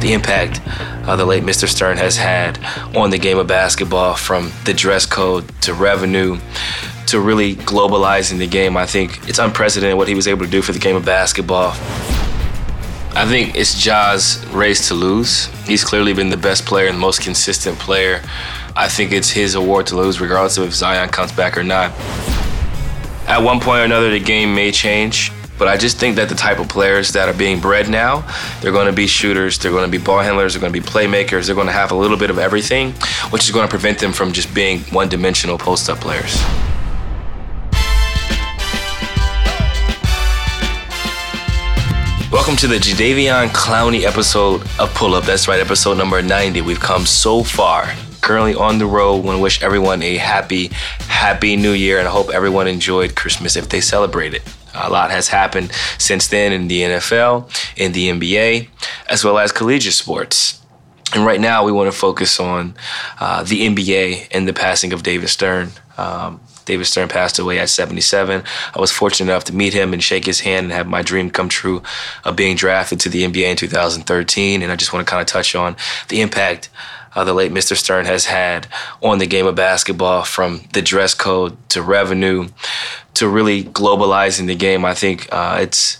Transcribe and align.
the 0.00 0.12
impact 0.12 0.60
uh, 1.08 1.16
the 1.16 1.24
late 1.24 1.42
Mr. 1.42 1.68
Stern 1.68 1.96
has 1.96 2.16
had 2.16 2.58
on 2.96 3.10
the 3.10 3.18
game 3.18 3.38
of 3.38 3.46
basketball 3.46 4.14
from 4.14 4.52
the 4.64 4.74
dress 4.74 5.06
code 5.06 5.44
to 5.62 5.74
revenue 5.74 6.38
to 7.06 7.20
really 7.20 7.54
globalizing 7.54 8.38
the 8.38 8.46
game. 8.46 8.76
I 8.76 8.86
think 8.86 9.28
it's 9.28 9.38
unprecedented 9.38 9.96
what 9.96 10.08
he 10.08 10.14
was 10.14 10.26
able 10.26 10.44
to 10.44 10.50
do 10.50 10.62
for 10.62 10.72
the 10.72 10.78
game 10.78 10.96
of 10.96 11.04
basketball. 11.04 11.70
I 13.16 13.24
think 13.26 13.56
it's 13.56 13.80
Ja's 13.80 14.44
race 14.48 14.88
to 14.88 14.94
lose. 14.94 15.46
He's 15.66 15.82
clearly 15.82 16.12
been 16.12 16.28
the 16.28 16.36
best 16.36 16.66
player 16.66 16.88
and 16.88 16.98
most 16.98 17.22
consistent 17.22 17.78
player. 17.78 18.20
I 18.76 18.88
think 18.88 19.12
it's 19.12 19.30
his 19.30 19.54
award 19.54 19.86
to 19.86 19.96
lose, 19.96 20.20
regardless 20.20 20.58
of 20.58 20.68
if 20.68 20.74
Zion 20.74 21.08
comes 21.08 21.32
back 21.32 21.56
or 21.56 21.64
not. 21.64 21.92
At 23.26 23.38
one 23.38 23.58
point 23.58 23.80
or 23.80 23.84
another, 23.84 24.10
the 24.10 24.20
game 24.20 24.54
may 24.54 24.70
change. 24.70 25.32
But 25.58 25.68
I 25.68 25.78
just 25.78 25.96
think 25.96 26.16
that 26.16 26.28
the 26.28 26.34
type 26.34 26.58
of 26.58 26.68
players 26.68 27.12
that 27.12 27.30
are 27.30 27.34
being 27.34 27.60
bred 27.60 27.88
now, 27.88 28.30
they're 28.60 28.72
going 28.72 28.88
to 28.88 28.92
be 28.92 29.06
shooters, 29.06 29.58
they're 29.58 29.72
going 29.72 29.90
to 29.90 29.98
be 29.98 30.02
ball 30.02 30.18
handlers, 30.18 30.52
they're 30.52 30.60
going 30.60 30.70
to 30.70 30.78
be 30.78 30.86
playmakers, 30.86 31.46
they're 31.46 31.54
going 31.54 31.66
to 31.66 31.72
have 31.72 31.92
a 31.92 31.94
little 31.94 32.18
bit 32.18 32.28
of 32.28 32.38
everything, 32.38 32.92
which 33.30 33.44
is 33.44 33.52
going 33.52 33.66
to 33.66 33.70
prevent 33.70 33.98
them 33.98 34.12
from 34.12 34.32
just 34.32 34.54
being 34.54 34.80
one 34.92 35.08
dimensional 35.08 35.56
post 35.56 35.88
up 35.88 35.98
players. 35.98 36.36
Welcome 42.30 42.56
to 42.56 42.66
the 42.66 42.76
Jadeveon 42.76 43.48
Clowney 43.48 44.02
episode 44.02 44.60
of 44.78 44.92
Pull 44.94 45.14
Up. 45.14 45.24
That's 45.24 45.48
right, 45.48 45.58
episode 45.58 45.96
number 45.96 46.20
90. 46.20 46.60
We've 46.60 46.78
come 46.78 47.06
so 47.06 47.42
far. 47.42 47.90
Currently 48.20 48.56
on 48.56 48.76
the 48.78 48.84
road. 48.84 49.24
Want 49.24 49.38
to 49.38 49.42
wish 49.42 49.62
everyone 49.62 50.02
a 50.02 50.16
happy, 50.16 50.68
happy 51.08 51.56
new 51.56 51.72
year, 51.72 51.98
and 51.98 52.06
I 52.06 52.10
hope 52.10 52.28
everyone 52.28 52.68
enjoyed 52.68 53.16
Christmas 53.16 53.56
if 53.56 53.70
they 53.70 53.80
celebrate 53.80 54.34
it. 54.34 54.42
A 54.84 54.90
lot 54.90 55.10
has 55.10 55.28
happened 55.28 55.72
since 55.98 56.28
then 56.28 56.52
in 56.52 56.68
the 56.68 56.82
NFL, 56.82 57.50
in 57.76 57.92
the 57.92 58.08
NBA, 58.10 58.68
as 59.08 59.24
well 59.24 59.38
as 59.38 59.52
collegiate 59.52 59.94
sports. 59.94 60.62
And 61.14 61.24
right 61.24 61.40
now, 61.40 61.64
we 61.64 61.72
want 61.72 61.90
to 61.90 61.96
focus 61.96 62.40
on 62.40 62.74
uh, 63.20 63.42
the 63.44 63.66
NBA 63.68 64.28
and 64.32 64.48
the 64.48 64.52
passing 64.52 64.92
of 64.92 65.02
David 65.02 65.28
Stern. 65.28 65.70
Um, 65.96 66.40
David 66.64 66.84
Stern 66.86 67.08
passed 67.08 67.38
away 67.38 67.58
at 67.60 67.70
77. 67.70 68.42
I 68.74 68.80
was 68.80 68.90
fortunate 68.90 69.32
enough 69.32 69.44
to 69.44 69.54
meet 69.54 69.72
him 69.72 69.92
and 69.92 70.02
shake 70.02 70.26
his 70.26 70.40
hand 70.40 70.64
and 70.64 70.72
have 70.72 70.88
my 70.88 71.00
dream 71.00 71.30
come 71.30 71.48
true 71.48 71.82
of 72.24 72.36
being 72.36 72.56
drafted 72.56 73.00
to 73.00 73.08
the 73.08 73.22
NBA 73.22 73.50
in 73.50 73.56
2013. 73.56 74.62
And 74.62 74.72
I 74.72 74.76
just 74.76 74.92
want 74.92 75.06
to 75.06 75.10
kind 75.10 75.20
of 75.20 75.28
touch 75.28 75.54
on 75.54 75.76
the 76.08 76.20
impact 76.20 76.68
uh, 77.16 77.24
the 77.24 77.32
late 77.32 77.50
Mr. 77.50 77.74
Stern 77.74 78.04
has 78.04 78.26
had 78.26 78.68
on 79.02 79.18
the 79.18 79.26
game 79.26 79.46
of 79.46 79.54
basketball 79.54 80.22
from 80.22 80.60
the 80.74 80.82
dress 80.82 81.14
code 81.14 81.56
to 81.70 81.82
revenue 81.82 82.48
to 83.14 83.26
really 83.26 83.64
globalizing 83.64 84.46
the 84.46 84.54
game. 84.54 84.84
I 84.84 84.94
think 84.94 85.26
uh, 85.32 85.58
it's 85.60 85.98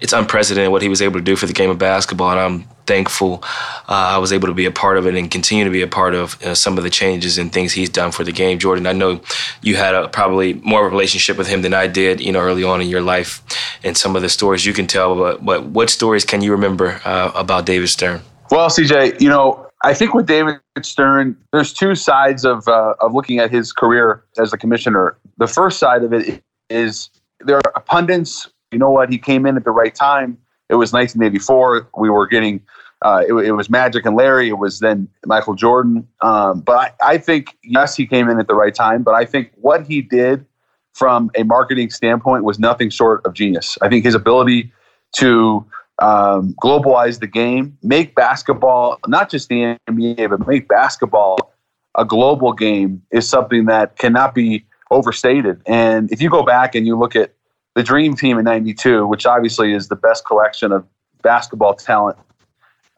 it's 0.00 0.12
unprecedented 0.12 0.70
what 0.70 0.82
he 0.82 0.88
was 0.88 1.00
able 1.00 1.18
to 1.18 1.24
do 1.24 1.36
for 1.36 1.46
the 1.46 1.52
game 1.52 1.70
of 1.70 1.78
basketball, 1.78 2.30
and 2.30 2.40
I'm 2.40 2.64
thankful 2.86 3.40
uh, 3.88 4.14
I 4.14 4.18
was 4.18 4.32
able 4.32 4.48
to 4.48 4.54
be 4.54 4.66
a 4.66 4.70
part 4.70 4.98
of 4.98 5.06
it 5.06 5.14
and 5.14 5.30
continue 5.30 5.64
to 5.64 5.70
be 5.70 5.82
a 5.82 5.86
part 5.86 6.14
of 6.14 6.40
uh, 6.42 6.54
some 6.54 6.78
of 6.78 6.84
the 6.84 6.90
changes 6.90 7.38
and 7.38 7.52
things 7.52 7.72
he's 7.72 7.88
done 7.88 8.12
for 8.12 8.22
the 8.22 8.32
game. 8.32 8.58
Jordan, 8.58 8.86
I 8.86 8.92
know 8.92 9.20
you 9.62 9.76
had 9.76 9.94
a, 9.94 10.08
probably 10.08 10.54
more 10.54 10.86
of 10.86 10.86
a 10.86 10.90
relationship 10.90 11.36
with 11.36 11.48
him 11.48 11.62
than 11.62 11.74
I 11.74 11.86
did, 11.86 12.20
you 12.20 12.30
know, 12.30 12.40
early 12.40 12.62
on 12.62 12.80
in 12.80 12.88
your 12.88 13.00
life, 13.00 13.42
and 13.82 13.96
some 13.96 14.16
of 14.16 14.22
the 14.22 14.28
stories 14.28 14.64
you 14.64 14.72
can 14.72 14.86
tell. 14.86 15.16
But, 15.16 15.44
but 15.44 15.64
what 15.64 15.90
stories 15.90 16.24
can 16.24 16.42
you 16.42 16.52
remember 16.52 17.00
uh, 17.04 17.32
about 17.34 17.66
David 17.66 17.88
Stern? 17.88 18.20
Well, 18.50 18.68
CJ, 18.68 19.20
you 19.20 19.28
know, 19.28 19.65
I 19.82 19.94
think 19.94 20.14
with 20.14 20.26
David 20.26 20.60
Stern, 20.82 21.36
there's 21.52 21.72
two 21.72 21.94
sides 21.94 22.44
of 22.44 22.66
uh, 22.66 22.94
of 23.00 23.14
looking 23.14 23.38
at 23.38 23.50
his 23.50 23.72
career 23.72 24.24
as 24.38 24.52
a 24.52 24.58
commissioner. 24.58 25.18
The 25.38 25.46
first 25.46 25.78
side 25.78 26.02
of 26.02 26.12
it 26.12 26.42
is 26.70 27.10
there 27.40 27.60
are 27.74 27.82
pundits. 27.82 28.48
You 28.72 28.78
know 28.78 28.90
what? 28.90 29.10
He 29.10 29.18
came 29.18 29.46
in 29.46 29.56
at 29.56 29.64
the 29.64 29.70
right 29.70 29.94
time. 29.94 30.38
It 30.68 30.74
was 30.74 30.92
1984. 30.92 31.88
We 31.96 32.10
were 32.10 32.26
getting 32.26 32.62
uh, 33.02 33.22
it, 33.28 33.34
it, 33.34 33.52
was 33.52 33.68
Magic 33.68 34.06
and 34.06 34.16
Larry. 34.16 34.48
It 34.48 34.58
was 34.58 34.80
then 34.80 35.08
Michael 35.26 35.54
Jordan. 35.54 36.08
Um, 36.22 36.60
but 36.60 36.94
I, 37.00 37.12
I, 37.12 37.18
think 37.18 37.56
yes, 37.62 37.94
he 37.94 38.06
came 38.06 38.28
in 38.30 38.40
at 38.40 38.48
the 38.48 38.54
right 38.54 38.74
time. 38.74 39.02
But 39.02 39.14
I 39.14 39.24
think 39.24 39.52
what 39.56 39.86
he 39.86 40.00
did 40.00 40.46
from 40.94 41.30
a 41.36 41.42
marketing 41.42 41.90
standpoint 41.90 42.42
was 42.42 42.58
nothing 42.58 42.88
short 42.88 43.24
of 43.26 43.34
genius. 43.34 43.76
I 43.82 43.88
think 43.88 44.04
his 44.04 44.14
ability 44.14 44.72
to 45.16 45.64
um, 45.98 46.54
globalize 46.62 47.20
the 47.20 47.26
game, 47.26 47.76
make 47.82 48.14
basketball 48.14 48.98
not 49.06 49.30
just 49.30 49.48
the 49.48 49.78
NBA, 49.88 50.28
but 50.28 50.46
make 50.46 50.68
basketball 50.68 51.52
a 51.94 52.04
global 52.04 52.52
game 52.52 53.02
is 53.10 53.28
something 53.28 53.64
that 53.66 53.96
cannot 53.96 54.34
be 54.34 54.66
overstated. 54.90 55.60
And 55.66 56.12
if 56.12 56.20
you 56.20 56.28
go 56.28 56.42
back 56.42 56.74
and 56.74 56.86
you 56.86 56.98
look 56.98 57.16
at 57.16 57.32
the 57.74 57.82
Dream 57.82 58.14
Team 58.14 58.38
in 58.38 58.44
'92, 58.44 59.06
which 59.06 59.26
obviously 59.26 59.72
is 59.72 59.88
the 59.88 59.96
best 59.96 60.26
collection 60.26 60.72
of 60.72 60.86
basketball 61.22 61.74
talent 61.74 62.18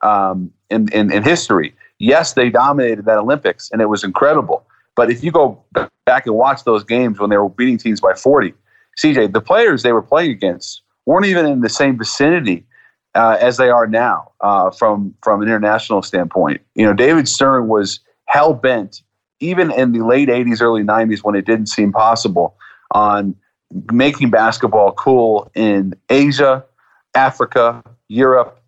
um, 0.03 0.51
in, 0.71 0.93
in, 0.93 1.13
in 1.13 1.23
history, 1.23 1.75
yes, 1.99 2.35
they 2.35 2.51
dominated 2.51 3.05
that 3.05 3.19
Olympics 3.19 3.71
and 3.71 3.81
it 3.81 3.87
was 3.87 4.05
incredible. 4.05 4.65
But 4.97 5.11
if 5.11 5.23
you 5.23 5.31
go 5.31 5.63
back 6.07 6.27
and 6.27 6.35
watch 6.35 6.65
those 6.65 6.83
games 6.83 7.21
when 7.21 7.31
they 7.31 7.37
were 7.37 7.49
beating 7.49 7.79
teams 7.79 8.01
by 8.01 8.15
40, 8.15 8.53
CJ, 8.99 9.33
the 9.33 9.41
players 9.41 9.85
they 9.85 9.93
were 9.93 10.03
playing 10.03 10.33
against 10.33 10.83
weren't 11.07 11.27
even 11.27 11.47
in 11.47 11.61
the 11.61 11.69
same 11.69 11.97
vicinity 11.97 12.67
uh, 13.19 13.37
as 13.41 13.57
they 13.57 13.69
are 13.69 13.87
now 13.89 14.31
uh, 14.41 14.71
from 14.71 15.13
from 15.23 15.43
an 15.43 15.49
international 15.49 16.03
standpoint. 16.03 16.61
You 16.77 16.87
know, 16.87 16.95
David 16.95 17.29
Stern 17.29 17.67
was 17.67 17.99
hell 18.27 18.55
bent, 18.55 19.03
even 19.41 19.73
in 19.73 19.93
the 19.93 20.07
late 20.07 20.29
'80s, 20.29 20.63
early 20.63 20.85
'90s, 20.85 21.25
when 21.25 21.35
it 21.35 21.45
didn't 21.45 21.67
seem 21.67 21.93
possible, 21.93 22.57
on 22.93 23.35
making 23.93 24.31
basketball 24.31 24.93
cool 24.93 25.51
in 25.57 25.95
Asia, 26.09 26.65
Africa, 27.17 27.83
Europe, 28.07 28.63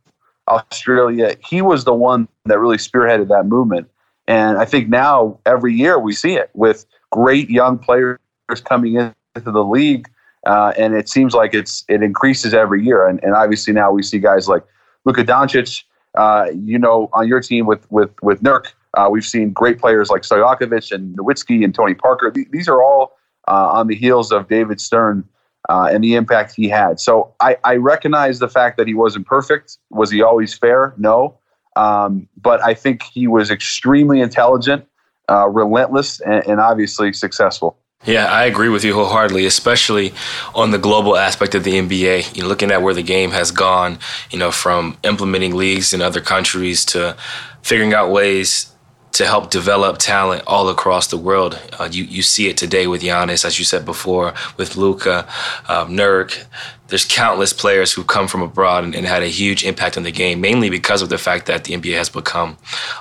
Australia. 0.48 1.36
He 1.46 1.62
was 1.62 1.84
the 1.84 1.94
one 1.94 2.26
that 2.46 2.58
really 2.58 2.76
spearheaded 2.76 3.28
that 3.28 3.46
movement. 3.46 3.88
And 4.26 4.58
I 4.58 4.64
think 4.64 4.88
now 4.88 5.38
every 5.46 5.74
year 5.74 5.98
we 5.98 6.12
see 6.12 6.34
it 6.34 6.50
with 6.54 6.86
great 7.10 7.48
young 7.50 7.78
players 7.78 8.18
coming 8.64 8.96
into 8.96 9.50
the 9.52 9.64
league 9.64 10.08
uh, 10.46 10.72
and 10.78 10.94
it 10.94 11.08
seems 11.08 11.34
like 11.34 11.54
it's 11.54 11.84
it 11.88 12.02
increases 12.02 12.54
every 12.54 12.84
year. 12.84 13.06
And, 13.06 13.22
and 13.22 13.34
obviously 13.34 13.72
now 13.72 13.90
we 13.92 14.02
see 14.02 14.18
guys 14.18 14.48
like 14.48 14.62
Luka 15.04 15.24
Doncic. 15.24 15.84
Uh, 16.16 16.46
you 16.52 16.76
know, 16.76 17.08
on 17.12 17.28
your 17.28 17.40
team 17.40 17.66
with 17.66 17.88
with 17.90 18.10
with 18.22 18.42
Nurk, 18.42 18.72
uh, 18.94 19.08
we've 19.10 19.24
seen 19.24 19.52
great 19.52 19.78
players 19.78 20.10
like 20.10 20.22
Stojakovic 20.22 20.90
and 20.90 21.16
Nowitzki 21.16 21.62
and 21.64 21.72
Tony 21.74 21.94
Parker. 21.94 22.32
These 22.50 22.68
are 22.68 22.82
all 22.82 23.16
uh, 23.46 23.68
on 23.72 23.86
the 23.86 23.94
heels 23.94 24.32
of 24.32 24.48
David 24.48 24.80
Stern 24.80 25.24
uh, 25.68 25.88
and 25.92 26.02
the 26.02 26.14
impact 26.14 26.54
he 26.54 26.68
had. 26.68 26.98
So 26.98 27.34
I, 27.40 27.56
I 27.64 27.76
recognize 27.76 28.38
the 28.38 28.48
fact 28.48 28.76
that 28.78 28.86
he 28.86 28.94
wasn't 28.94 29.26
perfect. 29.26 29.78
Was 29.90 30.10
he 30.10 30.22
always 30.22 30.54
fair? 30.54 30.94
No. 30.96 31.38
Um, 31.76 32.28
but 32.40 32.62
I 32.64 32.74
think 32.74 33.02
he 33.04 33.28
was 33.28 33.50
extremely 33.50 34.20
intelligent, 34.20 34.86
uh, 35.30 35.48
relentless, 35.48 36.20
and, 36.20 36.44
and 36.46 36.60
obviously 36.60 37.12
successful. 37.12 37.78
Yeah, 38.06 38.32
I 38.32 38.46
agree 38.46 38.70
with 38.70 38.82
you 38.82 38.94
wholeheartedly, 38.94 39.44
especially 39.44 40.14
on 40.54 40.70
the 40.70 40.78
global 40.78 41.18
aspect 41.18 41.54
of 41.54 41.64
the 41.64 41.74
NBA. 41.74 42.34
You 42.34 42.42
know, 42.42 42.48
looking 42.48 42.70
at 42.70 42.80
where 42.80 42.94
the 42.94 43.02
game 43.02 43.30
has 43.32 43.50
gone, 43.50 43.98
you 44.30 44.38
know, 44.38 44.50
from 44.50 44.96
implementing 45.02 45.54
leagues 45.54 45.92
in 45.92 46.00
other 46.00 46.22
countries 46.22 46.82
to 46.86 47.14
figuring 47.62 47.92
out 47.92 48.10
ways 48.10 48.72
to 49.12 49.26
help 49.26 49.50
develop 49.50 49.98
talent 49.98 50.42
all 50.46 50.70
across 50.70 51.08
the 51.08 51.18
world. 51.18 51.60
Uh, 51.78 51.90
you 51.92 52.04
you 52.04 52.22
see 52.22 52.48
it 52.48 52.56
today 52.56 52.86
with 52.86 53.02
Giannis, 53.02 53.44
as 53.44 53.58
you 53.58 53.66
said 53.66 53.84
before, 53.84 54.32
with 54.56 54.76
Luka, 54.76 55.28
um, 55.68 55.90
Nurk. 55.90 56.46
There's 56.88 57.04
countless 57.04 57.52
players 57.52 57.92
who 57.92 58.02
come 58.02 58.28
from 58.28 58.40
abroad 58.40 58.82
and, 58.82 58.94
and, 58.96 59.06
had 59.06 59.22
a 59.22 59.28
huge 59.28 59.62
impact 59.62 59.96
on 59.96 60.02
the 60.02 60.10
game, 60.10 60.40
mainly 60.40 60.70
because 60.70 61.02
of 61.02 61.08
the 61.08 61.18
fact 61.18 61.46
that 61.46 61.62
the 61.62 61.74
NBA 61.74 61.96
has 61.96 62.08
become 62.08 62.56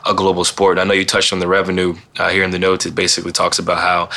a 0.06 0.14
global 0.14 0.44
sport. 0.44 0.78
I 0.78 0.84
know 0.84 0.94
you 0.94 1.06
touched 1.06 1.34
on 1.34 1.40
the 1.40 1.48
revenue 1.48 1.96
uh, 2.18 2.30
here 2.30 2.44
in 2.44 2.52
the 2.52 2.60
notes. 2.60 2.86
It 2.86 2.94
basically 2.94 3.31
talks 3.31 3.58
about 3.58 3.80
how 3.80 4.10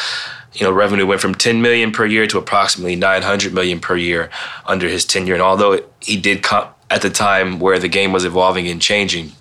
you 0.54 0.66
know, 0.66 0.72
revenue 0.72 1.06
went 1.06 1.20
from 1.20 1.34
10 1.34 1.62
million 1.62 1.92
per 1.92 2.04
year 2.04 2.26
to 2.26 2.38
approximately 2.38 2.96
900 2.96 3.54
million 3.54 3.80
per 3.80 3.96
year 3.96 4.30
under 4.66 4.88
his 4.88 5.04
tenure. 5.04 5.34
And 5.34 5.42
although 5.42 5.80
he 6.00 6.20
did 6.20 6.42
come 6.42 6.68
at 6.90 7.02
the 7.02 7.10
time 7.10 7.58
where 7.58 7.78
the 7.78 7.88
game 7.88 8.12
was 8.12 8.24
evolving 8.24 8.68
and 8.68 8.80
changing, 8.80 9.32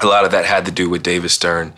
a 0.00 0.06
lot 0.06 0.24
of 0.24 0.30
that 0.30 0.44
had 0.44 0.64
to 0.66 0.72
do 0.72 0.88
with 0.88 1.02
David 1.02 1.30
Stern 1.30 1.72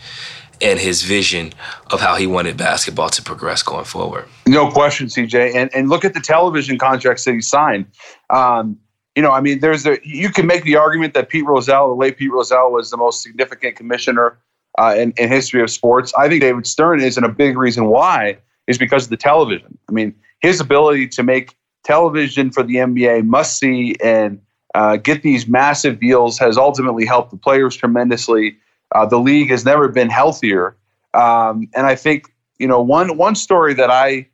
and 0.60 0.78
his 0.78 1.02
vision 1.02 1.52
of 1.90 2.00
how 2.00 2.16
he 2.16 2.26
wanted 2.26 2.56
basketball 2.56 3.08
to 3.10 3.22
progress 3.22 3.62
going 3.62 3.84
forward. 3.84 4.26
No 4.46 4.70
question, 4.70 5.06
CJ. 5.06 5.54
And 5.54 5.70
and 5.74 5.88
look 5.88 6.04
at 6.04 6.14
the 6.14 6.20
television 6.20 6.78
contracts 6.78 7.24
that 7.24 7.34
he 7.34 7.40
signed. 7.40 7.86
Um, 8.30 8.78
you 9.14 9.22
know, 9.22 9.32
I 9.32 9.40
mean, 9.40 9.60
there's 9.60 9.86
a 9.86 9.98
you 10.04 10.30
can 10.30 10.46
make 10.46 10.64
the 10.64 10.76
argument 10.76 11.14
that 11.14 11.28
Pete 11.28 11.44
Rozelle, 11.44 11.88
the 11.88 11.94
late 11.94 12.16
Pete 12.16 12.32
Rozelle, 12.32 12.72
was 12.72 12.90
the 12.90 12.96
most 12.96 13.22
significant 13.22 13.76
commissioner 13.76 14.38
uh, 14.78 14.94
in, 14.96 15.12
in 15.16 15.28
history 15.28 15.62
of 15.62 15.70
sports. 15.70 16.12
I 16.18 16.28
think 16.28 16.40
David 16.40 16.66
Stern 16.66 17.00
is, 17.00 17.16
and 17.16 17.24
a 17.26 17.28
big 17.28 17.56
reason 17.56 17.86
why 17.86 18.38
is 18.68 18.78
because 18.78 19.04
of 19.04 19.10
the 19.10 19.16
television. 19.16 19.76
I 19.88 19.92
mean, 19.92 20.14
his 20.40 20.60
ability 20.60 21.08
to 21.08 21.22
make 21.24 21.56
television 21.84 22.52
for 22.52 22.62
the 22.62 22.76
NBA 22.76 23.24
must 23.24 23.58
see 23.58 23.96
and 24.04 24.40
uh, 24.74 24.96
get 24.96 25.22
these 25.22 25.48
massive 25.48 25.98
deals 25.98 26.38
has 26.38 26.56
ultimately 26.56 27.04
helped 27.04 27.32
the 27.32 27.36
players 27.36 27.74
tremendously. 27.74 28.56
Uh, 28.94 29.06
the 29.06 29.18
league 29.18 29.50
has 29.50 29.64
never 29.64 29.88
been 29.88 30.10
healthier, 30.10 30.76
um, 31.14 31.68
and 31.74 31.86
I 31.86 31.94
think 31.94 32.32
you 32.58 32.68
know 32.68 32.80
one 32.80 33.16
one 33.16 33.34
story 33.34 33.74
that 33.74 33.90
I 33.90 34.28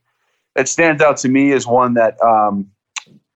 that 0.57 0.69
stands 0.69 1.03
out 1.03 1.17
to 1.19 1.29
me 1.29 1.53
is 1.53 1.67
one 1.67 1.95
that 1.95 2.21
um, 2.23 2.71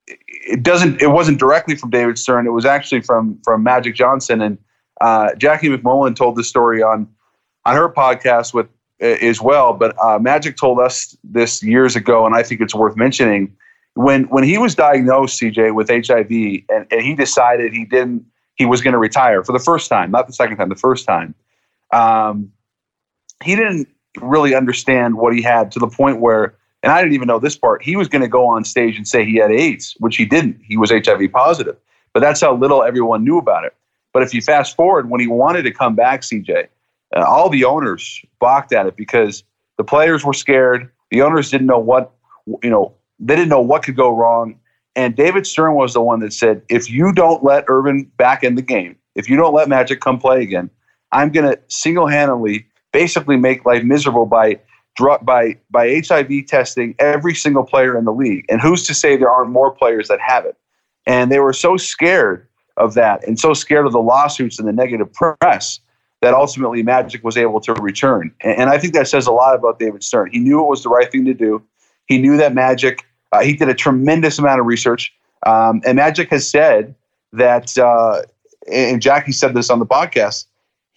it 0.06 0.62
doesn't 0.62 1.00
it 1.00 1.08
wasn't 1.08 1.38
directly 1.38 1.76
from 1.76 1.90
David 1.90 2.18
Stern. 2.18 2.46
It 2.46 2.50
was 2.50 2.66
actually 2.66 3.00
from 3.00 3.40
from 3.44 3.62
Magic 3.62 3.94
Johnson 3.94 4.42
and 4.42 4.58
uh, 5.00 5.34
Jackie 5.36 5.68
MacMullan 5.68 6.16
told 6.16 6.36
this 6.36 6.48
story 6.48 6.82
on 6.82 7.08
on 7.64 7.76
her 7.76 7.88
podcast 7.88 8.52
with 8.52 8.68
as 9.00 9.40
well. 9.40 9.72
But 9.72 9.96
uh, 10.02 10.18
Magic 10.18 10.56
told 10.56 10.80
us 10.80 11.16
this 11.24 11.62
years 11.62 11.96
ago, 11.96 12.26
and 12.26 12.34
I 12.34 12.42
think 12.42 12.60
it's 12.60 12.74
worth 12.74 12.96
mentioning. 12.96 13.54
When 13.94 14.24
when 14.24 14.44
he 14.44 14.58
was 14.58 14.74
diagnosed, 14.74 15.40
CJ, 15.40 15.74
with 15.74 15.88
HIV, 15.88 16.30
and, 16.68 16.86
and 16.90 17.02
he 17.02 17.14
decided 17.14 17.72
he 17.72 17.84
didn't 17.84 18.24
he 18.58 18.66
was 18.66 18.82
going 18.82 18.92
to 18.92 18.98
retire 18.98 19.42
for 19.44 19.52
the 19.52 19.58
first 19.60 19.88
time, 19.88 20.10
not 20.10 20.26
the 20.26 20.32
second 20.32 20.56
time, 20.56 20.68
the 20.68 20.74
first 20.74 21.06
time. 21.06 21.34
Um, 21.92 22.52
he 23.42 23.54
didn't 23.54 23.88
really 24.20 24.54
understand 24.54 25.16
what 25.16 25.32
he 25.32 25.40
had 25.40 25.70
to 25.72 25.78
the 25.78 25.86
point 25.86 26.20
where, 26.20 26.56
and 26.82 26.92
I 26.92 27.00
didn't 27.00 27.14
even 27.14 27.28
know 27.28 27.38
this 27.38 27.56
part. 27.56 27.82
He 27.82 27.94
was 27.94 28.08
going 28.08 28.22
to 28.22 28.28
go 28.28 28.46
on 28.46 28.64
stage 28.64 28.96
and 28.96 29.06
say 29.06 29.24
he 29.24 29.36
had 29.36 29.52
AIDS, 29.52 29.94
which 30.00 30.16
he 30.16 30.24
didn't. 30.24 30.60
He 30.64 30.76
was 30.76 30.90
HIV 30.90 31.30
positive, 31.32 31.76
but 32.12 32.20
that's 32.20 32.40
how 32.40 32.54
little 32.54 32.82
everyone 32.82 33.24
knew 33.24 33.38
about 33.38 33.64
it. 33.64 33.74
But 34.12 34.24
if 34.24 34.34
you 34.34 34.42
fast 34.42 34.74
forward, 34.74 35.08
when 35.08 35.20
he 35.20 35.28
wanted 35.28 35.62
to 35.62 35.70
come 35.70 35.94
back, 35.94 36.22
CJ, 36.22 36.66
uh, 37.16 37.24
all 37.24 37.48
the 37.48 37.64
owners 37.64 38.20
balked 38.40 38.72
at 38.72 38.86
it 38.86 38.96
because 38.96 39.44
the 39.76 39.84
players 39.84 40.24
were 40.24 40.34
scared. 40.34 40.90
The 41.10 41.22
owners 41.22 41.50
didn't 41.50 41.66
know 41.66 41.78
what, 41.78 42.12
you 42.62 42.70
know, 42.70 42.94
they 43.18 43.34
didn't 43.34 43.48
know 43.48 43.60
what 43.60 43.82
could 43.82 43.96
go 43.96 44.14
wrong. 44.14 44.58
And 44.94 45.16
David 45.16 45.46
Stern 45.46 45.74
was 45.74 45.94
the 45.94 46.00
one 46.00 46.20
that 46.20 46.32
said, 46.32 46.62
if 46.68 46.90
you 46.90 47.12
don't 47.12 47.44
let 47.44 47.64
Earvin 47.68 48.10
back 48.16 48.42
in 48.42 48.56
the 48.56 48.62
game, 48.62 48.96
if 49.14 49.28
you 49.28 49.36
don't 49.36 49.54
let 49.54 49.68
Magic 49.68 50.00
come 50.00 50.18
play 50.18 50.42
again, 50.42 50.70
I'm 51.12 51.30
going 51.30 51.50
to 51.50 51.58
single 51.68 52.06
handedly 52.06 52.66
basically 52.92 53.36
make 53.36 53.64
life 53.64 53.82
miserable 53.84 54.26
by 54.26 54.58
by 55.22 55.56
by 55.70 56.02
HIV 56.04 56.46
testing 56.48 56.94
every 56.98 57.34
single 57.34 57.64
player 57.64 57.96
in 57.96 58.04
the 58.04 58.12
league. 58.12 58.44
And 58.48 58.60
who's 58.60 58.84
to 58.88 58.94
say 58.94 59.16
there 59.16 59.30
aren't 59.30 59.50
more 59.50 59.70
players 59.70 60.08
that 60.08 60.18
have 60.20 60.44
it? 60.44 60.56
And 61.06 61.30
they 61.30 61.38
were 61.38 61.52
so 61.52 61.76
scared 61.76 62.46
of 62.76 62.94
that 62.94 63.26
and 63.26 63.38
so 63.38 63.54
scared 63.54 63.86
of 63.86 63.92
the 63.92 64.00
lawsuits 64.02 64.58
and 64.58 64.66
the 64.66 64.72
negative 64.72 65.12
press 65.12 65.80
that 66.20 66.34
ultimately 66.34 66.82
Magic 66.82 67.22
was 67.22 67.36
able 67.36 67.60
to 67.60 67.74
return. 67.74 68.32
And, 68.40 68.70
I 68.70 68.78
think 68.78 68.92
that 68.94 69.06
says 69.06 69.26
a 69.26 69.32
lot 69.32 69.54
about 69.54 69.78
David 69.78 70.02
Stern. 70.02 70.30
He 70.32 70.38
knew 70.38 70.60
it 70.60 70.68
was 70.68 70.82
the 70.82 70.88
right 70.88 71.10
thing 71.10 71.24
to 71.26 71.34
do. 71.34 71.62
He 72.06 72.18
knew 72.18 72.36
that 72.36 72.54
Magic. 72.54 73.04
Uh, 73.32 73.42
he 73.42 73.54
did 73.54 73.68
a 73.68 73.74
tremendous 73.74 74.38
amount 74.38 74.58
of 74.60 74.66
research, 74.66 75.14
um, 75.46 75.82
and 75.84 75.96
Magic 75.96 76.30
has 76.30 76.50
said 76.50 76.94
that. 77.32 77.76
Uh, 77.76 78.22
and 78.70 79.00
Jackie 79.00 79.32
said 79.32 79.54
this 79.54 79.70
on 79.70 79.78
the 79.78 79.86
podcast 79.86 80.44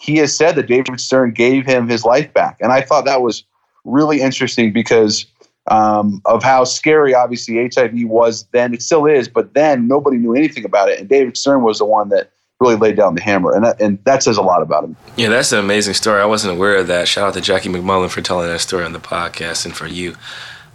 he 0.01 0.17
has 0.17 0.35
said 0.35 0.55
that 0.55 0.65
David 0.65 0.99
Stern 0.99 1.31
gave 1.31 1.65
him 1.65 1.87
his 1.87 2.03
life 2.03 2.33
back. 2.33 2.57
And 2.59 2.71
I 2.71 2.81
thought 2.81 3.05
that 3.05 3.21
was 3.21 3.43
really 3.85 4.19
interesting 4.19 4.73
because 4.73 5.27
um, 5.67 6.23
of 6.25 6.41
how 6.41 6.63
scary, 6.63 7.13
obviously, 7.13 7.69
HIV 7.71 7.93
was 8.05 8.47
then. 8.51 8.73
It 8.73 8.81
still 8.81 9.05
is, 9.05 9.27
but 9.27 9.53
then 9.53 9.87
nobody 9.87 10.17
knew 10.17 10.33
anything 10.33 10.65
about 10.65 10.89
it. 10.89 10.99
And 10.99 11.07
David 11.07 11.37
Stern 11.37 11.61
was 11.61 11.77
the 11.77 11.85
one 11.85 12.09
that 12.09 12.31
really 12.61 12.75
laid 12.75 12.95
down 12.95 13.15
the 13.15 13.21
hammer. 13.21 13.53
And 13.53 13.65
that, 13.65 13.81
and 13.81 14.01
that 14.05 14.23
says 14.23 14.37
a 14.37 14.41
lot 14.41 14.61
about 14.61 14.83
him. 14.83 14.95
Yeah, 15.17 15.29
that's 15.29 15.51
an 15.51 15.59
amazing 15.59 15.95
story. 15.95 16.21
I 16.21 16.25
wasn't 16.25 16.55
aware 16.55 16.77
of 16.77 16.87
that. 16.87 17.07
Shout 17.07 17.27
out 17.27 17.33
to 17.33 17.41
Jackie 17.41 17.69
MacMullan 17.69 18.09
for 18.09 18.21
telling 18.21 18.47
that 18.47 18.59
story 18.59 18.85
on 18.85 18.93
the 18.93 18.99
podcast 18.99 19.65
and 19.65 19.75
for 19.75 19.87
you 19.87 20.15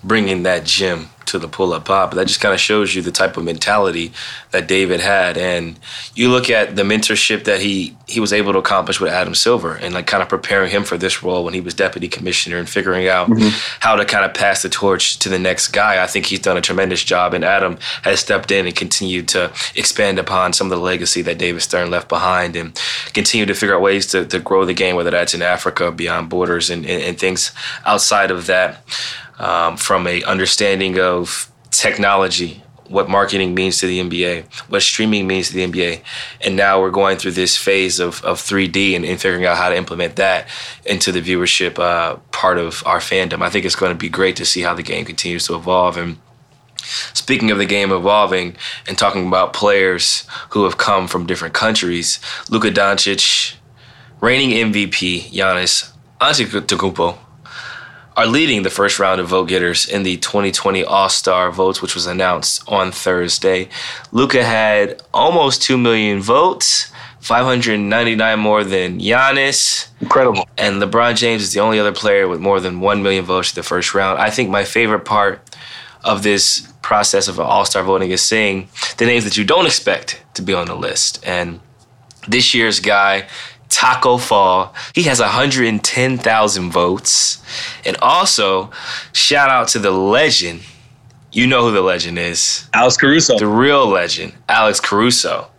bringing 0.02 0.42
that 0.44 0.64
gem 0.64 1.10
to 1.26 1.38
the 1.38 1.48
pull 1.48 1.72
up 1.72 1.84
pop. 1.84 2.14
That 2.14 2.28
just 2.28 2.40
kind 2.40 2.54
of 2.54 2.60
shows 2.60 2.94
you 2.94 3.02
the 3.02 3.10
type 3.10 3.36
of 3.36 3.44
mentality 3.44 4.12
that 4.52 4.68
David 4.68 5.00
had. 5.00 5.36
And 5.36 5.78
you 6.14 6.30
look 6.30 6.48
at 6.48 6.76
the 6.76 6.82
mentorship 6.82 7.44
that 7.44 7.60
he 7.60 7.96
he 8.06 8.20
was 8.20 8.32
able 8.32 8.52
to 8.52 8.58
accomplish 8.58 9.00
with 9.00 9.10
Adam 9.10 9.34
Silver 9.34 9.74
and 9.74 9.92
like 9.92 10.06
kind 10.06 10.22
of 10.22 10.28
preparing 10.28 10.70
him 10.70 10.84
for 10.84 10.96
this 10.96 11.24
role 11.24 11.44
when 11.44 11.54
he 11.54 11.60
was 11.60 11.74
deputy 11.74 12.06
commissioner 12.06 12.56
and 12.56 12.68
figuring 12.68 13.08
out 13.08 13.28
mm-hmm. 13.28 13.48
how 13.80 13.96
to 13.96 14.04
kind 14.04 14.24
of 14.24 14.32
pass 14.32 14.62
the 14.62 14.68
torch 14.68 15.18
to 15.18 15.28
the 15.28 15.38
next 15.38 15.68
guy. 15.68 16.02
I 16.02 16.06
think 16.06 16.26
he's 16.26 16.38
done 16.38 16.56
a 16.56 16.60
tremendous 16.60 17.02
job 17.02 17.34
and 17.34 17.44
Adam 17.44 17.78
has 18.02 18.20
stepped 18.20 18.52
in 18.52 18.66
and 18.66 18.76
continued 18.76 19.26
to 19.28 19.52
expand 19.74 20.20
upon 20.20 20.52
some 20.52 20.70
of 20.70 20.78
the 20.78 20.84
legacy 20.84 21.20
that 21.22 21.38
David 21.38 21.62
Stern 21.62 21.90
left 21.90 22.08
behind 22.08 22.54
and 22.54 22.80
continue 23.12 23.46
to 23.46 23.54
figure 23.54 23.74
out 23.74 23.82
ways 23.82 24.06
to, 24.08 24.24
to 24.26 24.38
grow 24.38 24.64
the 24.64 24.74
game, 24.74 24.94
whether 24.94 25.10
that's 25.10 25.34
in 25.34 25.42
Africa, 25.42 25.90
beyond 25.90 26.28
borders 26.28 26.70
and, 26.70 26.86
and, 26.86 27.02
and 27.02 27.18
things 27.18 27.50
outside 27.84 28.30
of 28.30 28.46
that 28.46 28.84
um, 29.38 29.76
from 29.76 30.06
a 30.06 30.22
understanding 30.24 30.98
of 30.98 31.50
technology, 31.70 32.62
what 32.88 33.08
marketing 33.08 33.54
means 33.54 33.78
to 33.78 33.86
the 33.86 34.00
NBA, 34.00 34.44
what 34.68 34.82
streaming 34.82 35.26
means 35.26 35.48
to 35.48 35.54
the 35.54 35.66
NBA. 35.66 36.02
And 36.40 36.56
now 36.56 36.80
we're 36.80 36.90
going 36.90 37.18
through 37.18 37.32
this 37.32 37.56
phase 37.56 37.98
of, 37.98 38.24
of 38.24 38.38
3D 38.38 38.94
and, 38.94 39.04
and 39.04 39.20
figuring 39.20 39.44
out 39.44 39.56
how 39.56 39.68
to 39.68 39.76
implement 39.76 40.16
that 40.16 40.48
into 40.84 41.12
the 41.12 41.20
viewership 41.20 41.78
uh, 41.78 42.16
part 42.30 42.58
of 42.58 42.82
our 42.86 42.98
fandom. 42.98 43.42
I 43.42 43.50
think 43.50 43.64
it's 43.64 43.76
going 43.76 43.92
to 43.92 43.98
be 43.98 44.08
great 44.08 44.36
to 44.36 44.44
see 44.44 44.62
how 44.62 44.74
the 44.74 44.82
game 44.82 45.04
continues 45.04 45.46
to 45.46 45.56
evolve. 45.56 45.96
And 45.96 46.18
speaking 47.12 47.50
of 47.50 47.58
the 47.58 47.66
game 47.66 47.90
evolving 47.90 48.56
and 48.86 48.96
talking 48.96 49.26
about 49.26 49.52
players 49.52 50.26
who 50.50 50.64
have 50.64 50.78
come 50.78 51.08
from 51.08 51.26
different 51.26 51.54
countries, 51.54 52.20
Luka 52.50 52.70
Doncic, 52.70 53.54
reigning 54.20 54.50
MVP, 54.50 55.30
Giannis 55.30 55.92
Antetokounmpo, 56.20 57.18
are 58.16 58.26
leading 58.26 58.62
the 58.62 58.70
first 58.70 58.98
round 58.98 59.20
of 59.20 59.28
vote 59.28 59.48
getters 59.48 59.86
in 59.86 60.02
the 60.02 60.16
2020 60.16 60.82
All 60.84 61.08
Star 61.08 61.50
votes, 61.50 61.82
which 61.82 61.94
was 61.94 62.06
announced 62.06 62.62
on 62.66 62.90
Thursday. 62.90 63.68
Luka 64.10 64.42
had 64.42 65.02
almost 65.12 65.62
2 65.62 65.76
million 65.76 66.20
votes. 66.20 66.90
599 67.20 68.38
more 68.38 68.62
than 68.62 69.00
Giannis. 69.00 69.88
Incredible. 70.00 70.48
And 70.56 70.80
LeBron 70.80 71.16
James 71.16 71.42
is 71.42 71.52
the 71.52 71.58
only 71.58 71.80
other 71.80 71.92
player 71.92 72.28
with 72.28 72.38
more 72.38 72.60
than 72.60 72.78
1 72.78 73.02
million 73.02 73.24
votes 73.24 73.50
in 73.50 73.56
the 73.56 73.64
first 73.64 73.94
round. 73.94 74.20
I 74.20 74.30
think 74.30 74.48
my 74.48 74.64
favorite 74.64 75.04
part 75.04 75.40
of 76.04 76.22
this 76.22 76.72
process 76.82 77.26
of 77.26 77.40
all 77.40 77.64
star 77.64 77.82
voting 77.82 78.12
is 78.12 78.22
seeing 78.22 78.68
the 78.98 79.06
names 79.06 79.24
that 79.24 79.36
you 79.36 79.44
don't 79.44 79.66
expect 79.66 80.22
to 80.34 80.42
be 80.42 80.54
on 80.54 80.68
the 80.68 80.76
list. 80.76 81.20
And 81.26 81.58
this 82.28 82.54
year's 82.54 82.78
guy 82.78 83.26
Tacko 83.68 84.18
Fall. 84.18 84.74
He 84.94 85.04
has 85.04 85.20
110,000 85.20 86.70
votes. 86.70 87.42
And 87.84 87.96
also, 87.98 88.70
shout 89.12 89.48
out 89.48 89.68
to 89.68 89.78
the 89.78 89.90
legend. 89.90 90.62
You 91.32 91.46
know 91.46 91.66
who 91.66 91.72
the 91.72 91.82
legend 91.82 92.18
is. 92.18 92.68
Alex 92.72 92.96
Caruso. 92.96 93.38
The 93.38 93.46
real 93.46 93.86
legend, 93.86 94.32
Alex 94.48 94.80
Caruso. 94.80 95.50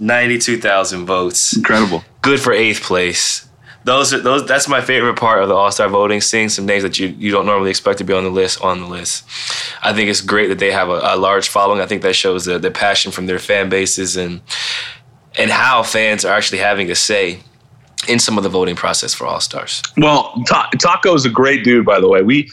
92,000 0.00 1.06
votes. 1.06 1.56
Incredible. 1.56 2.02
Good 2.22 2.40
for 2.40 2.52
eighth 2.52 2.82
place. 2.82 3.48
Those 3.84 4.14
are 4.14 4.20
those. 4.20 4.46
That's 4.46 4.68
my 4.68 4.80
favorite 4.80 5.16
part 5.16 5.42
of 5.42 5.48
the 5.48 5.54
All 5.54 5.70
Star 5.72 5.88
voting. 5.88 6.20
Seeing 6.20 6.48
some 6.48 6.66
names 6.66 6.82
that 6.84 6.98
you, 6.98 7.08
you 7.08 7.32
don't 7.32 7.46
normally 7.46 7.70
expect 7.70 7.98
to 7.98 8.04
be 8.04 8.12
on 8.12 8.22
the 8.22 8.30
list 8.30 8.60
on 8.62 8.80
the 8.80 8.86
list. 8.86 9.24
I 9.82 9.92
think 9.92 10.08
it's 10.08 10.20
great 10.20 10.48
that 10.48 10.58
they 10.58 10.70
have 10.70 10.88
a, 10.88 11.00
a 11.02 11.16
large 11.16 11.48
following. 11.48 11.80
I 11.80 11.86
think 11.86 12.02
that 12.02 12.14
shows 12.14 12.44
the, 12.44 12.58
the 12.58 12.70
passion 12.70 13.10
from 13.10 13.26
their 13.26 13.40
fan 13.40 13.68
bases 13.68 14.16
and 14.16 14.40
and 15.38 15.50
how 15.50 15.82
fans 15.82 16.24
are 16.24 16.32
actually 16.32 16.58
having 16.58 16.90
a 16.90 16.94
say 16.94 17.40
in 18.08 18.18
some 18.18 18.36
of 18.36 18.42
the 18.42 18.48
voting 18.48 18.76
process 18.76 19.14
for 19.14 19.26
All 19.26 19.40
Stars. 19.40 19.82
Well, 19.96 20.32
Ta- 20.48 20.70
Tacko 20.76 21.14
is 21.14 21.24
a 21.24 21.30
great 21.30 21.64
dude, 21.64 21.86
by 21.86 22.00
the 22.00 22.08
way. 22.08 22.22
We 22.22 22.50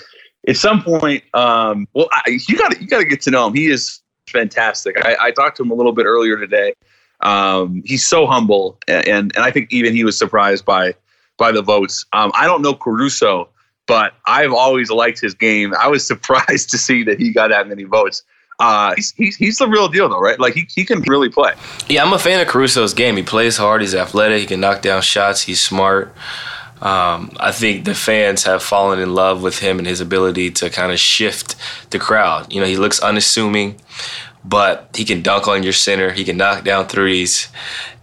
at 0.48 0.58
some 0.58 0.84
point, 0.84 1.24
um, 1.34 1.88
well, 1.94 2.08
I, 2.12 2.40
you 2.48 2.58
got 2.58 2.80
you 2.80 2.88
got 2.88 3.00
to 3.00 3.06
get 3.06 3.22
to 3.22 3.32
know 3.32 3.48
him. 3.48 3.54
He 3.54 3.68
is 3.68 4.02
fantastic. 4.28 4.96
I, 5.04 5.16
I, 5.20 5.32
talked 5.32 5.58
to 5.58 5.64
him 5.64 5.72
a 5.72 5.74
little 5.74 5.92
bit 5.92 6.06
earlier 6.06 6.38
today. 6.38 6.74
Um, 7.22 7.82
he's 7.84 8.06
so 8.06 8.26
humble, 8.28 8.78
and, 8.88 9.08
and 9.08 9.38
I 9.38 9.52
think 9.52 9.72
even 9.72 9.94
he 9.94 10.04
was 10.04 10.18
surprised 10.18 10.66
by 10.66 10.94
by 11.38 11.52
the 11.52 11.62
votes. 11.62 12.06
Um, 12.14 12.32
I 12.36 12.46
don't 12.46 12.62
know 12.62 12.74
Caruso, 12.74 13.50
but 13.88 14.14
I've 14.28 14.54
always 14.54 14.92
liked 14.92 15.20
his 15.20 15.34
game. 15.34 15.74
I 15.78 15.88
was 15.88 16.06
surprised 16.14 16.70
to 16.70 16.78
see 16.78 17.04
that 17.04 17.20
he 17.20 17.32
got 17.32 17.50
that 17.50 17.68
many 17.68 17.84
votes 17.84 18.24
uh, 18.60 18.94
he's, 18.96 19.14
he's, 19.16 19.36
he's 19.38 19.58
the 19.58 19.68
real 19.68 19.88
deal 19.88 20.10
though, 20.10 20.20
right? 20.20 20.40
Like 20.40 20.54
he, 20.54 20.68
he 20.74 20.86
can 20.86 21.02
really 21.02 21.30
play. 21.30 21.54
Yeah, 21.88 22.04
I'm 22.04 22.14
a 22.14 22.20
fan 22.20 22.42
of 22.42 22.48
Caruso's 22.48 22.94
game. 22.94 23.16
He 23.16 23.24
plays 23.24 23.58
hard. 23.58 23.82
He's 23.82 23.96
athletic. 23.96 24.42
He 24.42 24.46
can 24.46 24.60
knock 24.60 24.82
down 24.82 25.02
shots. 25.02 25.42
He's 25.42 25.62
smart. 25.62 26.14
Um, 26.82 27.32
I 27.40 27.52
think 27.52 27.86
the 27.86 27.96
fans 27.96 28.44
have 28.44 28.64
fallen 28.64 29.00
in 29.00 29.14
love 29.14 29.44
with 29.44 29.60
him 29.60 29.80
and 29.80 29.88
his 29.88 30.00
ability 30.00 30.52
to 30.52 30.70
kind 30.70 30.92
of 30.92 31.00
shift 31.00 31.56
the 31.90 32.00
crowd. 32.00 32.54
You 32.54 32.62
know, 32.62 32.68
he 32.68 32.78
looks 32.78 33.02
unassuming, 33.02 33.76
but 34.46 34.90
he 34.96 35.04
can 35.04 35.22
dunk 35.22 35.48
on 35.48 35.64
your 35.64 35.74
center. 35.74 36.12
He 36.12 36.24
can 36.24 36.38
knock 36.38 36.64
down 36.64 36.88
threes, 36.88 37.50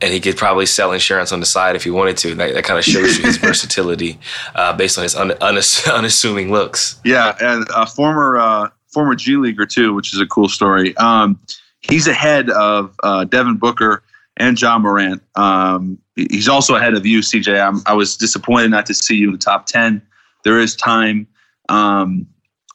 and 0.02 0.12
he 0.12 0.20
could 0.20 0.36
probably 0.36 0.66
sell 0.66 0.92
insurance 0.92 1.32
on 1.32 1.40
the 1.40 1.46
side 1.46 1.74
if 1.74 1.84
he 1.84 1.90
wanted 1.90 2.18
to. 2.18 2.34
That, 2.34 2.52
that 2.52 2.64
kind 2.64 2.78
of 2.78 2.84
shows 2.84 3.16
you 3.16 3.24
his 3.24 3.36
versatility 3.38 4.18
uh, 4.54 4.76
based 4.76 4.98
on 4.98 5.04
his 5.04 5.16
un, 5.16 5.32
unassuming 5.40 6.52
looks. 6.52 7.00
Yeah, 7.02 7.34
and 7.40 7.66
a 7.74 7.86
former 7.86 8.36
uh, 8.36 8.68
former 8.96 9.14
G 9.14 9.36
Leaguer 9.36 9.66
too, 9.66 9.92
which 9.92 10.14
is 10.14 10.20
a 10.20 10.26
cool 10.26 10.48
story. 10.48 10.96
Um, 10.96 11.38
he's 11.82 12.08
ahead 12.08 12.48
of 12.48 12.96
uh, 13.02 13.24
Devin 13.24 13.56
Booker 13.56 14.02
and 14.38 14.58
Ja 14.58 14.78
Morant. 14.78 15.22
Um, 15.34 15.98
he's 16.14 16.48
also 16.48 16.76
ahead 16.76 16.94
of 16.94 17.04
you, 17.04 17.18
CJ. 17.20 17.60
I'm, 17.60 17.82
i 17.84 17.92
was 17.92 18.16
disappointed 18.16 18.70
not 18.70 18.86
to 18.86 18.94
see 18.94 19.16
you 19.16 19.26
in 19.26 19.32
the 19.32 19.38
top 19.38 19.66
ten. 19.66 20.00
There 20.44 20.58
is 20.58 20.74
time. 20.74 21.26
Um, 21.68 22.26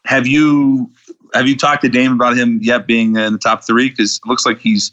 have 0.06 0.28
you 0.28 0.92
have 1.34 1.48
you 1.48 1.58
talked 1.58 1.82
to 1.82 1.90
Dame 1.90 2.14
about 2.14 2.38
him 2.38 2.60
yet 2.62 2.86
being 2.86 3.16
in 3.16 3.34
the 3.34 3.40
top 3.40 3.64
three? 3.66 3.90
Because 3.90 4.18
it 4.24 4.30
looks 4.30 4.46
like 4.46 4.60
he's 4.60 4.92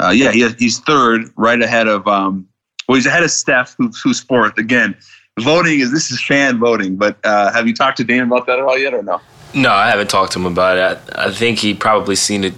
uh, 0.00 0.10
yeah 0.10 0.32
he, 0.32 0.48
he's 0.58 0.80
third, 0.80 1.30
right 1.36 1.62
ahead 1.62 1.86
of 1.86 2.08
um, 2.08 2.44
well 2.88 2.96
he's 2.96 3.06
ahead 3.06 3.22
of 3.22 3.30
Steph, 3.30 3.76
who's, 3.78 4.00
who's 4.00 4.18
fourth. 4.18 4.58
Again, 4.58 4.96
voting 5.38 5.78
is 5.78 5.92
this 5.92 6.10
is 6.10 6.20
fan 6.20 6.58
voting, 6.58 6.96
but 6.96 7.18
uh, 7.22 7.52
have 7.52 7.68
you 7.68 7.74
talked 7.74 7.98
to 7.98 8.04
Dame 8.04 8.24
about 8.32 8.46
that 8.46 8.58
at 8.58 8.64
all 8.64 8.76
yet 8.76 8.94
or 8.94 9.04
no? 9.04 9.20
No, 9.54 9.70
I 9.70 9.88
haven't 9.88 10.10
talked 10.10 10.32
to 10.32 10.38
him 10.38 10.46
about 10.46 10.78
it. 10.78 11.14
I, 11.14 11.26
I 11.26 11.32
think 11.32 11.58
he 11.58 11.74
probably 11.74 12.16
seen 12.16 12.44
it 12.44 12.54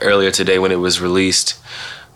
earlier 0.00 0.30
today 0.30 0.58
when 0.58 0.72
it 0.72 0.76
was 0.76 1.00
released. 1.00 1.58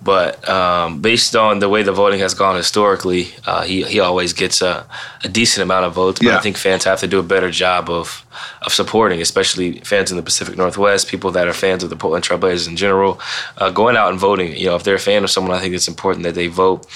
But 0.03 0.49
um, 0.49 1.03
based 1.03 1.37
on 1.37 1.59
the 1.59 1.69
way 1.69 1.83
the 1.83 1.93
voting 1.93 2.21
has 2.21 2.33
gone 2.33 2.57
historically, 2.57 3.35
uh, 3.47 3.63
he 3.63 3.83
he 3.83 4.01
always 4.01 4.33
gets 4.33 4.63
a, 4.63 4.87
a, 5.23 5.29
decent 5.29 5.63
amount 5.63 5.85
of 5.85 5.93
votes. 5.93 6.21
But 6.21 6.29
yeah. 6.29 6.39
I 6.39 6.41
think 6.41 6.57
fans 6.57 6.85
have 6.85 7.01
to 7.01 7.07
do 7.07 7.19
a 7.19 7.23
better 7.23 7.51
job 7.51 7.91
of 7.91 8.25
of 8.63 8.73
supporting, 8.73 9.21
especially 9.21 9.81
fans 9.81 10.11
in 10.11 10.17
the 10.17 10.23
Pacific 10.23 10.57
Northwest, 10.57 11.09
people 11.09 11.31
that 11.33 11.49
are 11.49 11.53
fans 11.53 11.83
of 11.83 11.91
the 11.91 11.97
Portland 11.97 12.25
Trailblazers 12.25 12.67
in 12.67 12.77
general, 12.77 13.21
uh, 13.59 13.69
going 13.69 13.95
out 13.95 14.11
and 14.11 14.19
voting. 14.19 14.57
You 14.57 14.67
know, 14.67 14.77
if 14.77 14.85
they're 14.85 14.95
a 14.95 14.99
fan 14.99 15.23
of 15.23 15.31
someone, 15.31 15.55
I 15.55 15.61
think 15.61 15.75
it's 15.75 15.89
important 15.89 16.25
that 16.25 16.35
they 16.35 16.47
vote 16.47 16.87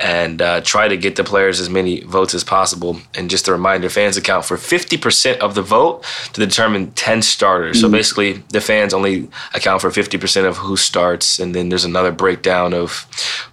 and 0.00 0.40
uh, 0.40 0.60
try 0.60 0.86
to 0.86 0.96
get 0.96 1.16
the 1.16 1.24
players 1.24 1.60
as 1.60 1.68
many 1.68 2.02
votes 2.02 2.34
as 2.34 2.44
possible. 2.44 3.00
And 3.14 3.28
just 3.28 3.48
a 3.48 3.52
reminder, 3.52 3.88
fans 3.88 4.16
account 4.16 4.44
for 4.44 4.56
50% 4.56 5.38
of 5.38 5.54
the 5.54 5.62
vote 5.62 6.04
to 6.32 6.40
determine 6.40 6.92
10 6.92 7.22
starters. 7.22 7.78
Mm-hmm. 7.78 7.86
So 7.86 7.90
basically, 7.90 8.32
the 8.50 8.60
fans 8.60 8.94
only 8.94 9.28
account 9.54 9.80
for 9.80 9.90
50% 9.90 10.48
of 10.48 10.56
who 10.56 10.76
starts, 10.76 11.38
and 11.38 11.54
then 11.54 11.68
there's 11.68 11.84
another 11.84 12.12
breakdown 12.12 12.74
of 12.74 13.06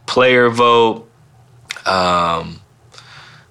player 0.05 0.49
vote. 0.49 1.09
Um, 1.85 2.61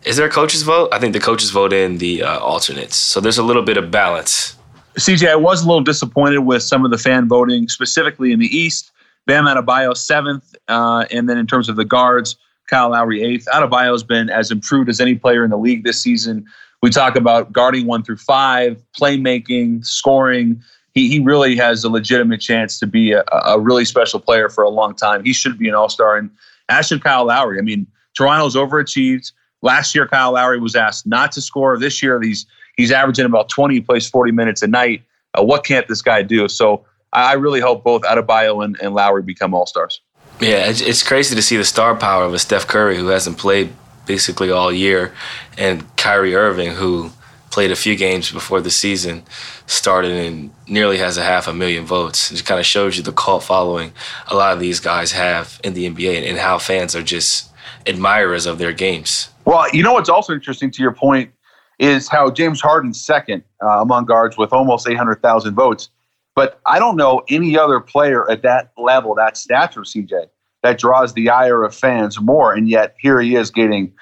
is 0.04 0.16
there 0.16 0.26
a 0.26 0.30
coach's 0.30 0.62
vote? 0.62 0.90
I 0.92 0.98
think 0.98 1.14
the 1.14 1.20
coaches 1.20 1.50
vote 1.50 1.72
in 1.72 1.98
the 1.98 2.22
uh, 2.22 2.38
alternates. 2.38 2.96
So 2.96 3.20
there's 3.20 3.38
a 3.38 3.42
little 3.44 3.62
bit 3.62 3.76
of 3.76 3.90
balance. 3.90 4.56
CJ, 4.98 5.28
I 5.28 5.36
was 5.36 5.64
a 5.64 5.66
little 5.66 5.82
disappointed 5.82 6.40
with 6.40 6.62
some 6.62 6.84
of 6.84 6.90
the 6.90 6.98
fan 6.98 7.26
voting, 7.26 7.68
specifically 7.68 8.30
in 8.30 8.38
the 8.38 8.56
East. 8.56 8.92
Bam 9.26 9.46
Adebayo 9.46 9.96
seventh, 9.96 10.54
uh, 10.68 11.06
and 11.10 11.28
then 11.28 11.38
in 11.38 11.46
terms 11.46 11.68
of 11.68 11.76
the 11.76 11.84
guards, 11.84 12.36
Kyle 12.68 12.90
Lowry 12.90 13.22
eighth. 13.22 13.46
Adebayo's 13.52 14.02
been 14.02 14.30
as 14.30 14.50
improved 14.50 14.88
as 14.88 15.00
any 15.00 15.14
player 15.14 15.44
in 15.44 15.50
the 15.50 15.58
league 15.58 15.84
this 15.84 16.00
season. 16.00 16.46
We 16.82 16.90
talk 16.90 17.16
about 17.16 17.52
guarding 17.52 17.86
one 17.86 18.02
through 18.02 18.18
five, 18.18 18.82
playmaking, 18.98 19.86
scoring. 19.86 20.62
He, 20.92 21.08
he 21.08 21.20
really 21.20 21.56
has 21.56 21.82
a 21.82 21.88
legitimate 21.88 22.40
chance 22.40 22.78
to 22.78 22.86
be 22.86 23.12
a, 23.12 23.24
a 23.32 23.58
really 23.58 23.84
special 23.84 24.20
player 24.20 24.48
for 24.48 24.62
a 24.62 24.68
long 24.68 24.94
time. 24.94 25.24
He 25.24 25.32
should 25.32 25.58
be 25.58 25.68
an 25.68 25.74
all 25.74 25.88
star. 25.88 26.16
And 26.16 26.30
as 26.68 26.86
should 26.86 27.02
Kyle 27.02 27.26
Lowry. 27.26 27.58
I 27.58 27.62
mean, 27.62 27.86
Toronto's 28.14 28.54
overachieved. 28.54 29.32
Last 29.62 29.94
year, 29.94 30.06
Kyle 30.06 30.32
Lowry 30.32 30.60
was 30.60 30.76
asked 30.76 31.06
not 31.06 31.32
to 31.32 31.40
score. 31.40 31.78
This 31.78 32.02
year, 32.02 32.20
he's 32.20 32.46
he's 32.76 32.92
averaging 32.92 33.24
about 33.24 33.48
20. 33.48 33.74
He 33.74 33.80
plays 33.80 34.08
40 34.08 34.32
minutes 34.32 34.62
a 34.62 34.66
night. 34.66 35.02
Uh, 35.38 35.42
what 35.42 35.64
can't 35.64 35.88
this 35.88 36.02
guy 36.02 36.22
do? 36.22 36.48
So 36.48 36.84
I 37.12 37.34
really 37.34 37.60
hope 37.60 37.82
both 37.82 38.02
Adebayo 38.02 38.64
and, 38.64 38.76
and 38.82 38.94
Lowry 38.94 39.22
become 39.22 39.54
all 39.54 39.66
stars. 39.66 40.00
Yeah, 40.40 40.68
it's, 40.68 40.80
it's 40.80 41.02
crazy 41.02 41.34
to 41.34 41.42
see 41.42 41.56
the 41.56 41.64
star 41.64 41.94
power 41.94 42.24
of 42.24 42.34
a 42.34 42.38
Steph 42.38 42.66
Curry 42.66 42.96
who 42.96 43.08
hasn't 43.08 43.38
played 43.38 43.72
basically 44.06 44.50
all 44.50 44.72
year, 44.72 45.14
and 45.56 45.84
Kyrie 45.96 46.34
Irving 46.34 46.72
who 46.72 47.10
played 47.50 47.70
a 47.70 47.76
few 47.76 47.94
games 47.94 48.32
before 48.32 48.60
the 48.60 48.70
season 48.70 49.22
started 49.66 50.10
and 50.10 50.50
nearly 50.66 50.98
has 50.98 51.16
a 51.16 51.22
half 51.22 51.46
a 51.46 51.54
million 51.54 51.86
votes. 51.86 52.32
It 52.32 52.44
kind 52.44 52.58
of 52.58 52.66
shows 52.66 52.96
you 52.96 53.04
the 53.04 53.12
cult 53.12 53.44
following 53.44 53.92
a 54.26 54.34
lot 54.34 54.52
of 54.52 54.58
these 54.58 54.80
guys 54.80 55.12
have 55.12 55.60
in 55.62 55.72
the 55.72 55.88
NBA 55.88 56.28
and 56.28 56.36
how 56.36 56.58
fans 56.58 56.96
are 56.96 57.02
just 57.02 57.52
admirers 57.86 58.46
of 58.46 58.58
their 58.58 58.72
games. 58.72 59.30
Well, 59.44 59.68
you 59.72 59.84
know 59.84 59.92
what's 59.92 60.08
also 60.08 60.32
interesting 60.32 60.72
to 60.72 60.82
your 60.82 60.92
point 60.92 61.30
is 61.78 62.08
how 62.08 62.28
James 62.28 62.60
Harden's 62.60 63.00
second 63.00 63.44
uh, 63.62 63.80
among 63.80 64.06
guards 64.06 64.36
with 64.36 64.52
almost 64.52 64.88
800,000 64.88 65.54
votes. 65.54 65.90
But 66.34 66.60
I 66.66 66.78
don't 66.78 66.96
know 66.96 67.22
any 67.28 67.56
other 67.56 67.80
player 67.80 68.28
at 68.30 68.42
that 68.42 68.72
level, 68.76 69.14
that 69.14 69.36
stature, 69.36 69.82
CJ, 69.82 70.26
that 70.62 70.78
draws 70.78 71.12
the 71.14 71.30
ire 71.30 71.62
of 71.62 71.74
fans 71.74 72.20
more. 72.20 72.52
And 72.52 72.68
yet 72.68 72.94
here 72.98 73.20
he 73.20 73.36
is 73.36 73.50
getting 73.50 73.92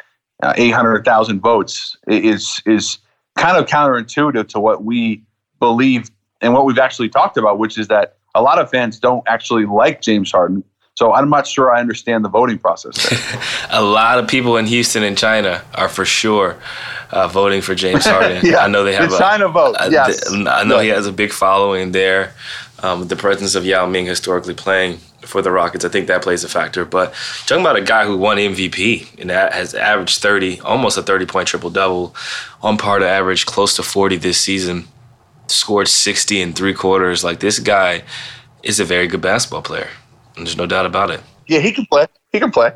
uh, 0.42 0.54
800,000 0.56 1.40
votes. 1.40 1.96
It 2.08 2.24
is 2.24 2.62
is 2.66 2.98
kind 3.36 3.56
of 3.56 3.66
counterintuitive 3.66 4.48
to 4.48 4.60
what 4.60 4.84
we 4.84 5.22
believe 5.58 6.10
and 6.40 6.52
what 6.54 6.64
we've 6.64 6.78
actually 6.78 7.08
talked 7.08 7.36
about, 7.36 7.58
which 7.58 7.78
is 7.78 7.88
that 7.88 8.16
a 8.34 8.42
lot 8.42 8.58
of 8.58 8.70
fans 8.70 8.98
don't 8.98 9.22
actually 9.28 9.66
like 9.66 10.00
James 10.02 10.32
Harden. 10.32 10.64
So 10.94 11.12
I'm 11.12 11.30
not 11.30 11.46
sure 11.46 11.74
I 11.74 11.80
understand 11.80 12.24
the 12.24 12.28
voting 12.28 12.58
process. 12.58 12.96
a 13.70 13.82
lot 13.82 14.18
of 14.18 14.28
people 14.28 14.58
in 14.58 14.66
Houston 14.66 15.02
and 15.02 15.16
China 15.16 15.64
are 15.74 15.88
for 15.88 16.04
sure 16.04 16.58
uh, 17.10 17.28
voting 17.28 17.62
for 17.62 17.74
James 17.74 18.04
Harden. 18.04 18.40
yeah, 18.44 18.58
I 18.58 18.68
know 18.68 18.84
they 18.84 18.94
have 18.94 19.10
the 19.10 19.16
a 19.16 19.18
China 19.18 19.48
vote. 19.48 19.74
A, 19.80 19.90
yes. 19.90 20.30
I 20.30 20.64
know 20.64 20.80
he 20.80 20.88
has 20.88 21.06
a 21.06 21.12
big 21.12 21.32
following 21.32 21.92
there. 21.92 22.34
Um, 22.82 23.08
the 23.08 23.16
presence 23.16 23.54
of 23.54 23.64
Yao 23.64 23.86
Ming 23.86 24.06
historically 24.06 24.54
playing 24.54 24.98
for 25.22 25.40
the 25.40 25.50
Rockets, 25.50 25.84
I 25.84 25.88
think 25.88 26.08
that 26.08 26.22
plays 26.22 26.44
a 26.44 26.48
factor. 26.48 26.84
But 26.84 27.14
talking 27.46 27.62
about 27.62 27.76
a 27.76 27.82
guy 27.82 28.04
who 28.04 28.18
won 28.18 28.36
MVP 28.36 29.20
and 29.20 29.30
has 29.30 29.74
averaged 29.74 30.20
30, 30.20 30.60
almost 30.60 30.98
a 30.98 31.02
30 31.02 31.26
point 31.26 31.48
triple 31.48 31.70
double, 31.70 32.14
on 32.60 32.76
par 32.76 32.98
to 32.98 33.08
average 33.08 33.46
close 33.46 33.76
to 33.76 33.82
40 33.82 34.16
this 34.16 34.38
season, 34.40 34.88
scored 35.46 35.88
60 35.88 36.40
in 36.40 36.52
three 36.52 36.74
quarters. 36.74 37.24
Like 37.24 37.40
this 37.40 37.58
guy 37.58 38.02
is 38.62 38.78
a 38.78 38.84
very 38.84 39.06
good 39.06 39.20
basketball 39.20 39.62
player. 39.62 39.88
There's 40.36 40.56
no 40.56 40.66
doubt 40.66 40.86
about 40.86 41.10
it. 41.10 41.20
Yeah, 41.46 41.60
he 41.60 41.72
can 41.72 41.86
play. 41.86 42.06
He 42.30 42.40
can 42.40 42.50
play. 42.50 42.72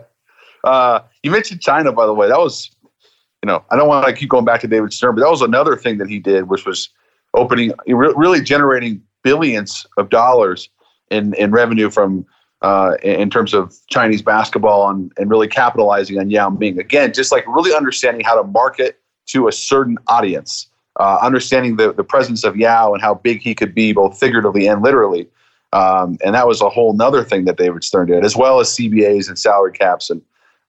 Uh, 0.65 1.01
you 1.23 1.31
mentioned 1.31 1.61
China, 1.61 1.93
by 1.93 2.07
the 2.07 2.15
way. 2.15 2.29
That 2.29 2.39
was, 2.39 2.71
you 3.43 3.47
know, 3.47 3.65
I 3.71 3.77
don't 3.77 3.89
want 3.89 4.07
to 4.07 4.13
keep 4.13 4.29
going 4.29 4.45
back 4.45 4.61
to 4.63 4.69
David 4.69 4.93
Stern, 4.93 5.15
but 5.15 5.23
that 5.23 5.31
was 5.31 5.43
another 5.43 5.77
thing 5.77 5.99
that 5.99 6.09
he 6.09 6.19
did, 6.19 6.49
which 6.49 6.67
was 6.67 6.91
opening, 7.35 7.73
really 7.87 8.41
generating 8.41 9.03
billions 9.23 9.87
of 9.97 10.09
dollars 10.11 10.69
in, 11.11 11.35
in 11.35 11.51
revenue 11.51 11.91
from 11.91 12.27
uh, 12.63 12.97
in 13.03 13.29
terms 13.31 13.55
of 13.55 13.77
Chinese 13.89 14.23
basketball 14.23 14.89
and, 14.89 15.13
and 15.19 15.31
really 15.31 15.47
capitalizing 15.47 16.19
on 16.19 16.31
Yao 16.31 16.49
Ming. 16.49 16.79
Again, 16.79 17.13
just 17.13 17.31
like 17.31 17.47
really 17.47 17.75
understanding 17.75 18.25
how 18.25 18.41
to 18.41 18.49
market 18.49 18.99
to 19.27 19.47
a 19.47 19.53
certain 19.53 19.99
audience, 20.09 20.69
uh, 20.99 21.19
understanding 21.23 21.77
the, 21.77 21.93
the 21.93 22.03
presence 22.03 22.45
of 22.45 22.57
Yao 22.57 22.93
and 22.95 23.03
how 23.03 23.15
big 23.15 23.41
he 23.41 23.55
could 23.55 23.75
be, 23.75 23.93
both 23.93 24.19
figuratively 24.19 24.67
and 24.67 24.83
literally. 24.83 25.29
Um, 25.77 26.17
and 26.25 26.35
that 26.35 26.49
was 26.49 26.63
a 26.63 26.71
whole 26.71 26.95
nother 26.95 27.23
thing 27.23 27.45
that 27.45 27.59
David 27.59 27.85
Stern 27.85 28.07
did, 28.07 28.25
as 28.25 28.35
well 28.35 28.61
as 28.61 28.69
CBAs 28.71 29.29
and 29.29 29.39
salary 29.39 29.73
caps. 29.73 30.09
And, 30.09 30.23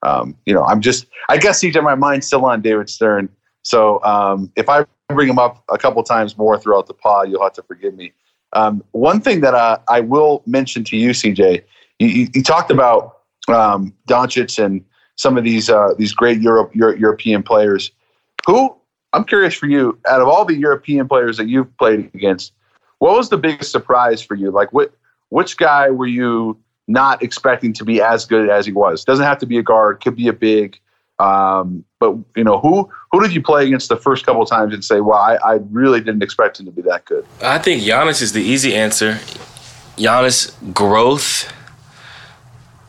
um, 0.04 0.36
you 0.46 0.54
know, 0.54 0.64
I'm 0.66 0.82
just, 0.82 1.08
I 1.30 1.38
guess, 1.38 1.62
CJ, 1.62 1.82
my 1.82 1.96
mind's 1.96 2.28
still 2.28 2.44
on 2.46 2.62
David 2.62 2.90
Stern. 2.90 3.30
So 3.62 4.04
um, 4.04 4.52
if 4.58 4.68
I 4.68 4.86
bring 5.08 5.30
him 5.30 5.40
up 5.40 5.64
a 5.72 5.78
couple 5.78 6.04
times 6.04 6.38
more 6.38 6.60
throughout 6.60 6.88
the 6.88 6.94
pod, 6.94 7.30
you'll 7.30 7.42
have 7.42 7.54
to 7.54 7.64
forgive 7.64 7.96
me. 7.96 8.12
Um, 8.52 8.84
one 8.92 9.22
thing 9.22 9.40
that 9.42 9.54
uh, 9.54 9.80
I 9.90 10.02
will 10.02 10.44
mention 10.46 10.84
to 10.86 10.98
you, 10.98 11.12
CJ, 11.12 11.64
you, 12.00 12.28
you 12.34 12.44
talked 12.44 12.70
about 12.70 13.20
um, 13.48 13.94
Doncic 14.10 14.62
and 14.62 14.84
some 15.16 15.38
of 15.38 15.44
these 15.46 15.70
uh, 15.70 15.94
these 15.98 16.14
great 16.14 16.42
Europe, 16.42 16.76
Euro, 16.76 16.96
European 16.96 17.44
players. 17.44 17.92
Who 18.46 18.76
I'm 19.14 19.24
curious 19.24 19.54
for 19.54 19.68
you, 19.68 19.98
out 20.08 20.22
of 20.22 20.28
all 20.28 20.46
the 20.46 20.56
European 20.56 21.08
players 21.08 21.38
that 21.38 21.48
you've 21.48 21.76
played 21.78 22.12
against, 22.14 22.54
what 23.00 23.16
was 23.16 23.30
the 23.30 23.38
biggest 23.38 23.72
surprise 23.72 24.22
for 24.22 24.36
you? 24.36 24.51
Like, 24.51 24.74
what 24.74 24.94
which 25.30 25.58
guy 25.58 25.89
were 25.89 26.08
you 26.08 26.58
not 26.88 27.22
expecting 27.22 27.74
to 27.74 27.84
be 27.84 28.01
as 28.01 28.25
good 28.25 28.50
as 28.50 28.66
he 28.66 28.72
was? 28.72 29.04
Doesn't 29.04 29.25
have 29.25 29.39
to 29.39 29.46
be 29.46 29.58
a 29.58 29.63
guard, 29.63 30.01
could 30.01 30.16
be 30.16 30.27
a 30.27 30.34
big. 30.34 30.80
Um, 31.20 31.84
but 32.00 32.16
you 32.36 32.44
know, 32.44 32.60
who 32.60 32.89
who 33.12 33.22
did 33.22 33.34
you 33.34 33.42
play 33.42 33.66
against 33.66 33.89
the 33.89 33.98
first 33.98 34.25
couple 34.25 34.46
times 34.46 34.74
and 34.74 34.84
say, 34.84 35.01
"Well, 35.01 35.18
I, 35.18 35.36
I 35.36 35.60
really 35.72 36.00
didn't 36.00 36.22
expect 36.22 36.60
him 36.60 36.66
to 36.68 36.72
be 36.72 36.82
that 36.84 37.06
good"? 37.06 37.25
I 37.42 37.58
think 37.58 37.82
Giannis 37.82 38.22
is 38.22 38.34
the 38.34 38.44
easy 38.44 38.75
answer. 38.75 39.13
Giannis 39.98 40.54
growth 40.74 41.51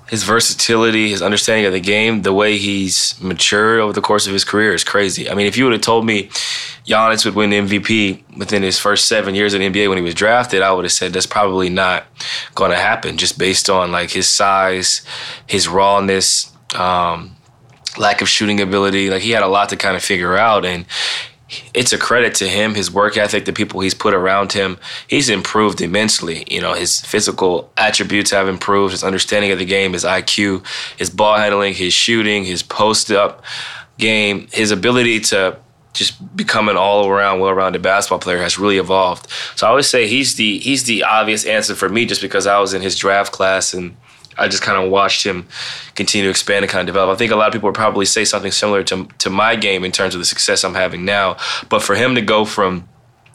his 0.08 0.22
versatility, 0.22 1.10
his 1.10 1.20
understanding 1.20 1.66
of 1.66 1.72
the 1.72 1.80
game, 1.80 2.22
the 2.22 2.32
way 2.32 2.56
he's 2.56 3.20
matured 3.20 3.80
over 3.80 3.92
the 3.92 4.00
course 4.00 4.26
of 4.26 4.32
his 4.32 4.42
career 4.42 4.72
is 4.72 4.82
crazy. 4.82 5.28
I 5.28 5.34
mean, 5.34 5.46
if 5.46 5.56
you 5.56 5.64
would 5.64 5.74
have 5.74 5.82
told 5.82 6.06
me 6.06 6.28
Giannis 6.86 7.26
would 7.26 7.34
win 7.34 7.50
MVP 7.50 8.22
within 8.38 8.62
his 8.62 8.78
first 8.78 9.06
seven 9.06 9.34
years 9.34 9.52
in 9.52 9.60
the 9.60 9.68
NBA 9.68 9.88
when 9.88 9.98
he 9.98 10.04
was 10.04 10.14
drafted, 10.14 10.62
I 10.62 10.72
would 10.72 10.86
have 10.86 10.92
said 10.92 11.12
that's 11.12 11.26
probably 11.26 11.68
not 11.68 12.06
going 12.54 12.70
to 12.70 12.78
happen 12.78 13.18
just 13.18 13.38
based 13.38 13.68
on 13.68 13.92
like 13.92 14.10
his 14.10 14.28
size, 14.28 15.02
his 15.46 15.68
rawness, 15.68 16.52
um, 16.74 17.36
lack 17.98 18.22
of 18.22 18.28
shooting 18.30 18.62
ability. 18.62 19.10
Like 19.10 19.22
he 19.22 19.32
had 19.32 19.42
a 19.42 19.48
lot 19.48 19.68
to 19.68 19.76
kind 19.76 19.94
of 19.94 20.02
figure 20.02 20.38
out. 20.38 20.64
And 20.64 20.86
it's 21.72 21.92
a 21.92 21.98
credit 21.98 22.34
to 22.36 22.48
him, 22.48 22.74
his 22.74 22.90
work 22.90 23.16
ethic, 23.16 23.44
the 23.44 23.52
people 23.52 23.80
he's 23.80 23.94
put 23.94 24.14
around 24.14 24.52
him. 24.52 24.78
He's 25.06 25.28
improved 25.28 25.80
immensely. 25.80 26.44
You 26.48 26.60
know, 26.60 26.74
his 26.74 27.00
physical 27.00 27.70
attributes 27.76 28.30
have 28.32 28.48
improved, 28.48 28.92
his 28.92 29.04
understanding 29.04 29.50
of 29.50 29.58
the 29.58 29.64
game, 29.64 29.94
his 29.94 30.04
IQ, 30.04 30.64
his 30.98 31.10
ball 31.10 31.38
handling, 31.38 31.74
his 31.74 31.94
shooting, 31.94 32.44
his 32.44 32.62
post 32.62 33.10
up 33.10 33.42
game, 33.96 34.48
his 34.52 34.70
ability 34.70 35.20
to 35.20 35.58
just 35.94 36.36
become 36.36 36.68
an 36.68 36.76
all-around, 36.76 37.40
well-rounded 37.40 37.82
basketball 37.82 38.18
player 38.18 38.38
has 38.38 38.58
really 38.58 38.78
evolved. 38.78 39.26
So 39.56 39.66
I 39.66 39.70
always 39.70 39.88
say 39.88 40.06
he's 40.06 40.36
the 40.36 40.58
he's 40.58 40.84
the 40.84 41.02
obvious 41.02 41.44
answer 41.44 41.74
for 41.74 41.88
me, 41.88 42.04
just 42.04 42.20
because 42.20 42.46
I 42.46 42.58
was 42.60 42.74
in 42.74 42.82
his 42.82 42.96
draft 42.96 43.32
class 43.32 43.74
and 43.74 43.96
I 44.38 44.48
just 44.48 44.62
kind 44.62 44.82
of 44.82 44.90
watched 44.90 45.24
him 45.24 45.46
continue 45.94 46.26
to 46.26 46.30
expand 46.30 46.64
and 46.64 46.70
kind 46.70 46.88
of 46.88 46.94
develop. 46.94 47.14
I 47.14 47.18
think 47.18 47.32
a 47.32 47.36
lot 47.36 47.48
of 47.48 47.52
people 47.52 47.68
would 47.68 47.74
probably 47.74 48.06
say 48.06 48.24
something 48.24 48.52
similar 48.52 48.82
to 48.84 49.06
to 49.18 49.30
my 49.30 49.56
game 49.56 49.84
in 49.84 49.92
terms 49.92 50.14
of 50.14 50.20
the 50.20 50.24
success 50.24 50.64
I'm 50.64 50.74
having 50.74 51.04
now. 51.04 51.36
But 51.68 51.82
for 51.82 51.94
him 51.94 52.14
to 52.14 52.22
go 52.22 52.44
from 52.44 52.88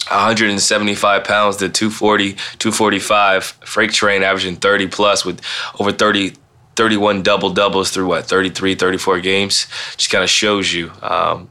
175 0.09 1.23
pounds 1.23 1.57
to 1.57 1.69
240, 1.69 2.33
245, 2.33 3.43
freight 3.43 3.91
train 3.91 4.23
averaging 4.23 4.57
30 4.57 4.87
plus 4.87 5.23
with 5.23 5.41
over 5.79 5.91
30, 5.91 6.33
31 6.75 7.23
double 7.23 7.49
doubles 7.49 7.91
through 7.91 8.07
what 8.07 8.25
33, 8.25 8.75
34 8.75 9.19
games, 9.21 9.67
just 9.95 10.11
kind 10.11 10.23
of 10.23 10.29
shows 10.29 10.73
you 10.73 10.91
um, 11.01 11.49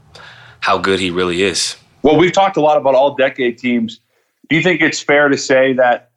how 0.60 0.78
good 0.78 1.00
he 1.00 1.10
really 1.10 1.42
is. 1.42 1.76
Well, 2.02 2.16
we've 2.16 2.32
talked 2.32 2.56
a 2.56 2.60
lot 2.60 2.76
about 2.76 2.94
all 2.94 3.14
decade 3.14 3.58
teams. 3.58 4.00
Do 4.48 4.56
you 4.56 4.62
think 4.62 4.82
it's 4.82 5.00
fair 5.00 5.28
to 5.28 5.38
say 5.38 5.72
that 5.74 6.10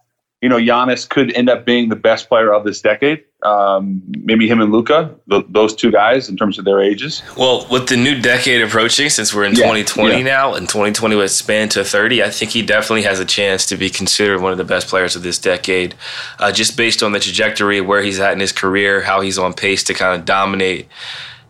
you 0.46 0.50
know, 0.50 0.58
Giannis 0.60 1.10
could 1.10 1.34
end 1.34 1.50
up 1.50 1.66
being 1.66 1.90
the 1.90 1.96
best 1.96 2.30
player 2.30 2.54
of 2.54 2.64
this 2.66 2.80
decade. 2.82 3.24
um, 3.44 4.02
maybe 4.30 4.48
him 4.48 4.60
and 4.62 4.72
Luka, 4.72 5.14
th- 5.30 5.46
those 5.50 5.76
two 5.76 5.92
guys 5.92 6.30
in 6.30 6.36
terms 6.38 6.58
of 6.60 6.66
their 6.66 6.82
ages. 6.82 7.22
Well, 7.38 7.68
with 7.70 7.88
the 7.90 7.98
new 7.98 8.20
decade 8.20 8.62
approaching, 8.62 9.10
since 9.10 9.34
we're 9.36 9.44
in 9.46 9.52
Yeah, 9.54 9.66
2020 9.74 10.18
yeah. 10.18 10.24
now, 10.24 10.54
and 10.56 10.68
2020 10.68 11.16
was 11.16 11.36
spanned 11.36 11.72
to 11.72 11.84
30, 11.84 12.24
I 12.24 12.30
think 12.32 12.52
he 12.52 12.62
definitely 12.64 13.04
has 13.04 13.20
a 13.20 13.26
chance 13.26 13.66
to 13.68 13.78
be 13.78 13.90
considered 13.90 14.40
one 14.42 14.52
of 14.52 14.58
the 14.58 14.64
best 14.64 14.88
players 14.88 15.16
of 15.16 15.22
this 15.24 15.38
decade, 15.40 15.94
uh, 16.40 16.52
just 16.52 16.76
based 16.78 17.04
on 17.04 17.12
the 17.12 17.20
trajectory 17.20 17.78
of 17.80 17.86
where 17.86 18.02
he's 18.02 18.20
at 18.20 18.34
in 18.34 18.40
his 18.40 18.52
career, 18.52 19.02
how 19.02 19.22
he's 19.22 19.38
on 19.38 19.54
pace 19.54 19.84
to 19.86 19.94
kind 19.94 20.20
of 20.20 20.26
dominate. 20.26 20.88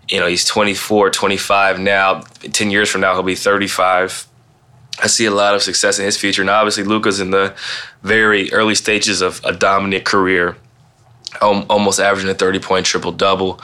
You 0.09 0.19
know, 0.19 0.27
he's 0.27 0.43
24, 0.45 1.09
25 1.11 1.79
now. 1.79 2.21
10 2.41 2.71
years 2.71 2.89
from 2.89 3.01
now, 3.01 3.13
he'll 3.13 3.23
be 3.23 3.35
35. 3.35 4.27
I 5.01 5.07
see 5.07 5.25
a 5.25 5.31
lot 5.31 5.55
of 5.55 5.61
success 5.61 5.99
in 5.99 6.05
his 6.05 6.17
future. 6.17 6.41
And 6.41 6.49
obviously, 6.49 6.83
Luka's 6.83 7.19
in 7.19 7.31
the 7.31 7.55
very 8.03 8.51
early 8.53 8.75
stages 8.75 9.21
of 9.21 9.41
a 9.43 9.51
dominant 9.51 10.05
career, 10.05 10.55
almost 11.41 11.99
averaging 11.99 12.29
a 12.29 12.33
30 12.33 12.59
point 12.59 12.85
triple 12.85 13.11
double. 13.11 13.59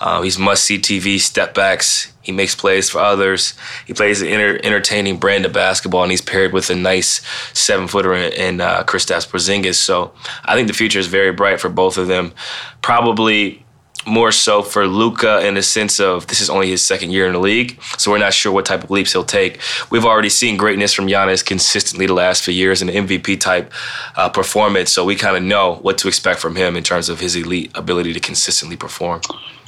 Uh, 0.00 0.22
he's 0.22 0.38
must 0.38 0.64
see 0.64 0.78
TV 0.78 1.20
step 1.20 1.54
backs. 1.54 2.12
He 2.22 2.32
makes 2.32 2.54
plays 2.54 2.90
for 2.90 2.98
others. 2.98 3.54
He 3.86 3.94
plays 3.94 4.20
an 4.20 4.28
enter- 4.28 4.60
entertaining 4.64 5.18
brand 5.18 5.46
of 5.46 5.52
basketball, 5.52 6.02
and 6.02 6.10
he's 6.10 6.20
paired 6.20 6.52
with 6.52 6.70
a 6.70 6.74
nice 6.74 7.20
seven 7.52 7.86
footer 7.86 8.14
in, 8.14 8.32
in 8.32 8.60
uh, 8.60 8.82
Kristaps 8.82 9.28
Porzingis. 9.28 9.76
So 9.76 10.12
I 10.44 10.54
think 10.54 10.66
the 10.68 10.74
future 10.74 10.98
is 10.98 11.06
very 11.06 11.32
bright 11.32 11.60
for 11.60 11.68
both 11.68 11.98
of 11.98 12.08
them. 12.08 12.32
Probably 12.80 13.61
more 14.06 14.32
so 14.32 14.62
for 14.62 14.86
Luka 14.86 15.46
in 15.46 15.54
the 15.54 15.62
sense 15.62 16.00
of 16.00 16.26
this 16.26 16.40
is 16.40 16.50
only 16.50 16.68
his 16.68 16.84
second 16.84 17.10
year 17.10 17.26
in 17.26 17.32
the 17.32 17.38
league, 17.38 17.80
so 17.98 18.10
we're 18.10 18.18
not 18.18 18.34
sure 18.34 18.52
what 18.52 18.66
type 18.66 18.84
of 18.84 18.90
leaps 18.90 19.12
he'll 19.12 19.24
take. 19.24 19.60
We've 19.90 20.04
already 20.04 20.28
seen 20.28 20.56
greatness 20.56 20.92
from 20.92 21.06
Giannis 21.06 21.44
consistently 21.44 22.06
the 22.06 22.14
last 22.14 22.44
few 22.44 22.54
years 22.54 22.82
in 22.82 22.88
an 22.88 23.06
MVP 23.06 23.40
type 23.40 23.72
uh, 24.16 24.28
performance, 24.28 24.92
so 24.92 25.04
we 25.04 25.16
kind 25.16 25.36
of 25.36 25.42
know 25.42 25.76
what 25.76 25.98
to 25.98 26.08
expect 26.08 26.40
from 26.40 26.56
him 26.56 26.76
in 26.76 26.82
terms 26.82 27.08
of 27.08 27.20
his 27.20 27.36
elite 27.36 27.70
ability 27.74 28.12
to 28.12 28.20
consistently 28.20 28.76
perform. 28.76 29.20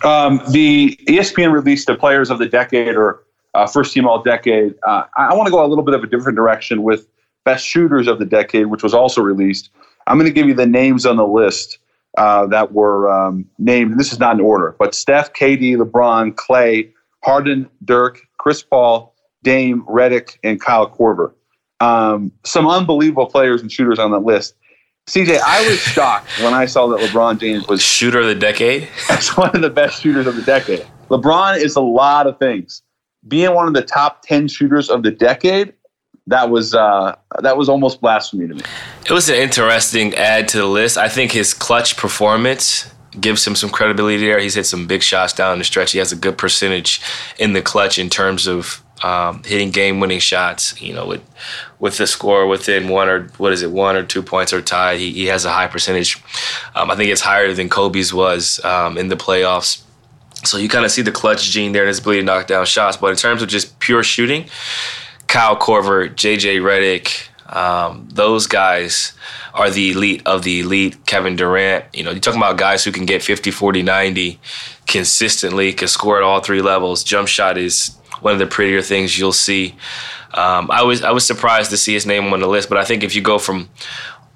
Um, 0.04 0.40
the 0.50 0.98
ESPN 1.08 1.52
released 1.52 1.86
the 1.86 1.96
Players 1.96 2.30
of 2.30 2.38
the 2.38 2.46
Decade 2.46 2.96
or 2.96 3.24
uh, 3.54 3.66
First 3.66 3.94
Team 3.94 4.06
All 4.06 4.22
Decade. 4.22 4.74
Uh, 4.86 5.04
I, 5.16 5.26
I 5.28 5.34
want 5.34 5.46
to 5.46 5.50
go 5.50 5.64
a 5.64 5.68
little 5.68 5.84
bit 5.84 5.94
of 5.94 6.02
a 6.02 6.06
different 6.06 6.36
direction 6.36 6.82
with 6.82 7.06
Best 7.44 7.66
Shooters 7.66 8.06
of 8.06 8.18
the 8.18 8.24
Decade, 8.24 8.66
which 8.66 8.82
was 8.82 8.94
also 8.94 9.22
released. 9.22 9.70
I'm 10.06 10.18
going 10.18 10.28
to 10.28 10.34
give 10.34 10.46
you 10.46 10.54
the 10.54 10.66
names 10.66 11.06
on 11.06 11.16
the 11.16 11.26
list 11.26 11.78
uh, 12.16 12.46
that 12.46 12.72
were 12.72 13.10
um, 13.10 13.44
named. 13.58 13.92
And 13.92 14.00
this 14.00 14.12
is 14.12 14.18
not 14.18 14.36
in 14.36 14.40
order, 14.40 14.76
but 14.78 14.94
Steph, 14.94 15.32
KD, 15.32 15.76
LeBron, 15.76 16.34
Klay, 16.34 16.92
Harden, 17.24 17.68
Dirk, 17.84 18.20
Chris 18.38 18.62
Paul, 18.62 19.14
Dame, 19.42 19.82
Redick, 19.84 20.38
and 20.44 20.60
Kyle 20.60 20.88
Korver. 20.88 21.32
Um, 21.80 22.32
some 22.44 22.66
unbelievable 22.66 23.26
players 23.26 23.60
and 23.60 23.70
shooters 23.70 23.98
on 23.98 24.10
that 24.12 24.20
list. 24.20 24.54
CJ, 25.08 25.38
I 25.44 25.68
was 25.68 25.78
shocked 25.80 26.28
when 26.42 26.54
I 26.54 26.66
saw 26.66 26.86
that 26.88 27.00
LeBron 27.00 27.38
James 27.38 27.66
was 27.68 27.82
Shooter 27.82 28.20
of 28.20 28.26
the 28.26 28.34
decade. 28.34 28.88
as 29.10 29.28
one 29.36 29.54
of 29.54 29.62
the 29.62 29.70
best 29.70 30.02
shooters 30.02 30.26
of 30.26 30.36
the 30.36 30.42
decade. 30.42 30.86
LeBron 31.10 31.58
is 31.58 31.76
a 31.76 31.80
lot 31.80 32.26
of 32.26 32.38
things. 32.38 32.82
Being 33.28 33.54
one 33.54 33.66
of 33.66 33.74
the 33.74 33.82
top 33.82 34.22
ten 34.22 34.48
shooters 34.48 34.88
of 34.90 35.02
the 35.02 35.10
decade, 35.10 35.72
that 36.26 36.50
was 36.50 36.74
uh, 36.74 37.16
that 37.40 37.56
was 37.56 37.68
almost 37.68 38.00
blasphemy 38.00 38.48
to 38.48 38.54
me. 38.54 38.62
It 39.06 39.12
was 39.12 39.28
an 39.28 39.36
interesting 39.36 40.14
add 40.14 40.48
to 40.48 40.58
the 40.58 40.66
list. 40.66 40.96
I 40.96 41.08
think 41.08 41.32
his 41.32 41.52
clutch 41.52 41.96
performance 41.96 42.90
gives 43.20 43.46
him 43.46 43.54
some 43.54 43.70
credibility 43.70 44.16
there. 44.16 44.40
He's 44.40 44.54
hit 44.54 44.66
some 44.66 44.86
big 44.86 45.02
shots 45.02 45.32
down 45.32 45.58
the 45.58 45.64
stretch. 45.64 45.92
He 45.92 45.98
has 45.98 46.12
a 46.12 46.16
good 46.16 46.38
percentage 46.38 47.00
in 47.38 47.52
the 47.52 47.62
clutch 47.62 47.98
in 47.98 48.08
terms 48.08 48.46
of 48.46 48.82
um, 49.02 49.42
hitting 49.44 49.70
game-winning 49.70 50.18
shots. 50.18 50.80
You 50.80 50.94
know, 50.94 51.06
with 51.06 51.22
with 51.78 51.98
the 51.98 52.06
score 52.06 52.46
within 52.46 52.88
one 52.88 53.08
or 53.08 53.28
what 53.36 53.52
is 53.52 53.62
it, 53.62 53.70
one 53.70 53.94
or 53.94 54.02
two 54.02 54.22
points 54.22 54.52
or 54.52 54.62
tied, 54.62 54.98
he, 54.98 55.12
he 55.12 55.26
has 55.26 55.44
a 55.44 55.52
high 55.52 55.66
percentage. 55.66 56.22
Um, 56.74 56.90
I 56.90 56.96
think 56.96 57.10
it's 57.10 57.20
higher 57.20 57.52
than 57.52 57.68
Kobe's 57.68 58.14
was 58.14 58.64
um, 58.64 58.96
in 58.96 59.08
the 59.08 59.16
playoffs. 59.16 59.82
So 60.44 60.58
you 60.58 60.68
kind 60.68 60.84
of 60.84 60.90
see 60.90 61.02
the 61.02 61.12
clutch 61.12 61.42
gene 61.50 61.72
there 61.72 61.82
and 61.82 61.88
his 61.88 62.00
ability 62.00 62.20
to 62.20 62.26
knock 62.26 62.46
down 62.46 62.66
shots. 62.66 62.96
But 62.96 63.08
in 63.08 63.16
terms 63.16 63.42
of 63.42 63.48
just 63.48 63.78
pure 63.78 64.02
shooting, 64.02 64.46
Kyle 65.26 65.56
Korver, 65.56 66.08
JJ 66.14 66.60
Redick, 66.60 67.28
um, 67.54 68.08
those 68.10 68.46
guys 68.46 69.12
are 69.52 69.70
the 69.70 69.92
elite 69.92 70.22
of 70.26 70.42
the 70.42 70.60
elite. 70.60 71.06
Kevin 71.06 71.36
Durant, 71.36 71.84
you 71.92 72.02
know, 72.02 72.10
you're 72.10 72.20
talking 72.20 72.40
about 72.40 72.56
guys 72.56 72.84
who 72.84 72.92
can 72.92 73.06
get 73.06 73.22
50, 73.22 73.50
40, 73.50 73.82
90 73.82 74.40
consistently, 74.86 75.72
can 75.72 75.88
score 75.88 76.16
at 76.16 76.22
all 76.22 76.40
three 76.40 76.62
levels. 76.62 77.04
Jump 77.04 77.28
shot 77.28 77.58
is 77.58 77.96
one 78.20 78.32
of 78.32 78.38
the 78.38 78.46
prettier 78.46 78.82
things 78.82 79.18
you'll 79.18 79.32
see. 79.32 79.76
Um, 80.32 80.70
I 80.70 80.82
was 80.82 81.02
I 81.02 81.12
was 81.12 81.24
surprised 81.24 81.70
to 81.70 81.76
see 81.76 81.92
his 81.92 82.06
name 82.06 82.32
on 82.32 82.40
the 82.40 82.48
list, 82.48 82.68
but 82.68 82.78
I 82.78 82.84
think 82.84 83.04
if 83.04 83.14
you 83.14 83.22
go 83.22 83.38
from 83.38 83.68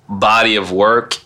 body 0.08 0.56
of 0.56 0.70
work 0.70 1.16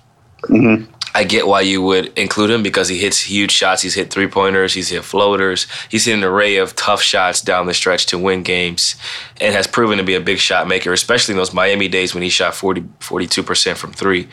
I 1.14 1.25
get 1.25 1.46
why 1.46 1.61
you 1.61 1.83
would 1.83 2.16
include 2.18 2.51
him 2.51 2.62
because 2.62 2.88
he 2.88 2.98
hits 2.98 3.20
huge 3.20 3.51
shots. 3.51 3.83
He's 3.83 3.94
hit 3.94 4.11
three 4.11 4.27
pointers, 4.27 4.72
he's 4.72 4.88
hit 4.88 5.05
floaters, 5.05 5.66
he's 5.90 6.07
hit 6.07 6.14
an 6.14 6.25
array 6.25 6.57
of 6.57 6.75
tough 6.75 7.03
shots 7.03 7.42
down 7.42 7.66
the 7.66 7.75
stretch 7.75 8.07
to 8.07 8.18
win 8.18 8.42
games 8.42 8.96
and 9.40 9.55
has 9.55 9.66
proven 9.66 9.98
to 9.98 10.05
be 10.05 10.14
a 10.14 10.20
big 10.20 10.38
shot 10.38 10.66
maker, 10.66 10.92
especially 10.92 11.33
in 11.33 11.38
those 11.38 11.53
Miami 11.53 11.88
days 11.88 12.14
when 12.14 12.22
he 12.22 12.31
shot 12.31 12.55
40, 12.55 12.83
42% 13.01 13.77
from 13.77 13.92
three. 13.92 14.29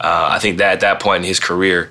Uh, 0.00 0.28
I 0.30 0.38
think 0.38 0.58
that 0.58 0.72
at 0.72 0.80
that 0.80 1.00
point 1.00 1.22
in 1.22 1.28
his 1.28 1.38
career, 1.38 1.90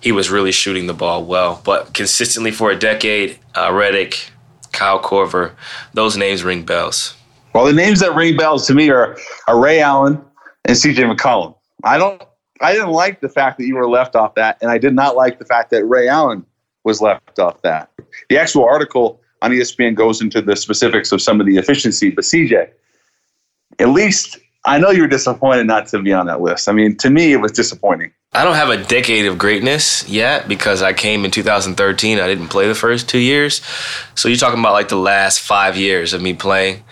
he 0.00 0.12
was 0.12 0.30
really 0.30 0.52
shooting 0.52 0.86
the 0.86 0.94
ball 0.94 1.24
well. 1.24 1.60
But 1.64 1.94
consistently 1.94 2.50
for 2.50 2.70
a 2.70 2.76
decade, 2.76 3.38
uh, 3.54 3.70
Redick, 3.70 4.30
Kyle 4.72 5.00
Korver, 5.00 5.52
those 5.92 6.16
names 6.16 6.44
ring 6.44 6.64
bells. 6.64 7.14
Well, 7.54 7.66
the 7.66 7.72
names 7.72 8.00
that 8.00 8.14
ring 8.14 8.36
bells 8.36 8.66
to 8.68 8.74
me 8.74 8.90
are, 8.90 9.16
are 9.46 9.60
Ray 9.60 9.80
Allen 9.80 10.20
and 10.64 10.76
CJ 10.76 11.14
McCollum. 11.14 11.54
I 11.84 11.98
don't. 11.98 12.22
I 12.62 12.72
didn't 12.72 12.90
like 12.90 13.20
the 13.20 13.28
fact 13.28 13.58
that 13.58 13.66
you 13.66 13.74
were 13.74 13.88
left 13.88 14.16
off 14.16 14.34
that, 14.36 14.58
and 14.62 14.70
I 14.70 14.78
did 14.78 14.94
not 14.94 15.16
like 15.16 15.38
the 15.38 15.44
fact 15.44 15.70
that 15.70 15.84
Ray 15.84 16.08
Allen 16.08 16.46
was 16.84 17.00
left 17.00 17.38
off 17.38 17.60
that. 17.62 17.90
The 18.28 18.38
actual 18.38 18.64
article 18.64 19.20
on 19.42 19.50
ESPN 19.50 19.94
goes 19.94 20.20
into 20.20 20.40
the 20.40 20.56
specifics 20.56 21.12
of 21.12 21.20
some 21.20 21.40
of 21.40 21.46
the 21.46 21.56
efficiency, 21.56 22.10
but 22.10 22.24
CJ, 22.24 22.70
at 23.78 23.88
least 23.88 24.38
I 24.64 24.78
know 24.78 24.90
you 24.90 25.02
were 25.02 25.08
disappointed 25.08 25.66
not 25.66 25.88
to 25.88 26.00
be 26.00 26.12
on 26.12 26.26
that 26.26 26.40
list. 26.40 26.68
I 26.68 26.72
mean, 26.72 26.96
to 26.98 27.10
me, 27.10 27.32
it 27.32 27.38
was 27.38 27.50
disappointing. 27.50 28.12
I 28.32 28.44
don't 28.44 28.54
have 28.54 28.70
a 28.70 28.82
decade 28.82 29.26
of 29.26 29.36
greatness 29.36 30.08
yet 30.08 30.48
because 30.48 30.82
I 30.82 30.92
came 30.92 31.24
in 31.24 31.30
2013. 31.30 32.18
I 32.18 32.26
didn't 32.26 32.48
play 32.48 32.68
the 32.68 32.74
first 32.74 33.08
two 33.08 33.18
years. 33.18 33.60
So 34.14 34.28
you're 34.28 34.38
talking 34.38 34.60
about 34.60 34.72
like 34.72 34.88
the 34.88 34.96
last 34.96 35.40
five 35.40 35.76
years 35.76 36.12
of 36.12 36.22
me 36.22 36.32
playing. 36.32 36.84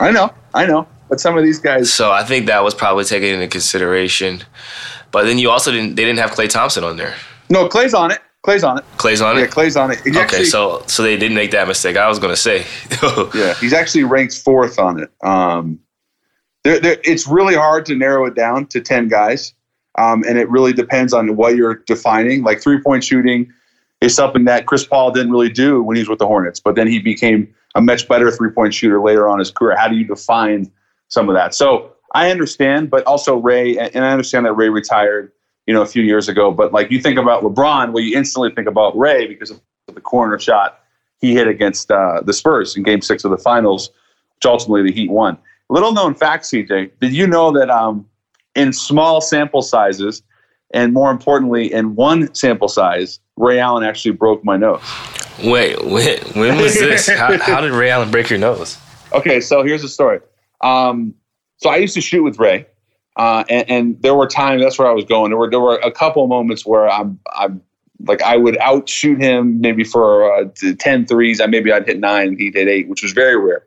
I 0.00 0.12
know, 0.12 0.32
I 0.54 0.64
know, 0.64 0.86
but 1.08 1.20
some 1.20 1.36
of 1.36 1.42
these 1.42 1.58
guys, 1.58 1.92
So 1.92 2.12
I 2.12 2.22
think 2.22 2.46
that 2.46 2.62
was 2.62 2.74
probably 2.74 3.04
taken 3.04 3.30
into 3.30 3.48
consideration. 3.48 4.44
But 5.10 5.24
then 5.24 5.38
you 5.38 5.50
also 5.50 5.70
didn't. 5.70 5.94
They 5.96 6.04
didn't 6.04 6.18
have 6.18 6.30
Klay 6.32 6.48
Thompson 6.48 6.84
on 6.84 6.96
there. 6.96 7.14
no, 7.50 7.68
Klay's 7.68 7.94
on 7.94 8.10
it. 8.10 8.18
Klay's 8.44 8.62
on 8.62 8.78
it. 8.78 8.84
Klay's 8.98 9.20
on 9.20 9.36
Yeah, 9.36 9.42
it. 9.42 9.46
Yeah, 9.46 9.50
Klay's 9.52 9.76
on 9.76 9.90
it. 9.90 10.00
He's 10.04 10.14
Okay, 10.16 10.20
actually- 10.24 10.44
so 10.46 10.82
so 10.86 11.02
they 11.02 11.16
didn't 11.16 11.34
make 11.34 11.50
that 11.50 11.66
mistake. 11.66 11.96
I 11.96 12.08
was 12.08 12.18
gonna 12.18 12.36
say. 12.36 12.64
Yeah, 13.34 13.54
he's 13.54 13.72
actually 13.72 14.04
ranked 14.04 14.34
fourth 14.38 14.78
on 14.78 15.00
it. 15.02 15.10
Um, 15.22 15.80
there, 16.64 16.78
there, 16.80 16.96
it's 17.04 17.26
really 17.26 17.54
hard 17.54 17.84
to 17.86 17.94
narrow 17.96 18.26
it 18.26 18.34
down 18.34 18.66
to 18.66 18.80
10 18.80 19.08
guys. 19.08 19.54
Um, 19.96 20.22
and 20.28 20.38
it 20.38 20.48
really 20.48 20.72
depends 20.72 21.12
on 21.12 21.34
what 21.36 21.56
you're 21.56 21.74
defining. 21.86 22.42
Like 22.44 22.60
three 22.62 22.80
point 22.80 23.02
shooting 23.04 23.52
is 24.00 24.14
something 24.14 24.44
that 24.44 24.66
Chris 24.66 24.84
Paul 24.84 25.10
didn't 25.10 25.32
really 25.32 25.48
do 25.50 25.82
when 25.82 25.96
he 25.96 26.02
was 26.02 26.08
with 26.08 26.18
the 26.20 26.26
Hornets, 26.26 26.60
but 26.60 26.76
then 26.76 26.86
he 26.86 27.00
became 27.00 27.52
a 27.74 27.80
much 27.80 28.06
better 28.08 28.30
three 28.30 28.50
point 28.50 28.72
shooter 28.74 29.00
later 29.00 29.28
on 29.28 29.34
in 29.34 29.38
his 29.40 29.50
career. 29.50 29.76
How 29.76 29.88
do 29.88 29.96
you 29.96 30.04
define 30.04 30.70
some 31.08 31.28
of 31.28 31.34
that? 31.34 31.54
So 31.54 31.92
I 32.14 32.30
understand, 32.30 32.90
but 32.90 33.04
also 33.04 33.36
Ray, 33.36 33.78
and 33.78 34.04
I 34.04 34.10
understand 34.10 34.46
that 34.46 34.52
Ray 34.54 34.68
retired, 34.68 35.32
you 35.66 35.74
know, 35.74 35.82
a 35.82 35.86
few 35.86 36.02
years 36.02 36.28
ago. 36.28 36.50
But 36.50 36.72
like 36.72 36.90
you 36.90 37.00
think 37.00 37.18
about 37.18 37.42
LeBron, 37.42 37.92
well, 37.92 38.02
you 38.02 38.16
instantly 38.16 38.50
think 38.52 38.68
about 38.68 38.96
Ray 38.96 39.26
because 39.26 39.50
of 39.50 39.60
the 39.86 40.00
corner 40.00 40.38
shot 40.38 40.80
he 41.20 41.34
hit 41.34 41.48
against 41.48 41.90
uh, 41.90 42.20
the 42.22 42.32
Spurs 42.32 42.76
in 42.76 42.82
Game 42.82 43.02
Six 43.02 43.24
of 43.24 43.30
the 43.30 43.38
Finals, 43.38 43.90
which 44.36 44.46
ultimately 44.46 44.82
the 44.82 44.92
Heat 44.92 45.10
won. 45.10 45.36
Little 45.68 45.92
known 45.92 46.14
fact, 46.14 46.44
CJ, 46.44 46.92
did 47.00 47.12
you 47.12 47.26
know 47.26 47.52
that 47.52 47.68
um, 47.68 48.06
in 48.54 48.72
small 48.72 49.20
sample 49.20 49.62
sizes, 49.62 50.22
and 50.72 50.92
more 50.92 51.10
importantly, 51.10 51.72
in 51.72 51.94
one 51.94 52.32
sample 52.34 52.68
size, 52.68 53.20
Ray 53.36 53.58
Allen 53.58 53.84
actually 53.84 54.12
broke 54.12 54.44
my 54.44 54.56
nose. 54.56 54.82
Wait, 55.44 55.82
when, 55.84 56.18
when 56.34 56.56
was 56.58 56.74
this? 56.74 57.08
How, 57.08 57.38
how 57.38 57.60
did 57.60 57.72
Ray 57.72 57.90
Allen 57.90 58.10
break 58.10 58.30
your 58.30 58.38
nose? 58.38 58.78
Okay, 59.12 59.40
so 59.40 59.62
here's 59.62 59.82
the 59.82 59.88
story. 59.88 60.20
Um, 60.60 61.14
so 61.58 61.70
I 61.70 61.76
used 61.76 61.94
to 61.94 62.00
shoot 62.00 62.22
with 62.22 62.38
Ray, 62.38 62.66
uh, 63.16 63.44
and, 63.48 63.70
and 63.70 64.02
there 64.02 64.14
were 64.14 64.26
times 64.26 64.62
that's 64.62 64.78
where 64.78 64.88
I 64.88 64.92
was 64.92 65.04
going. 65.04 65.30
There 65.30 65.38
were 65.38 65.50
there 65.50 65.60
were 65.60 65.76
a 65.76 65.92
couple 65.92 66.22
of 66.22 66.28
moments 66.28 66.64
where 66.66 66.88
I'm 66.88 67.20
I'm 67.36 67.62
like 68.06 68.22
I 68.22 68.36
would 68.36 68.56
outshoot 68.58 69.20
him 69.20 69.60
maybe 69.60 69.84
for 69.84 70.32
uh, 70.32 70.44
10 70.78 71.06
threes. 71.06 71.40
I 71.40 71.46
maybe 71.46 71.72
I'd 71.72 71.86
hit 71.86 71.98
nine, 71.98 72.36
he'd 72.38 72.54
hit 72.54 72.68
eight, 72.68 72.88
which 72.88 73.02
was 73.02 73.12
very 73.12 73.36
rare. 73.36 73.64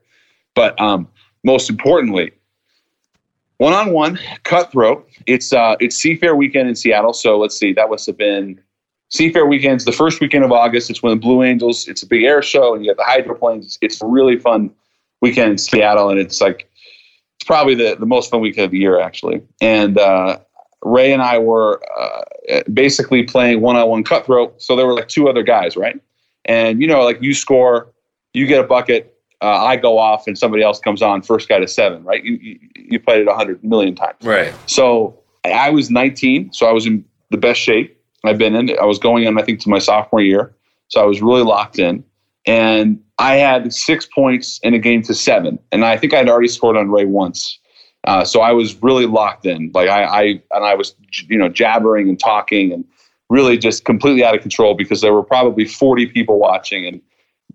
But 0.56 0.80
um, 0.80 1.08
most 1.44 1.70
importantly, 1.70 2.32
one 3.58 3.74
on 3.74 3.92
one 3.92 4.20
cutthroat. 4.44 5.08
It's 5.28 5.54
uh, 5.54 5.76
it's 5.80 6.02
Seafair 6.02 6.36
weekend 6.36 6.70
in 6.70 6.76
Seattle. 6.76 7.14
So 7.14 7.38
let's 7.38 7.58
see, 7.58 7.74
that 7.74 7.90
must 7.90 8.06
have 8.08 8.18
been 8.18 8.60
Seafair 9.12 9.48
weekend's 9.48 9.86
the 9.86 9.92
first 9.92 10.22
weekend 10.22 10.44
of 10.44 10.52
August. 10.52 10.90
It's 10.90 11.04
when 11.04 11.12
the 11.12 11.20
Blue 11.20 11.44
Angels. 11.44 11.88
It's 11.88 12.02
a 12.02 12.08
big 12.08 12.24
air 12.24 12.42
show, 12.42 12.74
and 12.74 12.84
you 12.84 12.92
got 12.92 12.98
the 12.98 13.10
hydroplanes. 13.10 13.66
It's, 13.66 13.78
it's 13.82 14.02
really 14.02 14.40
fun 14.40 14.72
weekend 15.22 15.52
in 15.52 15.58
Seattle, 15.58 16.10
and 16.10 16.20
it's 16.20 16.42
like 16.42 16.71
it's 17.42 17.48
probably 17.48 17.74
the, 17.74 17.96
the 18.00 18.06
most 18.06 18.30
fun 18.30 18.40
week 18.40 18.60
of 18.60 18.70
the 18.70 18.78
year 18.78 19.00
actually. 19.00 19.42
And 19.62 19.98
uh, 19.98 20.38
Ray 20.84 21.12
and 21.12 21.24
I 21.24 21.40
were 21.40 21.82
uh, 22.00 22.62
basically 22.72 23.24
playing 23.24 23.62
one 23.62 23.76
on 23.76 23.90
one 23.90 24.04
cutthroat. 24.04 24.62
So 24.62 24.76
there 24.76 24.86
were 24.86 24.94
like 24.94 25.08
two 25.08 25.28
other 25.28 25.42
guys, 25.42 25.76
right? 25.76 26.00
And 26.46 26.80
you 26.80 26.88
know, 26.88 27.04
like 27.04 27.20
you 27.20 27.34
score, 27.34 27.92
you 28.36 28.46
get 28.46 28.64
a 28.64 28.68
bucket, 28.68 29.18
uh, 29.42 29.66
I 29.66 29.76
go 29.76 29.98
off, 29.98 30.28
and 30.28 30.38
somebody 30.38 30.62
else 30.62 30.80
comes 30.80 31.02
on, 31.02 31.24
first 31.24 31.50
guy 31.50 31.58
to 31.58 31.68
seven, 31.68 32.04
right? 32.04 32.24
You 32.24 32.34
you, 32.34 32.60
you 32.76 33.00
played 33.00 33.22
it 33.22 33.28
a 33.28 33.34
hundred 33.34 33.64
million 33.64 33.96
times, 33.96 34.18
Right. 34.22 34.54
So 34.68 35.20
I 35.44 35.72
was 35.72 35.90
19, 35.90 36.54
so 36.54 36.68
I 36.68 36.72
was 36.72 36.86
in 36.86 37.04
the 37.32 37.38
best 37.38 37.60
shape 37.60 38.00
I've 38.24 38.38
been 38.38 38.54
in. 38.54 38.70
I 38.80 38.86
was 38.86 39.00
going 39.00 39.26
on, 39.26 39.40
I 39.40 39.42
think, 39.42 39.62
to 39.62 39.70
my 39.70 39.80
sophomore 39.80 40.22
year, 40.22 40.54
so 40.90 41.02
I 41.02 41.06
was 41.06 41.24
really 41.24 41.42
locked 41.42 41.80
in. 41.80 42.04
And 42.46 43.02
I 43.22 43.36
had 43.36 43.72
six 43.72 44.08
points 44.08 44.60
in 44.64 44.74
a 44.74 44.80
game 44.80 45.04
to 45.04 45.14
seven, 45.14 45.60
and 45.72 45.86
I 45.86 45.96
think 45.96 46.12
I'd 46.12 46.28
already 46.28 46.48
scored 46.48 46.76
on 46.76 46.90
Ray 46.90 47.06
once. 47.06 47.60
Uh, 48.06 48.26
so 48.26 48.42
I 48.42 48.52
was 48.52 48.82
really 48.82 49.06
locked 49.06 49.46
in. 49.46 49.70
Like 49.76 49.90
I, 49.90 50.04
I 50.06 50.22
and 50.24 50.66
I 50.66 50.74
was, 50.74 50.96
you 51.30 51.38
know, 51.38 51.48
jabbering 51.48 52.10
and 52.10 52.20
talking 52.20 52.74
and 52.74 52.84
really 53.30 53.60
just 53.60 53.86
completely 53.86 54.24
out 54.24 54.34
of 54.34 54.42
control 54.42 54.74
because 54.74 55.02
there 55.02 55.14
were 55.14 55.22
probably 55.22 55.66
40 55.66 56.08
people 56.08 56.40
watching 56.40 56.88
and 56.88 57.00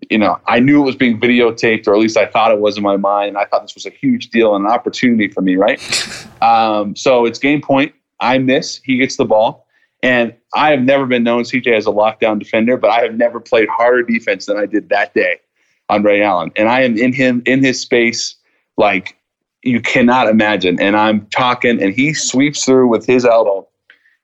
you 0.09 0.17
know, 0.17 0.39
I 0.45 0.59
knew 0.59 0.83
it 0.83 0.85
was 0.85 0.95
being 0.95 1.19
videotaped, 1.19 1.87
or 1.87 1.95
at 1.95 1.99
least 1.99 2.17
I 2.17 2.27
thought 2.27 2.51
it 2.51 2.59
was 2.59 2.77
in 2.77 2.83
my 2.83 2.97
mind. 2.97 3.29
And 3.29 3.37
I 3.39 3.45
thought 3.45 3.63
this 3.63 3.73
was 3.73 3.87
a 3.87 3.89
huge 3.89 4.29
deal 4.29 4.55
and 4.55 4.63
an 4.63 4.71
opportunity 4.71 5.27
for 5.27 5.41
me, 5.41 5.55
right? 5.55 5.81
um, 6.41 6.95
so 6.95 7.25
it's 7.25 7.39
game 7.39 7.61
point. 7.61 7.93
I 8.19 8.37
miss. 8.37 8.79
He 8.83 8.97
gets 8.99 9.17
the 9.17 9.25
ball. 9.25 9.65
And 10.03 10.35
I 10.53 10.69
have 10.69 10.81
never 10.81 11.07
been 11.07 11.23
known, 11.23 11.43
CJ, 11.43 11.75
as 11.75 11.87
a 11.87 11.89
lockdown 11.89 12.37
defender, 12.37 12.77
but 12.77 12.91
I 12.91 13.01
have 13.01 13.15
never 13.15 13.39
played 13.39 13.67
harder 13.69 14.03
defense 14.03 14.45
than 14.45 14.55
I 14.55 14.67
did 14.67 14.89
that 14.89 15.15
day 15.15 15.39
on 15.89 16.03
Ray 16.03 16.21
Allen. 16.21 16.51
And 16.55 16.69
I 16.69 16.81
am 16.81 16.97
in 16.97 17.13
him, 17.13 17.41
in 17.45 17.63
his 17.63 17.79
space, 17.79 18.35
like 18.77 19.17
you 19.63 19.81
cannot 19.81 20.27
imagine. 20.27 20.79
And 20.79 20.95
I'm 20.95 21.25
talking, 21.27 21.81
and 21.81 21.93
he 21.93 22.13
sweeps 22.13 22.65
through 22.65 22.87
with 22.87 23.05
his 23.05 23.25
elbow, 23.25 23.67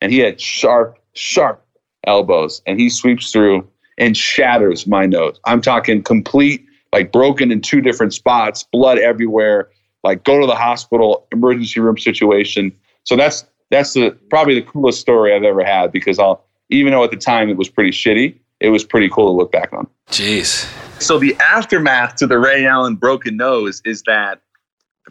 and 0.01 0.11
he 0.11 0.19
had 0.19 0.39
sharp, 0.39 0.97
sharp 1.13 1.65
elbows, 2.05 2.61
and 2.65 2.79
he 2.79 2.89
sweeps 2.89 3.31
through 3.31 3.67
and 3.97 4.17
shatters 4.17 4.87
my 4.87 5.05
nose. 5.05 5.39
I'm 5.45 5.61
talking 5.61 6.03
complete, 6.03 6.65
like 6.91 7.11
broken 7.11 7.51
in 7.51 7.61
two 7.61 7.81
different 7.81 8.13
spots, 8.13 8.63
blood 8.71 8.97
everywhere, 8.99 9.69
like 10.03 10.23
go 10.23 10.39
to 10.39 10.47
the 10.47 10.55
hospital, 10.55 11.27
emergency 11.31 11.79
room 11.79 11.97
situation. 11.97 12.71
So 13.03 13.15
that's 13.15 13.45
that's 13.71 13.93
the 13.93 14.11
probably 14.29 14.55
the 14.55 14.61
coolest 14.61 15.01
story 15.01 15.33
I've 15.33 15.43
ever 15.43 15.63
had 15.63 15.91
because 15.91 16.19
I'll 16.19 16.45
even 16.69 16.91
though 16.91 17.03
at 17.03 17.11
the 17.11 17.17
time 17.17 17.49
it 17.49 17.57
was 17.57 17.69
pretty 17.69 17.91
shitty, 17.91 18.37
it 18.59 18.69
was 18.69 18.83
pretty 18.83 19.09
cool 19.09 19.25
to 19.25 19.31
look 19.31 19.51
back 19.51 19.73
on. 19.73 19.87
Jeez. 20.09 20.67
So 20.99 21.19
the 21.19 21.35
aftermath 21.39 22.15
to 22.15 22.27
the 22.27 22.37
Ray 22.37 22.65
Allen 22.65 22.95
broken 22.95 23.37
nose 23.37 23.81
is 23.85 24.03
that 24.03 24.41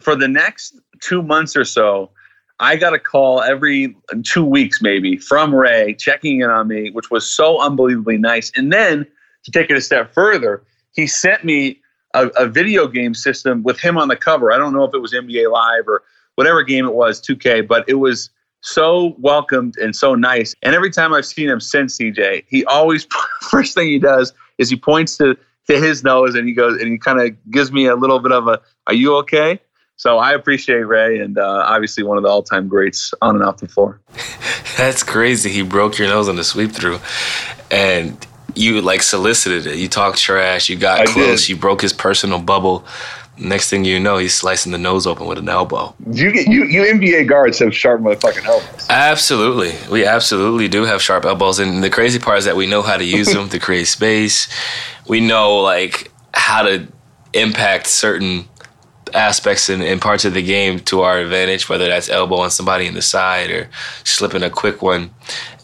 for 0.01 0.15
the 0.15 0.27
next 0.27 0.79
two 1.01 1.21
months 1.21 1.55
or 1.55 1.65
so, 1.65 2.09
I 2.59 2.75
got 2.75 2.93
a 2.93 2.99
call 2.99 3.41
every 3.41 3.95
two 4.23 4.45
weeks, 4.45 4.81
maybe, 4.81 5.17
from 5.17 5.53
Ray 5.53 5.95
checking 5.95 6.41
in 6.41 6.49
on 6.49 6.67
me, 6.67 6.91
which 6.91 7.11
was 7.11 7.29
so 7.29 7.61
unbelievably 7.61 8.17
nice. 8.17 8.51
And 8.55 8.71
then 8.71 9.05
to 9.43 9.51
take 9.51 9.69
it 9.69 9.77
a 9.77 9.81
step 9.81 10.13
further, 10.13 10.63
he 10.93 11.07
sent 11.07 11.43
me 11.43 11.81
a, 12.13 12.27
a 12.37 12.47
video 12.47 12.87
game 12.87 13.13
system 13.13 13.63
with 13.63 13.79
him 13.79 13.97
on 13.97 14.07
the 14.07 14.15
cover. 14.15 14.51
I 14.51 14.57
don't 14.57 14.73
know 14.73 14.83
if 14.83 14.93
it 14.93 14.99
was 14.99 15.13
NBA 15.13 15.51
Live 15.51 15.87
or 15.87 16.03
whatever 16.35 16.63
game 16.63 16.85
it 16.85 16.93
was, 16.93 17.21
2K, 17.21 17.67
but 17.67 17.87
it 17.87 17.95
was 17.95 18.29
so 18.61 19.15
welcomed 19.19 19.77
and 19.77 19.95
so 19.95 20.15
nice. 20.15 20.55
And 20.63 20.73
every 20.73 20.89
time 20.89 21.13
I've 21.13 21.25
seen 21.25 21.49
him 21.49 21.59
since 21.59 21.97
CJ, 21.97 22.45
he 22.47 22.63
always 22.65 23.07
first 23.41 23.73
thing 23.73 23.87
he 23.87 23.99
does 23.99 24.33
is 24.57 24.69
he 24.69 24.75
points 24.75 25.17
to 25.17 25.35
to 25.67 25.79
his 25.79 26.03
nose 26.03 26.35
and 26.35 26.47
he 26.47 26.53
goes 26.53 26.81
and 26.81 26.91
he 26.91 26.97
kind 26.97 27.19
of 27.21 27.51
gives 27.51 27.71
me 27.71 27.85
a 27.85 27.95
little 27.95 28.19
bit 28.19 28.31
of 28.31 28.47
a 28.47 28.59
"Are 28.87 28.93
you 28.93 29.15
okay?" 29.17 29.59
So 29.95 30.17
I 30.17 30.33
appreciate 30.33 30.81
Ray 30.87 31.19
and 31.19 31.37
uh, 31.37 31.63
obviously 31.67 32.03
one 32.03 32.17
of 32.17 32.23
the 32.23 32.29
all 32.29 32.43
time 32.43 32.67
greats 32.67 33.13
on 33.21 33.35
and 33.35 33.43
off 33.45 33.57
the 33.57 33.67
floor. 33.67 34.01
That's 34.77 35.03
crazy. 35.03 35.49
He 35.49 35.61
broke 35.61 35.97
your 35.97 36.07
nose 36.07 36.27
on 36.27 36.35
the 36.35 36.43
sweep 36.43 36.71
through, 36.71 36.99
and 37.69 38.25
you 38.55 38.81
like 38.81 39.03
solicited 39.03 39.67
it. 39.67 39.77
You 39.77 39.87
talked 39.87 40.17
trash. 40.19 40.69
You 40.69 40.77
got 40.77 41.01
I 41.01 41.05
close. 41.05 41.41
did. 41.41 41.49
You 41.49 41.57
broke 41.57 41.81
his 41.81 41.93
personal 41.93 42.39
bubble. 42.39 42.85
Next 43.37 43.69
thing 43.69 43.83
you 43.83 43.99
know, 43.99 44.17
he's 44.17 44.33
slicing 44.33 44.71
the 44.71 44.77
nose 44.77 45.07
open 45.07 45.25
with 45.25 45.39
an 45.39 45.49
elbow. 45.49 45.95
You 46.11 46.31
get 46.31 46.47
you 46.47 46.65
you 46.65 46.83
NBA 46.83 47.27
guards 47.27 47.57
have 47.59 47.75
sharp 47.75 48.01
motherfucking 48.01 48.45
elbows. 48.45 48.87
Absolutely. 48.89 49.73
We 49.91 50.05
absolutely 50.05 50.67
do 50.67 50.83
have 50.83 51.01
sharp 51.01 51.25
elbows. 51.25 51.57
And 51.57 51.83
the 51.83 51.89
crazy 51.89 52.19
part 52.19 52.37
is 52.37 52.45
that 52.45 52.55
we 52.55 52.67
know 52.67 52.83
how 52.83 52.95
to 52.95 53.03
use 53.03 53.27
them 53.33 53.49
to 53.49 53.59
create 53.59 53.87
space. 53.87 54.47
We 55.07 55.19
know 55.19 55.57
like 55.57 56.11
how 56.33 56.61
to 56.61 56.87
impact 57.33 57.87
certain 57.87 58.45
aspects 59.15 59.69
and, 59.69 59.81
and 59.83 59.99
parts 59.99 60.25
of 60.25 60.33
the 60.33 60.43
game 60.43 60.79
to 60.79 61.01
our 61.01 61.19
advantage, 61.19 61.67
whether 61.69 61.87
that's 61.87 62.09
elbowing 62.09 62.51
somebody 62.51 62.85
in 62.85 62.93
the 62.93 63.01
side 63.01 63.49
or 63.49 63.69
slipping 64.03 64.43
a 64.43 64.49
quick 64.49 64.81
one. 64.81 65.11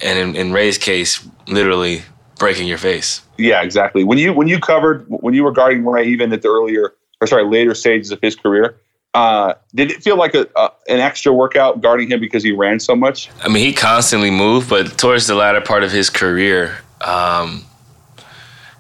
And 0.02 0.18
in, 0.18 0.36
in 0.36 0.54
Ray's 0.54 0.78
case, 0.78 1.28
literally 1.48 2.02
breaking 2.40 2.68
your 2.68 2.78
face. 2.78 3.22
Yeah, 3.38 3.62
exactly. 3.62 4.04
When 4.04 4.18
you 4.18 4.34
when 4.34 4.48
you 4.48 4.60
covered 4.60 5.06
when 5.08 5.34
you 5.34 5.44
were 5.44 5.52
guarding 5.52 5.86
Ray 5.86 6.08
even 6.08 6.34
at 6.34 6.42
the 6.42 6.50
earlier 6.50 6.94
or 7.22 7.28
sorry 7.28 7.46
later 7.46 7.74
stages 7.76 8.12
of 8.12 8.20
his 8.22 8.36
career, 8.36 8.80
uh, 9.14 9.54
did 9.74 9.92
it 9.92 10.04
feel 10.04 10.18
like 10.18 10.36
a, 10.36 10.48
an 10.88 11.00
extra 11.00 11.34
workout 11.34 11.82
guarding 11.82 12.10
him 12.10 12.20
because 12.20 12.44
he 12.44 12.52
ran 12.52 12.80
so 12.80 12.96
much? 12.96 13.30
I 13.42 13.48
mean, 13.48 13.66
he 13.66 13.74
constantly 13.74 14.32
moved, 14.32 14.70
but 14.70 14.98
towards 14.98 15.28
the 15.28 15.36
latter 15.36 15.62
part 15.62 15.84
of 15.84 15.92
his 15.92 16.10
career, 16.10 16.78
um, 17.02 17.66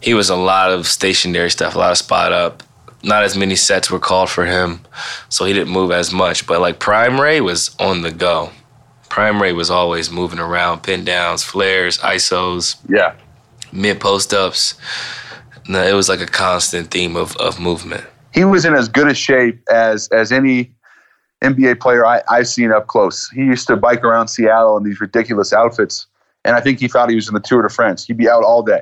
he 0.01 0.13
was 0.13 0.29
a 0.29 0.35
lot 0.35 0.71
of 0.71 0.87
stationary 0.87 1.49
stuff, 1.49 1.75
a 1.75 1.79
lot 1.79 1.91
of 1.91 1.97
spot 1.97 2.31
up. 2.31 2.63
Not 3.01 3.23
as 3.23 3.37
many 3.37 3.55
sets 3.55 3.89
were 3.89 3.99
called 3.99 4.29
for 4.29 4.45
him, 4.45 4.81
so 5.29 5.45
he 5.45 5.53
didn't 5.53 5.71
move 5.71 5.91
as 5.91 6.11
much. 6.11 6.45
But 6.45 6.59
like 6.59 6.79
Prime 6.79 7.19
Ray 7.19 7.39
was 7.39 7.73
on 7.79 8.01
the 8.01 8.11
go. 8.11 8.51
Prime 9.07 9.41
Ray 9.41 9.53
was 9.53 9.69
always 9.71 10.11
moving 10.11 10.37
around, 10.37 10.83
pin 10.83 11.05
downs, 11.05 11.41
flares, 11.41 11.97
ISOs, 11.99 12.75
Yeah, 12.89 13.15
mid 13.71 13.99
post 14.01 14.33
ups. 14.33 14.75
No, 15.67 15.81
it 15.81 15.93
was 15.93 16.09
like 16.09 16.19
a 16.19 16.25
constant 16.25 16.91
theme 16.91 17.15
of, 17.15 17.35
of 17.37 17.59
movement. 17.59 18.03
He 18.33 18.43
was 18.45 18.65
in 18.65 18.73
as 18.73 18.87
good 18.87 19.07
a 19.07 19.13
shape 19.13 19.61
as 19.71 20.07
as 20.09 20.31
any 20.31 20.71
NBA 21.43 21.79
player 21.79 22.05
I, 22.05 22.21
I've 22.29 22.47
seen 22.47 22.71
up 22.71 22.87
close. 22.87 23.29
He 23.29 23.41
used 23.41 23.67
to 23.67 23.77
bike 23.77 24.03
around 24.03 24.27
Seattle 24.27 24.77
in 24.77 24.83
these 24.83 24.99
ridiculous 24.99 25.53
outfits, 25.53 26.07
and 26.43 26.55
I 26.55 26.61
think 26.61 26.79
he 26.79 26.87
thought 26.87 27.09
he 27.09 27.15
was 27.15 27.27
in 27.27 27.33
the 27.33 27.39
Tour 27.39 27.61
de 27.61 27.69
France. 27.69 28.05
He'd 28.05 28.17
be 28.17 28.29
out 28.29 28.43
all 28.43 28.61
day. 28.63 28.81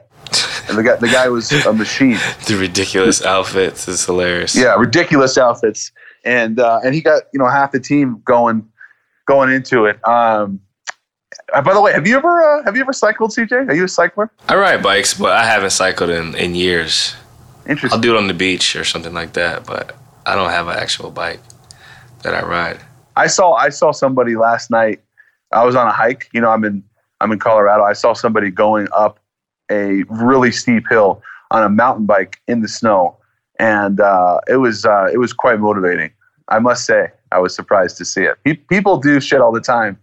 And 0.67 0.77
the 0.77 0.83
guy 0.83 0.95
the 0.97 1.07
guy 1.07 1.29
was 1.29 1.51
a 1.51 1.73
machine. 1.73 2.17
The 2.47 2.55
ridiculous 2.55 3.23
outfits 3.23 3.87
is 3.87 4.05
hilarious. 4.05 4.55
Yeah, 4.55 4.75
ridiculous 4.75 5.37
outfits, 5.37 5.91
and 6.25 6.59
uh, 6.59 6.79
and 6.83 6.93
he 6.93 7.01
got 7.01 7.23
you 7.33 7.39
know 7.39 7.47
half 7.47 7.71
the 7.71 7.79
team 7.79 8.21
going 8.25 8.67
going 9.27 9.51
into 9.51 9.85
it. 9.85 10.05
Um, 10.07 10.59
uh, 11.53 11.61
by 11.61 11.73
the 11.73 11.81
way, 11.81 11.93
have 11.93 12.05
you 12.07 12.17
ever 12.17 12.41
uh, 12.41 12.63
have 12.63 12.75
you 12.75 12.81
ever 12.81 12.93
cycled, 12.93 13.31
CJ? 13.31 13.69
Are 13.69 13.73
you 13.73 13.85
a 13.85 13.87
cycler? 13.87 14.31
I 14.49 14.55
ride 14.55 14.83
bikes, 14.83 15.13
but 15.13 15.31
I 15.31 15.45
haven't 15.45 15.69
cycled 15.69 16.09
in, 16.09 16.35
in 16.35 16.55
years. 16.55 17.15
I'll 17.91 17.99
do 17.99 18.15
it 18.15 18.17
on 18.17 18.27
the 18.27 18.33
beach 18.33 18.75
or 18.75 18.83
something 18.83 19.13
like 19.13 19.33
that, 19.33 19.65
but 19.65 19.95
I 20.25 20.35
don't 20.35 20.49
have 20.49 20.67
an 20.67 20.77
actual 20.77 21.11
bike 21.11 21.41
that 22.23 22.33
I 22.33 22.45
ride. 22.45 22.79
I 23.15 23.27
saw 23.27 23.53
I 23.53 23.69
saw 23.69 23.91
somebody 23.91 24.35
last 24.35 24.69
night. 24.69 25.01
I 25.51 25.65
was 25.65 25.75
on 25.75 25.87
a 25.87 25.91
hike. 25.91 26.29
You 26.33 26.41
know, 26.41 26.49
I'm 26.49 26.63
in 26.63 26.83
I'm 27.21 27.31
in 27.31 27.39
Colorado. 27.39 27.83
I 27.83 27.93
saw 27.93 28.13
somebody 28.13 28.51
going 28.51 28.87
up 28.95 29.19
a 29.71 30.03
really 30.09 30.51
steep 30.51 30.87
hill 30.89 31.21
on 31.51 31.63
a 31.63 31.69
mountain 31.69 32.05
bike 32.05 32.41
in 32.47 32.61
the 32.61 32.67
snow, 32.67 33.17
and 33.59 33.99
uh, 33.99 34.39
it 34.47 34.57
was 34.57 34.85
uh, 34.85 35.07
it 35.11 35.17
was 35.17 35.33
quite 35.33 35.59
motivating. 35.59 36.11
I 36.49 36.59
must 36.59 36.85
say, 36.85 37.11
I 37.31 37.39
was 37.39 37.53
surprised 37.55 37.97
to 37.97 38.05
see 38.05 38.23
it. 38.23 38.37
Pe- 38.43 38.53
people 38.53 38.97
do 38.97 39.19
shit 39.19 39.41
all 39.41 39.51
the 39.51 39.61
time 39.61 39.99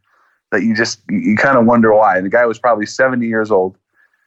that 0.50 0.62
you 0.62 0.74
just 0.74 1.00
you, 1.08 1.18
you 1.18 1.36
kind 1.36 1.56
of 1.56 1.64
wonder 1.66 1.94
why. 1.94 2.16
And 2.16 2.26
the 2.26 2.30
guy 2.30 2.46
was 2.46 2.58
probably 2.58 2.86
70 2.86 3.26
years 3.26 3.50
old. 3.50 3.76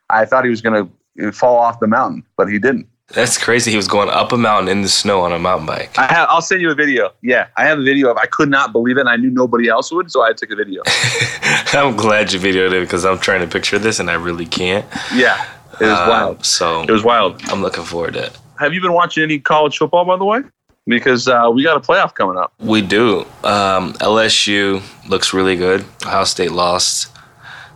I 0.09 0.25
thought 0.25 0.43
he 0.43 0.49
was 0.49 0.61
going 0.61 0.89
to 1.19 1.31
fall 1.31 1.57
off 1.57 1.79
the 1.79 1.87
mountain, 1.87 2.23
but 2.37 2.47
he 2.47 2.59
didn't. 2.59 2.87
That's 3.13 3.37
crazy. 3.37 3.71
He 3.71 3.77
was 3.77 3.87
going 3.87 4.09
up 4.09 4.33
a 4.33 4.37
mountain 4.37 4.67
in 4.67 4.81
the 4.81 4.89
snow 4.89 5.21
on 5.21 5.31
a 5.31 5.39
mountain 5.39 5.65
bike. 5.65 5.97
I 5.97 6.11
have, 6.13 6.27
I'll 6.29 6.41
send 6.41 6.61
you 6.61 6.71
a 6.71 6.75
video. 6.75 7.13
Yeah, 7.21 7.47
I 7.55 7.63
have 7.65 7.79
a 7.79 7.83
video 7.83 8.09
of. 8.11 8.17
I 8.17 8.25
could 8.25 8.49
not 8.49 8.73
believe 8.73 8.97
it, 8.97 9.01
and 9.01 9.09
I 9.09 9.15
knew 9.15 9.29
nobody 9.29 9.69
else 9.69 9.91
would, 9.93 10.11
so 10.11 10.23
I 10.23 10.33
took 10.33 10.51
a 10.51 10.55
video. 10.57 10.83
I'm 11.73 11.95
glad 11.95 12.33
you 12.33 12.39
videoed 12.39 12.73
it 12.73 12.81
because 12.81 13.05
I'm 13.05 13.17
trying 13.17 13.39
to 13.41 13.47
picture 13.47 13.79
this 13.79 13.99
and 13.99 14.09
I 14.09 14.15
really 14.15 14.45
can't. 14.45 14.85
Yeah, 15.15 15.45
it 15.79 15.85
was 15.85 15.97
Um, 15.99 16.09
wild. 16.09 16.45
So 16.45 16.81
It 16.83 16.91
was 16.91 17.03
wild. 17.03 17.41
I'm 17.49 17.61
looking 17.61 17.85
forward 17.85 18.13
to 18.15 18.25
it. 18.25 18.37
Have 18.59 18.73
you 18.73 18.81
been 18.81 18.93
watching 18.93 19.23
any 19.23 19.39
college 19.39 19.77
football, 19.77 20.03
by 20.03 20.17
the 20.17 20.25
way? 20.25 20.41
Because 20.85 21.27
uh, 21.29 21.49
we 21.53 21.63
got 21.63 21.77
a 21.77 21.79
playoff 21.79 22.13
coming 22.13 22.37
up. 22.37 22.53
We 22.59 22.81
do. 22.81 23.21
Um, 23.43 23.93
LSU 23.93 24.81
looks 25.07 25.33
really 25.33 25.55
good. 25.55 25.85
Ohio 26.05 26.23
State 26.25 26.51
lost. 26.51 27.11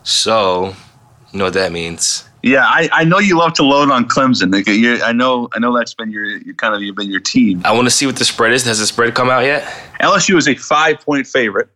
So, 0.04 0.74
you 1.32 1.38
know 1.40 1.46
what 1.46 1.54
that 1.54 1.72
means. 1.72 2.26
Yeah, 2.44 2.66
I, 2.66 2.90
I 2.92 3.04
know 3.04 3.20
you 3.20 3.38
love 3.38 3.54
to 3.54 3.64
load 3.64 3.92
on 3.92 4.08
Clemson. 4.08 4.52
Like, 4.52 4.66
I 5.04 5.12
know 5.12 5.48
I 5.54 5.60
know 5.60 5.78
that's 5.78 5.94
been 5.94 6.10
your, 6.12 6.26
your 6.26 6.56
kind 6.56 6.74
of 6.74 6.82
you've 6.82 6.96
been 6.96 7.12
your 7.12 7.20
team. 7.20 7.62
I 7.64 7.72
want 7.72 7.86
to 7.86 7.92
see 7.92 8.06
what 8.06 8.16
the 8.16 8.26
spread 8.26 8.52
is. 8.52 8.66
Has 8.66 8.80
the 8.80 8.88
spread 8.88 9.14
come 9.14 9.30
out 9.30 9.44
yet? 9.44 9.64
LSU 10.00 10.38
is 10.38 10.48
a 10.48 10.56
five 10.56 11.00
point 11.00 11.28
favorite. 11.28 11.70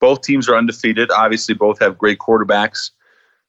Both 0.00 0.22
teams 0.22 0.48
are 0.48 0.56
undefeated. 0.56 1.10
Obviously, 1.10 1.54
both 1.54 1.80
have 1.80 1.98
great 1.98 2.18
quarterbacks. 2.18 2.90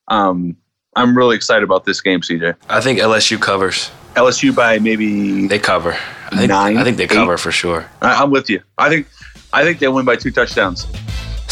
Um, 0.08 0.56
I'm 0.96 1.16
really 1.16 1.36
excited 1.36 1.64
about 1.64 1.86
this 1.86 2.02
game, 2.02 2.22
CJ. 2.22 2.56
I 2.70 2.82
think 2.82 3.00
LSU 3.00 3.40
covers. 3.40 3.92
LSU 4.16 4.56
by 4.56 4.80
maybe. 4.80 5.48
They 5.48 5.60
cover. 5.60 5.92
I 6.32 6.38
think, 6.38 6.50
Nine, 6.50 6.78
I 6.78 6.84
think 6.84 6.98
they 6.98 7.04
eight. 7.04 7.10
cover 7.10 7.38
for 7.38 7.52
sure. 7.52 7.86
I, 8.02 8.24
I'm 8.24 8.32
with 8.32 8.50
you. 8.50 8.62
I 8.78 8.90
think 8.90 9.08
I 9.54 9.64
think 9.64 9.80
they 9.80 9.88
win 9.88 10.06
by 10.06 10.16
two 10.16 10.32
touchdowns. 10.32 10.88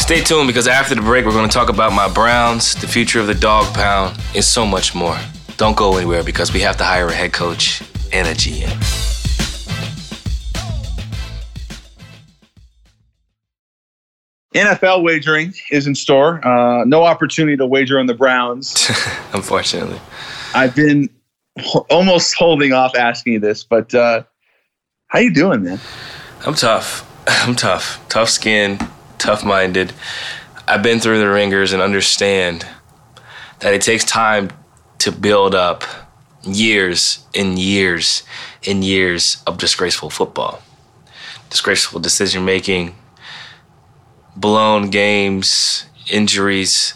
Stay 0.04 0.20
tuned 0.20 0.46
because 0.46 0.68
after 0.68 0.94
the 0.94 1.00
break, 1.00 1.24
we're 1.24 1.32
going 1.32 1.48
to 1.48 1.54
talk 1.54 1.70
about 1.70 1.90
my 1.94 2.06
Browns, 2.12 2.74
the 2.74 2.86
future 2.86 3.20
of 3.20 3.26
the 3.26 3.34
dog 3.34 3.74
pound, 3.74 4.14
and 4.34 4.44
so 4.44 4.66
much 4.66 4.94
more. 4.94 5.18
Don't 5.56 5.74
go 5.78 5.96
anywhere 5.96 6.22
because 6.22 6.52
we 6.52 6.60
have 6.60 6.76
to 6.76 6.84
hire 6.84 7.06
a 7.06 7.12
head 7.14 7.32
coach 7.32 7.80
and 8.12 8.28
a 8.28 8.34
GM. 8.34 8.68
NFL 14.54 15.02
wagering 15.02 15.54
is 15.70 15.86
in 15.86 15.94
store. 15.94 16.46
Uh, 16.46 16.84
no 16.84 17.04
opportunity 17.04 17.56
to 17.56 17.66
wager 17.66 17.98
on 17.98 18.04
the 18.04 18.12
Browns. 18.12 18.90
Unfortunately. 19.32 19.98
I've 20.54 20.76
been 20.76 21.08
ho- 21.60 21.86
almost 21.88 22.34
holding 22.34 22.74
off 22.74 22.94
asking 22.94 23.32
you 23.32 23.40
this, 23.40 23.64
but 23.64 23.94
uh, 23.94 24.24
how 25.06 25.20
you 25.20 25.32
doing, 25.32 25.62
man? 25.62 25.80
I'm 26.44 26.54
tough. 26.54 27.10
I'm 27.26 27.56
tough. 27.56 28.06
Tough 28.10 28.28
skin, 28.28 28.78
tough 29.18 29.44
minded. 29.44 29.92
I've 30.66 30.82
been 30.82 31.00
through 31.00 31.18
the 31.18 31.28
ringers 31.28 31.72
and 31.72 31.82
understand 31.82 32.66
that 33.60 33.74
it 33.74 33.82
takes 33.82 34.04
time 34.04 34.50
to 34.98 35.12
build 35.12 35.54
up 35.54 35.84
years 36.42 37.24
and 37.34 37.58
years 37.58 38.22
and 38.66 38.84
years 38.84 39.42
of 39.46 39.58
disgraceful 39.58 40.10
football, 40.10 40.62
disgraceful 41.50 42.00
decision 42.00 42.44
making, 42.44 42.94
blown 44.36 44.90
games, 44.90 45.86
injuries, 46.10 46.94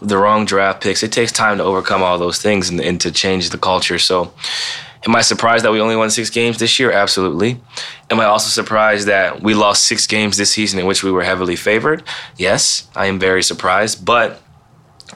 the 0.00 0.18
wrong 0.18 0.44
draft 0.44 0.82
picks. 0.82 1.02
It 1.02 1.12
takes 1.12 1.32
time 1.32 1.58
to 1.58 1.64
overcome 1.64 2.02
all 2.02 2.18
those 2.18 2.40
things 2.42 2.68
and, 2.68 2.80
and, 2.80 3.00
to 3.00 3.12
change 3.12 3.50
the 3.50 3.58
culture. 3.58 3.98
So, 3.98 4.32
am 5.06 5.16
I 5.16 5.22
surprised 5.22 5.64
that 5.64 5.72
we 5.72 5.80
only 5.80 5.96
won 5.96 6.10
six 6.10 6.30
games 6.30 6.58
this 6.58 6.78
year? 6.78 6.90
Absolutely. 6.90 7.60
Am 8.10 8.20
I 8.20 8.24
also 8.24 8.48
surprised 8.48 9.08
that 9.08 9.42
we 9.42 9.54
lost 9.54 9.84
six 9.84 10.06
games 10.06 10.36
this 10.36 10.52
season 10.52 10.78
in 10.78 10.86
which 10.86 11.02
we 11.02 11.10
were 11.10 11.24
heavily 11.24 11.56
favored? 11.56 12.02
Yes, 12.36 12.88
I 12.94 13.06
am 13.06 13.18
very 13.18 13.42
surprised. 13.42 14.04
But 14.04 14.40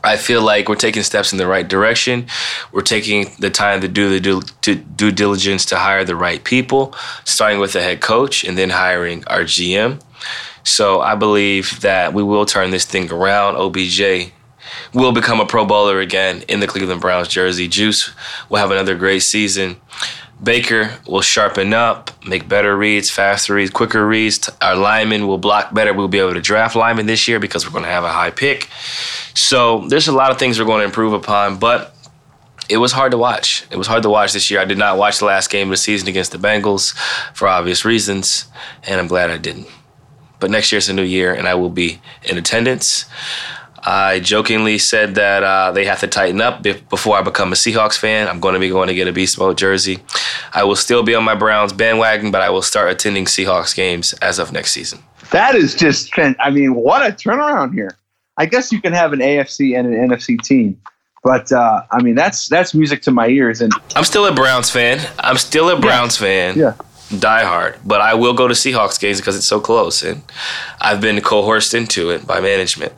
I 0.05 0.17
feel 0.17 0.43
like 0.43 0.69
we're 0.69 0.77
taking 0.77 1.03
steps 1.03 1.33
in 1.33 1.39
the 1.39 1.47
right 1.47 1.67
direction. 1.67 2.27
We're 2.73 2.83
taking 2.83 3.33
the 3.39 3.51
time 3.51 3.81
to 3.81 3.89
do 3.89 4.11
the 4.11 4.21
due, 4.21 4.43
to 4.63 4.75
due 4.75 5.13
diligence 5.13 5.65
to 5.67 5.77
hire 5.77 6.05
the 6.05 6.17
right 6.17 6.43
people, 6.43 6.95
starting 7.25 7.61
with 7.61 7.73
the 7.73 7.83
head 7.83 8.01
coach 8.01 8.45
and 8.45 8.59
then 8.59 8.71
hiring 8.71 9.25
our 9.27 9.43
GM. 9.43 10.01
So 10.65 11.01
I 11.01 11.15
believe 11.15 11.81
that 11.81 12.13
we 12.13 12.23
will 12.23 12.45
turn 12.45 12.71
this 12.71 12.85
thing 12.85 13.11
around. 13.13 13.57
OBJ 13.57 14.33
will 14.97 15.13
become 15.13 15.41
a 15.41 15.47
Pro 15.47 15.67
Bowler 15.67 16.01
again 16.01 16.43
in 16.49 16.61
the 16.61 16.67
Cleveland 16.67 17.03
Browns 17.03 17.29
jersey. 17.29 17.69
Juice 17.69 18.11
will 18.49 18.57
have 18.57 18.71
another 18.71 18.97
great 18.97 19.21
season. 19.21 19.77
Baker 20.43 20.99
will 21.07 21.21
sharpen 21.21 21.75
up, 21.75 22.11
make 22.27 22.49
better 22.49 22.75
reads, 22.75 23.11
faster 23.11 23.55
reads, 23.55 23.71
quicker 23.71 24.07
reads. 24.07 24.49
Our 24.63 24.75
linemen 24.75 25.27
will 25.27 25.37
block 25.37 25.75
better. 25.75 25.93
We'll 25.93 26.09
be 26.09 26.19
able 26.19 26.33
to 26.33 26.41
draft 26.41 26.75
linemen 26.75 27.05
this 27.05 27.29
year 27.29 27.39
because 27.39 27.67
we're 27.67 27.73
going 27.73 27.85
to 27.85 27.91
have 27.91 28.05
a 28.05 28.13
high 28.13 28.31
pick. 28.31 28.71
So 29.35 29.87
there's 29.89 30.09
a 30.09 30.13
lot 30.13 30.31
of 30.31 30.39
things 30.39 30.59
we're 30.59 30.65
going 30.65 30.81
to 30.81 30.87
improve 30.87 31.13
upon, 31.13 31.59
but 31.59 31.95
it 32.71 32.79
was 32.79 32.93
hard 32.93 33.11
to 33.13 33.19
watch. 33.19 33.67
It 33.71 33.77
was 33.77 33.87
hard 33.87 34.03
to 34.05 34.11
watch 34.11 34.33
this 34.33 34.51
year. 34.51 34.61
I 34.61 34.65
did 34.65 34.79
not 34.79 34.97
watch 34.97 35.19
the 35.19 35.27
last 35.27 35.51
game 35.51 35.69
of 35.69 35.73
the 35.73 35.77
season 35.77 36.09
against 36.09 36.33
the 36.33 36.39
Bengals 36.39 36.97
for 37.35 37.49
obvious 37.49 37.85
reasons, 37.85 38.47
and 38.83 38.99
I'm 38.99 39.09
glad 39.09 39.31
I 39.31 39.37
didn't. 39.37 39.69
But 40.41 40.51
next 40.51 40.73
year's 40.73 40.89
a 40.89 40.95
new 40.95 41.03
year, 41.03 41.35
and 41.35 41.47
I 41.47 41.55
will 41.55 41.71
be 41.71 42.01
in 42.25 42.39
attendance. 42.39 43.05
I 43.87 44.19
jokingly 44.19 44.79
said 44.79 45.15
that 45.15 45.45
uh, 45.45 45.71
they 45.71 45.85
have 45.85 46.01
to 46.01 46.09
tighten 46.09 46.41
up 46.41 46.63
before 46.63 47.17
I 47.17 47.23
become 47.23 47.53
a 47.53 47.55
Seahawks 47.55 47.97
fan. 47.97 48.27
I'm 48.27 48.41
going 48.41 48.55
to 48.55 48.61
be 48.61 48.69
going 48.69 48.89
to 48.89 48.95
get 48.95 49.07
a 49.07 49.13
Beast 49.13 49.39
Mode 49.39 49.57
jersey. 49.57 50.01
I 50.53 50.65
will 50.65 50.75
still 50.75 51.05
be 51.05 51.15
on 51.15 51.23
my 51.23 51.37
Browns 51.37 51.73
bandwagon, 51.73 52.33
but 52.33 52.43
I 52.43 52.51
will 52.51 52.63
start 52.63 52.91
attending 52.91 53.27
Seahawks 53.27 53.77
games 53.77 54.13
as 54.15 54.41
of 54.41 54.51
next 54.53 54.73
season. 54.73 54.99
That 55.31 55.55
is 55.55 55.77
just, 55.77 56.11
I 56.19 56.51
mean, 56.51 56.75
what 56.75 57.07
a 57.07 57.15
turnaround 57.15 57.75
here. 57.75 57.97
I 58.37 58.47
guess 58.47 58.73
you 58.73 58.81
can 58.81 58.93
have 58.93 59.13
an 59.13 59.21
AFC 59.21 59.79
and 59.79 59.87
an 59.87 60.09
NFC 60.09 60.43
team. 60.43 60.81
But 61.23 61.53
uh, 61.53 61.83
I 61.93 62.03
mean, 62.03 62.17
that's 62.17 62.49
that's 62.49 62.75
music 62.75 63.03
to 63.03 63.11
my 63.11 63.29
ears. 63.29 63.61
And 63.61 63.73
I'm 63.97 64.05
still 64.05 64.27
a 64.27 64.33
Browns 64.33 64.71
fan. 64.71 65.01
I'm 65.19 65.37
still 65.39 65.71
a 65.71 65.81
Browns 65.81 66.21
yeah. 66.21 66.27
fan. 66.27 66.59
Yeah 66.59 66.75
die 67.21 67.45
hard, 67.45 67.79
but 67.85 68.01
I 68.01 68.15
will 68.15 68.35
go 68.35 68.49
to 68.49 68.55
Seahawks 68.55 68.99
games 68.99 69.21
because 69.21 69.37
it's 69.37 69.47
so 69.47 69.61
close, 69.61 70.03
and 70.03 70.23
I've 70.81 71.01
been 71.01 71.21
coerced 71.21 71.73
into 71.73 72.11
it 72.11 72.27
by 72.27 72.41
management. 72.41 72.93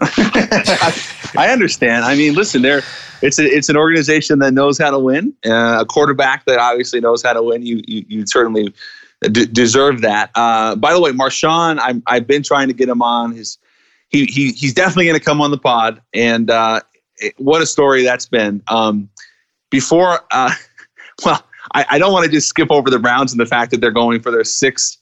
I, 1.36 1.48
understand. 1.50 2.04
I 2.04 2.14
mean, 2.16 2.34
listen, 2.34 2.62
there 2.62 2.82
it's 3.22 3.38
a, 3.38 3.44
it's 3.44 3.68
an 3.68 3.76
organization 3.76 4.38
that 4.40 4.52
knows 4.52 4.78
how 4.78 4.90
to 4.90 4.98
win. 4.98 5.34
Uh, 5.44 5.78
a 5.80 5.86
quarterback 5.86 6.44
that 6.46 6.58
obviously 6.58 7.00
knows 7.00 7.22
how 7.22 7.32
to 7.32 7.42
win. 7.42 7.64
You 7.64 7.82
you, 7.86 8.04
you 8.08 8.26
certainly 8.26 8.74
d- 9.22 9.46
deserve 9.46 10.02
that. 10.02 10.30
Uh, 10.34 10.76
by 10.76 10.92
the 10.92 11.00
way, 11.00 11.12
Marshawn, 11.12 11.78
i 11.78 11.94
I've 12.06 12.26
been 12.26 12.42
trying 12.42 12.68
to 12.68 12.74
get 12.74 12.88
him 12.88 13.02
on. 13.02 13.32
His 13.32 13.58
he, 14.08 14.26
he 14.26 14.52
he's 14.52 14.74
definitely 14.74 15.06
going 15.06 15.18
to 15.18 15.24
come 15.24 15.40
on 15.40 15.50
the 15.50 15.58
pod. 15.58 16.00
And 16.12 16.50
uh, 16.50 16.80
it, 17.16 17.34
what 17.38 17.62
a 17.62 17.66
story 17.66 18.04
that's 18.04 18.26
been. 18.26 18.62
Um, 18.68 19.08
before, 19.70 20.20
uh, 20.30 20.52
well, 21.24 21.42
I, 21.74 21.86
I 21.90 21.98
don't 21.98 22.12
want 22.12 22.26
to 22.26 22.30
just 22.30 22.48
skip 22.48 22.70
over 22.70 22.90
the 22.90 22.98
Browns 22.98 23.32
and 23.32 23.40
the 23.40 23.46
fact 23.46 23.70
that 23.70 23.80
they're 23.80 23.90
going 23.90 24.20
for 24.20 24.30
their 24.30 24.44
sixth 24.44 24.98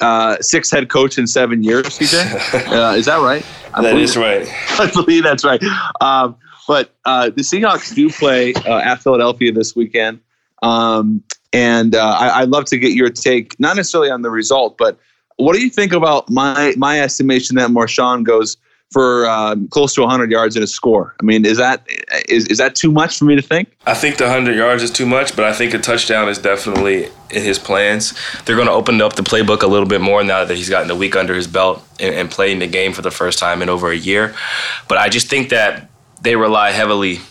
uh, 0.00 0.36
sixth 0.40 0.72
head 0.72 0.88
coach 0.88 1.18
in 1.18 1.26
seven 1.26 1.62
years. 1.62 1.86
CJ, 1.86 2.72
uh, 2.72 2.96
is 2.96 3.06
that 3.06 3.20
right? 3.20 3.44
I 3.74 3.82
that 3.82 3.96
is 3.96 4.16
right. 4.16 4.46
I 4.78 4.90
believe 4.90 5.22
that's 5.22 5.44
right. 5.44 5.62
Um, 6.00 6.36
but 6.66 6.94
uh, 7.04 7.30
the 7.30 7.42
Seahawks 7.42 7.94
do 7.94 8.08
play 8.10 8.54
uh, 8.54 8.78
at 8.78 9.02
Philadelphia 9.02 9.52
this 9.52 9.76
weekend, 9.76 10.20
um, 10.62 11.22
and 11.52 11.94
uh, 11.94 12.16
I, 12.20 12.40
would 12.40 12.50
love 12.50 12.64
to 12.66 12.78
get 12.78 12.92
your 12.92 13.10
take, 13.10 13.58
not 13.60 13.76
necessarily 13.76 14.10
on 14.10 14.22
the 14.22 14.30
result, 14.30 14.78
but 14.78 14.98
what 15.36 15.54
do 15.54 15.62
you 15.62 15.70
think 15.70 15.92
about 15.92 16.30
my 16.30 16.74
my 16.76 17.00
estimation 17.00 17.56
that 17.56 17.70
Marshawn 17.70 18.24
goes 18.24 18.56
for 18.90 19.28
um, 19.28 19.66
close 19.68 19.94
to 19.94 20.02
100 20.02 20.30
yards 20.30 20.56
in 20.56 20.62
a 20.62 20.66
score. 20.66 21.16
I 21.20 21.24
mean, 21.24 21.44
is 21.44 21.58
that 21.58 21.86
is, 22.28 22.46
is 22.46 22.58
that 22.58 22.74
too 22.74 22.92
much 22.92 23.18
for 23.18 23.24
me 23.24 23.34
to 23.34 23.42
think? 23.42 23.76
I 23.86 23.94
think 23.94 24.18
the 24.18 24.24
100 24.24 24.56
yards 24.56 24.82
is 24.82 24.90
too 24.90 25.06
much, 25.06 25.34
but 25.34 25.44
I 25.44 25.52
think 25.52 25.74
a 25.74 25.78
touchdown 25.78 26.28
is 26.28 26.38
definitely 26.38 27.06
in 27.30 27.42
his 27.42 27.58
plans. 27.58 28.14
They're 28.44 28.56
going 28.56 28.68
to 28.68 28.74
open 28.74 29.00
up 29.00 29.14
the 29.14 29.22
playbook 29.22 29.62
a 29.62 29.66
little 29.66 29.88
bit 29.88 30.00
more 30.00 30.22
now 30.22 30.44
that 30.44 30.56
he's 30.56 30.70
gotten 30.70 30.90
a 30.90 30.96
week 30.96 31.16
under 31.16 31.34
his 31.34 31.46
belt 31.46 31.84
and, 31.98 32.14
and 32.14 32.30
playing 32.30 32.60
the 32.60 32.68
game 32.68 32.92
for 32.92 33.02
the 33.02 33.10
first 33.10 33.38
time 33.38 33.62
in 33.62 33.68
over 33.68 33.90
a 33.90 33.96
year. 33.96 34.34
But 34.88 34.98
I 34.98 35.08
just 35.08 35.28
think 35.28 35.48
that 35.48 35.90
they 36.22 36.36
rely 36.36 36.70
heavily– 36.70 37.20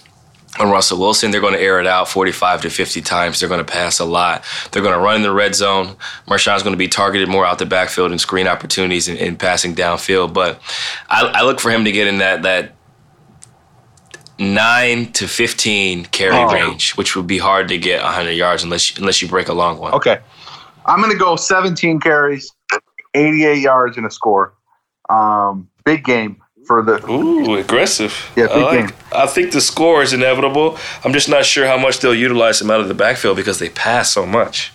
on 0.60 0.70
Russell 0.70 1.00
Wilson. 1.00 1.32
They're 1.32 1.42
going 1.42 1.54
to 1.54 1.60
air 1.60 1.80
it 1.80 1.88
out 1.88 2.08
45 2.08 2.62
to 2.62 2.70
50 2.70 3.02
times. 3.02 3.40
They're 3.40 3.50
going 3.50 3.64
to 3.64 3.72
pass 3.72 4.00
a 4.00 4.06
lot. 4.06 4.44
They're 4.72 4.82
going 4.82 4.94
to 4.94 5.00
run 5.00 5.18
in 5.18 5.22
the 5.22 5.32
red 5.32 5.56
zone. 5.56 5.96
Marshawn's 6.28 6.64
going 6.64 6.74
to 6.74 6.78
be 6.78 6.88
targeted 6.88 7.30
more 7.30 7.46
out 7.46 7.60
the 7.60 7.66
backfield 7.66 8.12
and 8.12 8.20
screen 8.20 8.48
opportunities 8.48 9.08
and, 9.08 9.18
and 9.18 9.40
passing 9.40 9.76
downfield. 9.76 10.34
But 10.34 10.62
I, 11.10 11.26
I, 11.26 11.44
look 11.44 11.60
for 11.60 11.72
him 11.72 11.86
to 11.86 11.92
get 11.92 12.08
in 12.08 12.20
that 12.20 12.44
that 12.44 12.76
nine 14.40 15.12
to 15.14 15.28
15 15.28 16.06
carry 16.06 16.36
oh. 16.36 16.52
range, 16.52 16.96
which 16.98 17.16
would 17.16 17.28
be 17.28 17.38
hard 17.38 17.68
to 17.70 17.78
get 17.78 18.04
100 18.04 18.32
yards 18.32 18.64
unless 18.64 18.98
unless 18.98 19.22
you 19.22 19.28
break 19.28 19.48
a 19.48 19.54
long 19.54 19.80
one. 19.80 19.94
Okay, 19.94 20.20
I'm 20.86 21.00
going 21.00 21.12
to 21.12 21.18
go 21.18 21.36
17 21.36 22.00
carries, 22.00 22.52
88 23.14 23.60
yards, 23.60 23.98
and 23.98 24.06
a 24.06 24.12
score. 24.12 24.54
Um, 25.10 25.70
big 25.84 26.04
game 26.04 26.43
for 26.66 26.82
the 26.82 27.04
ooh 27.10 27.56
aggressive. 27.56 28.32
Yeah, 28.36 28.46
I, 28.46 28.82
like, 28.82 29.14
I 29.14 29.28
think 29.28 29.52
the 29.52 29.62
score 29.62 30.02
is 30.02 30.14
inevitable. 30.14 30.78
I'm 31.04 31.14
just 31.14 31.30
not 31.30 31.46
sure 31.46 31.68
how 31.68 31.78
much 31.78 32.00
they'll 32.00 32.16
utilize 32.16 32.62
him 32.62 32.72
out 32.72 32.80
of 32.80 32.88
the 32.88 32.94
backfield 32.94 33.38
because 33.38 33.60
they 33.60 33.70
pass 33.70 34.12
so 34.12 34.26
much. 34.26 34.72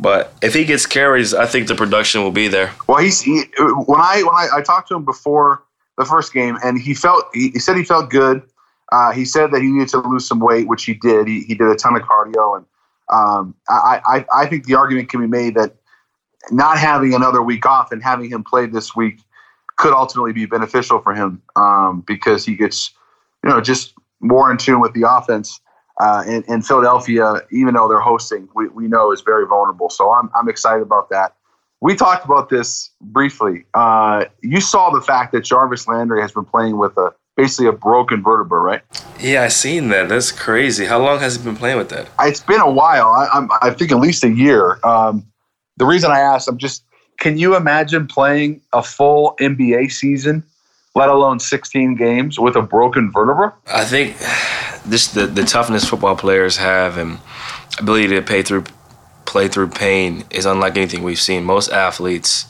But 0.00 0.32
if 0.42 0.54
he 0.54 0.64
gets 0.64 0.86
carries, 0.86 1.34
I 1.34 1.46
think 1.46 1.68
the 1.68 1.74
production 1.74 2.22
will 2.22 2.30
be 2.30 2.48
there. 2.48 2.72
Well, 2.86 2.98
he's 2.98 3.20
he, 3.20 3.44
when 3.58 4.00
I 4.00 4.22
when 4.22 4.34
I, 4.34 4.48
I, 4.54 4.62
talked 4.62 4.88
to 4.88 4.94
him 4.94 5.04
before 5.04 5.64
the 5.96 6.04
first 6.04 6.32
game, 6.32 6.56
and 6.62 6.80
he 6.80 6.94
felt 6.94 7.24
he, 7.34 7.50
he 7.50 7.58
said 7.58 7.76
he 7.76 7.84
felt 7.84 8.10
good. 8.10 8.42
Uh, 8.92 9.12
he 9.12 9.24
said 9.24 9.50
that 9.52 9.60
he 9.60 9.68
needed 9.68 9.88
to 9.88 9.98
lose 9.98 10.26
some 10.26 10.40
weight, 10.40 10.66
which 10.68 10.84
he 10.84 10.94
did. 10.94 11.26
He, 11.26 11.40
he 11.40 11.54
did 11.54 11.68
a 11.68 11.74
ton 11.74 11.96
of 11.96 12.02
cardio, 12.02 12.56
and 12.56 12.66
um, 13.10 13.54
I, 13.68 14.00
I 14.06 14.42
I 14.42 14.46
think 14.46 14.66
the 14.66 14.74
argument 14.74 15.08
can 15.08 15.20
be 15.20 15.26
made 15.26 15.56
that 15.56 15.74
not 16.50 16.78
having 16.78 17.14
another 17.14 17.42
week 17.42 17.66
off 17.66 17.92
and 17.92 18.02
having 18.02 18.30
him 18.30 18.44
play 18.44 18.66
this 18.66 18.94
week 18.94 19.20
could 19.78 19.94
ultimately 19.94 20.32
be 20.32 20.44
beneficial 20.44 21.00
for 21.00 21.14
him 21.14 21.40
um, 21.56 22.04
because 22.06 22.44
he 22.44 22.54
gets, 22.54 22.92
you 23.42 23.48
know, 23.48 23.60
just 23.60 23.94
more 24.20 24.50
in 24.50 24.58
tune 24.58 24.80
with 24.80 24.92
the 24.92 25.08
offense. 25.08 25.60
Uh, 26.00 26.22
and, 26.26 26.44
and, 26.48 26.64
Philadelphia, 26.64 27.42
even 27.50 27.74
though 27.74 27.88
they're 27.88 27.98
hosting, 27.98 28.48
we, 28.54 28.68
we 28.68 28.86
know 28.86 29.10
is 29.10 29.20
very 29.20 29.46
vulnerable. 29.46 29.90
So 29.90 30.12
I'm, 30.12 30.30
I'm 30.36 30.48
excited 30.48 30.82
about 30.82 31.10
that. 31.10 31.34
We 31.80 31.96
talked 31.96 32.24
about 32.24 32.50
this 32.50 32.90
briefly. 33.00 33.64
Uh, 33.74 34.26
you 34.42 34.60
saw 34.60 34.90
the 34.90 35.00
fact 35.00 35.32
that 35.32 35.42
Jarvis 35.44 35.88
Landry 35.88 36.20
has 36.20 36.30
been 36.30 36.44
playing 36.44 36.76
with 36.78 36.96
a 36.98 37.12
basically 37.36 37.66
a 37.66 37.72
broken 37.72 38.22
vertebra, 38.22 38.60
right? 38.60 38.82
Yeah, 39.20 39.44
I 39.44 39.48
seen 39.48 39.88
that. 39.88 40.08
That's 40.08 40.32
crazy. 40.32 40.86
How 40.86 41.00
long 41.00 41.20
has 41.20 41.36
he 41.36 41.44
been 41.44 41.56
playing 41.56 41.78
with 41.78 41.88
that? 41.90 42.08
It's 42.20 42.40
been 42.40 42.60
a 42.60 42.70
while. 42.70 43.08
I, 43.08 43.36
am 43.36 43.48
I 43.62 43.70
think 43.70 43.92
at 43.92 43.98
least 43.98 44.24
a 44.24 44.30
year. 44.30 44.78
Um, 44.84 45.24
the 45.76 45.86
reason 45.86 46.10
I 46.10 46.18
asked, 46.18 46.48
I'm 46.48 46.58
just 46.58 46.84
can 47.18 47.36
you 47.36 47.56
imagine 47.56 48.06
playing 48.06 48.60
a 48.72 48.82
full 48.82 49.36
NBA 49.40 49.92
season, 49.92 50.44
let 50.94 51.08
alone 51.08 51.40
16 51.40 51.96
games, 51.96 52.38
with 52.38 52.56
a 52.56 52.62
broken 52.62 53.10
vertebra? 53.10 53.52
I 53.66 53.84
think 53.84 54.16
this 54.86 55.08
the, 55.08 55.26
the 55.26 55.44
toughness 55.44 55.84
football 55.84 56.16
players 56.16 56.56
have 56.56 56.96
and 56.96 57.18
ability 57.78 58.08
to 58.08 58.22
pay 58.22 58.42
through 58.42 58.64
play 59.26 59.46
through 59.46 59.68
pain 59.68 60.24
is 60.30 60.46
unlike 60.46 60.76
anything 60.76 61.02
we've 61.02 61.20
seen. 61.20 61.44
Most 61.44 61.70
athletes 61.70 62.46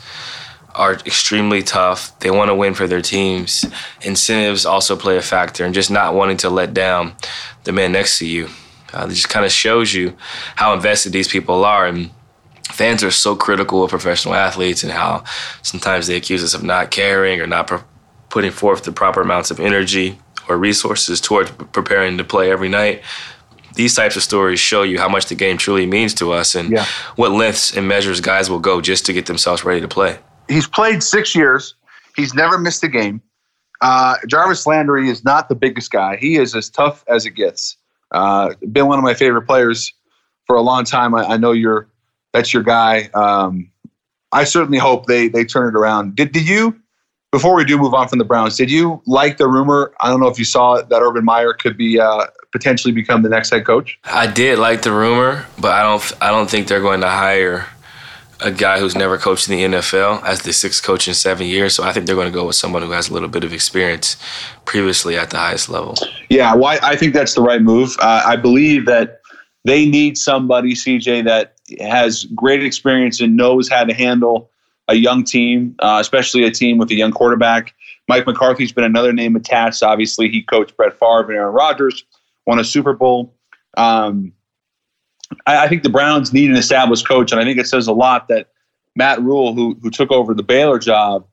are 0.76 0.92
extremely 0.92 1.60
tough. 1.60 2.16
They 2.20 2.30
want 2.30 2.50
to 2.50 2.54
win 2.54 2.74
for 2.74 2.86
their 2.86 3.02
teams. 3.02 3.64
Incentives 4.02 4.64
also 4.64 4.94
play 4.96 5.16
a 5.16 5.22
factor, 5.22 5.64
and 5.64 5.74
just 5.74 5.90
not 5.90 6.14
wanting 6.14 6.36
to 6.38 6.50
let 6.50 6.72
down 6.72 7.14
the 7.64 7.72
man 7.72 7.92
next 7.92 8.18
to 8.20 8.26
you. 8.26 8.48
Uh, 8.92 9.06
it 9.06 9.14
just 9.14 9.28
kind 9.28 9.44
of 9.44 9.50
shows 9.50 9.92
you 9.92 10.16
how 10.56 10.72
invested 10.72 11.12
these 11.12 11.28
people 11.28 11.64
are. 11.64 11.86
And 11.86 12.10
fans 12.70 13.02
are 13.02 13.10
so 13.10 13.34
critical 13.34 13.82
of 13.82 13.90
professional 13.90 14.34
athletes 14.34 14.82
and 14.82 14.92
how 14.92 15.24
sometimes 15.62 16.06
they 16.06 16.16
accuse 16.16 16.44
us 16.44 16.54
of 16.54 16.62
not 16.62 16.90
caring 16.90 17.40
or 17.40 17.46
not 17.46 17.66
pre- 17.66 17.78
putting 18.28 18.50
forth 18.50 18.84
the 18.84 18.92
proper 18.92 19.22
amounts 19.22 19.50
of 19.50 19.58
energy 19.58 20.18
or 20.48 20.56
resources 20.56 21.20
towards 21.20 21.50
preparing 21.72 22.18
to 22.18 22.24
play 22.24 22.50
every 22.50 22.68
night. 22.68 23.02
These 23.74 23.94
types 23.94 24.16
of 24.16 24.22
stories 24.22 24.58
show 24.58 24.82
you 24.82 24.98
how 24.98 25.08
much 25.08 25.26
the 25.26 25.34
game 25.34 25.56
truly 25.56 25.86
means 25.86 26.14
to 26.14 26.32
us 26.32 26.54
and 26.54 26.70
yeah. 26.70 26.84
what 27.16 27.32
lengths 27.32 27.76
and 27.76 27.86
measures 27.86 28.20
guys 28.20 28.50
will 28.50 28.58
go 28.58 28.80
just 28.80 29.06
to 29.06 29.12
get 29.12 29.26
themselves 29.26 29.64
ready 29.64 29.80
to 29.80 29.88
play. 29.88 30.18
He's 30.48 30.66
played 30.66 31.02
six 31.02 31.34
years. 31.34 31.74
He's 32.16 32.34
never 32.34 32.58
missed 32.58 32.82
a 32.82 32.88
game. 32.88 33.22
Uh, 33.80 34.16
Jarvis 34.26 34.66
Landry 34.66 35.08
is 35.08 35.24
not 35.24 35.48
the 35.48 35.54
biggest 35.54 35.92
guy. 35.92 36.16
He 36.16 36.36
is 36.36 36.54
as 36.54 36.68
tough 36.68 37.04
as 37.08 37.26
it 37.26 37.32
gets. 37.32 37.76
Uh, 38.10 38.54
been 38.72 38.86
one 38.86 38.98
of 38.98 39.04
my 39.04 39.14
favorite 39.14 39.42
players 39.42 39.92
for 40.46 40.56
a 40.56 40.62
long 40.62 40.84
time. 40.84 41.14
I, 41.14 41.24
I 41.24 41.36
know 41.36 41.52
you're 41.52 41.87
that's 42.32 42.52
your 42.52 42.62
guy. 42.62 43.10
Um, 43.14 43.70
I 44.32 44.44
certainly 44.44 44.78
hope 44.78 45.06
they 45.06 45.28
they 45.28 45.44
turn 45.44 45.68
it 45.68 45.78
around. 45.78 46.14
Did, 46.16 46.32
did 46.32 46.48
you 46.48 46.78
before 47.30 47.54
we 47.54 47.64
do 47.64 47.78
move 47.78 47.94
on 47.94 48.08
from 48.08 48.18
the 48.18 48.24
Browns? 48.24 48.56
Did 48.56 48.70
you 48.70 49.02
like 49.06 49.36
the 49.36 49.46
rumor? 49.46 49.92
I 50.00 50.08
don't 50.08 50.20
know 50.20 50.28
if 50.28 50.38
you 50.38 50.44
saw 50.44 50.74
it 50.74 50.88
that 50.88 51.02
Urban 51.02 51.24
Meyer 51.24 51.52
could 51.52 51.76
be 51.76 51.98
uh, 52.00 52.26
potentially 52.52 52.92
become 52.92 53.22
the 53.22 53.28
next 53.28 53.50
head 53.50 53.66
coach. 53.66 53.98
I 54.04 54.26
did 54.26 54.58
like 54.58 54.82
the 54.82 54.92
rumor, 54.92 55.46
but 55.58 55.72
I 55.72 55.82
don't 55.82 56.12
I 56.22 56.30
don't 56.30 56.48
think 56.48 56.68
they're 56.68 56.80
going 56.80 57.00
to 57.00 57.08
hire 57.08 57.66
a 58.40 58.50
guy 58.52 58.78
who's 58.78 58.94
never 58.94 59.18
coached 59.18 59.48
in 59.48 59.56
the 59.56 59.78
NFL 59.78 60.22
as 60.24 60.42
the 60.42 60.52
sixth 60.52 60.82
coach 60.84 61.08
in 61.08 61.14
seven 61.14 61.46
years. 61.46 61.74
So 61.74 61.82
I 61.82 61.92
think 61.92 62.06
they're 62.06 62.14
going 62.14 62.30
to 62.30 62.34
go 62.34 62.46
with 62.46 62.54
someone 62.54 62.82
who 62.82 62.90
has 62.92 63.08
a 63.08 63.12
little 63.12 63.28
bit 63.28 63.42
of 63.42 63.52
experience 63.52 64.16
previously 64.64 65.16
at 65.16 65.30
the 65.30 65.38
highest 65.38 65.68
level. 65.68 65.96
Yeah, 66.28 66.54
well, 66.54 66.78
I 66.82 66.94
think 66.94 67.14
that's 67.14 67.34
the 67.34 67.42
right 67.42 67.60
move. 67.60 67.96
Uh, 67.98 68.22
I 68.24 68.36
believe 68.36 68.86
that 68.86 69.17
they 69.68 69.84
need 69.84 70.16
somebody, 70.16 70.72
CJ, 70.72 71.24
that 71.24 71.56
has 71.80 72.24
great 72.34 72.64
experience 72.64 73.20
and 73.20 73.36
knows 73.36 73.68
how 73.68 73.84
to 73.84 73.92
handle 73.92 74.50
a 74.88 74.94
young 74.94 75.22
team, 75.22 75.74
uh, 75.80 75.98
especially 76.00 76.44
a 76.44 76.50
team 76.50 76.78
with 76.78 76.90
a 76.90 76.94
young 76.94 77.12
quarterback. 77.12 77.74
Mike 78.08 78.26
McCarthy's 78.26 78.72
been 78.72 78.84
another 78.84 79.12
name 79.12 79.36
attached. 79.36 79.82
Obviously, 79.82 80.30
he 80.30 80.42
coached 80.42 80.74
Brett 80.76 80.98
Favre 80.98 81.28
and 81.28 81.32
Aaron 81.32 81.54
Rodgers, 81.54 82.04
won 82.46 82.58
a 82.58 82.64
Super 82.64 82.94
Bowl. 82.94 83.34
Um, 83.76 84.32
I, 85.46 85.64
I, 85.64 85.68
think 85.68 85.82
the 85.82 85.90
Browns 85.90 86.32
need 86.32 86.48
an 86.48 86.56
established 86.56 87.06
coach, 87.06 87.32
and 87.32 87.40
I 87.40 87.44
think 87.44 87.58
it 87.58 87.66
says 87.66 87.86
a 87.86 87.92
lot 87.92 88.28
that 88.28 88.48
Matt 88.96 89.20
Rhule, 89.20 89.54
who 89.54 89.78
who 89.82 89.90
took 89.90 90.10
over 90.10 90.32
the 90.32 90.42
Baylor 90.42 90.78
job 90.78 91.26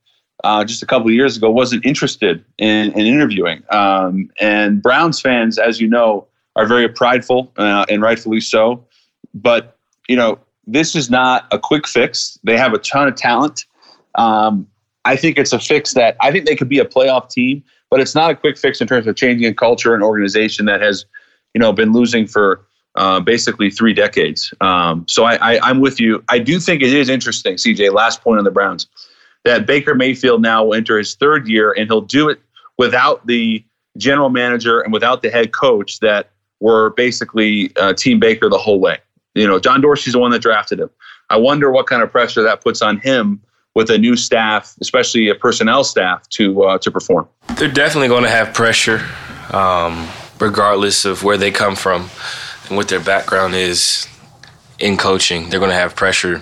uh, 0.43 0.65
just 0.65 0.83
a 0.83 0.85
couple 0.85 1.07
of 1.07 1.13
years 1.13 1.37
ago, 1.37 1.49
wasn't 1.49 1.85
interested 1.85 2.43
in, 2.57 2.91
in 2.91 3.07
interviewing. 3.07 3.63
Um, 3.69 4.29
and 4.41 4.81
Browns 4.81 5.21
fans, 5.21 5.57
as 5.57 5.79
you 5.79 5.87
know, 5.87 6.27
are 6.55 6.65
very 6.65 6.87
prideful, 6.87 7.51
uh, 7.57 7.85
and 7.89 8.01
rightfully 8.01 8.41
so. 8.41 8.85
But 9.33 9.77
you 10.07 10.15
know, 10.15 10.39
this 10.67 10.95
is 10.95 11.09
not 11.09 11.47
a 11.51 11.59
quick 11.59 11.87
fix. 11.87 12.37
They 12.43 12.57
have 12.57 12.73
a 12.73 12.79
ton 12.79 13.07
of 13.07 13.15
talent. 13.15 13.65
Um, 14.15 14.67
I 15.03 15.15
think 15.15 15.37
it's 15.37 15.53
a 15.53 15.59
fix 15.59 15.93
that 15.93 16.17
I 16.19 16.31
think 16.31 16.45
they 16.45 16.55
could 16.55 16.69
be 16.69 16.79
a 16.79 16.85
playoff 16.85 17.29
team, 17.29 17.63
but 17.89 17.99
it's 17.99 18.15
not 18.15 18.31
a 18.31 18.35
quick 18.35 18.57
fix 18.57 18.81
in 18.81 18.87
terms 18.87 19.07
of 19.07 19.15
changing 19.15 19.47
a 19.47 19.53
culture 19.53 19.93
and 19.93 20.03
organization 20.03 20.65
that 20.65 20.81
has, 20.81 21.05
you 21.53 21.59
know, 21.59 21.71
been 21.71 21.93
losing 21.93 22.25
for 22.25 22.65
uh, 22.95 23.19
basically 23.19 23.69
three 23.69 23.93
decades. 23.93 24.53
Um, 24.61 25.05
so 25.07 25.25
I, 25.25 25.35
I, 25.35 25.69
am 25.69 25.81
with 25.81 25.99
you. 25.99 26.23
I 26.29 26.39
do 26.39 26.59
think 26.59 26.81
it 26.81 26.93
is 26.93 27.09
interesting, 27.09 27.55
CJ. 27.55 27.93
Last 27.93 28.21
point 28.21 28.39
on 28.39 28.45
the 28.45 28.51
Browns, 28.51 28.87
that 29.43 29.67
Baker 29.67 29.93
Mayfield 29.93 30.41
now 30.41 30.63
will 30.63 30.73
enter 30.73 30.97
his 30.97 31.13
third 31.15 31.47
year, 31.47 31.73
and 31.73 31.87
he'll 31.87 32.01
do 32.01 32.29
it 32.29 32.41
without 32.77 33.27
the 33.27 33.63
general 33.97 34.29
manager 34.29 34.79
and 34.79 34.91
without 34.91 35.21
the 35.21 35.29
head 35.29 35.51
coach 35.51 35.99
that 35.99 36.31
were 36.59 36.91
basically 36.91 37.71
uh, 37.77 37.93
Team 37.93 38.19
Baker 38.19 38.49
the 38.49 38.57
whole 38.57 38.79
way. 38.79 38.99
You 39.33 39.47
know, 39.47 39.59
John 39.59 39.81
Dorsey's 39.81 40.13
the 40.13 40.19
one 40.19 40.31
that 40.31 40.41
drafted 40.41 40.79
him. 40.79 40.89
I 41.29 41.37
wonder 41.37 41.71
what 41.71 41.87
kind 41.87 42.01
of 42.01 42.11
pressure 42.11 42.43
that 42.43 42.63
puts 42.63 42.81
on 42.81 42.97
him 42.99 43.41
with 43.73 43.89
a 43.89 43.97
new 43.97 44.15
staff, 44.15 44.75
especially 44.79 45.27
a 45.27 45.35
personnel 45.35 45.83
staff, 45.83 46.27
to 46.29 46.63
uh, 46.63 46.77
to 46.79 46.91
perform. 46.91 47.27
They're 47.57 47.67
definitely 47.67 48.07
going 48.07 48.23
to 48.23 48.29
have 48.29 48.53
pressure, 48.53 49.05
um, 49.51 50.07
regardless 50.39 51.05
of 51.05 51.23
where 51.23 51.37
they 51.37 51.51
come 51.51 51.75
from 51.75 52.09
and 52.67 52.77
what 52.77 52.87
their 52.87 53.01
background 53.01 53.53
is 53.55 54.07
in 54.79 54.97
coaching. 54.97 55.49
They're 55.49 55.59
going 55.59 55.71
to 55.71 55.77
have 55.77 55.95
pressure 55.95 56.41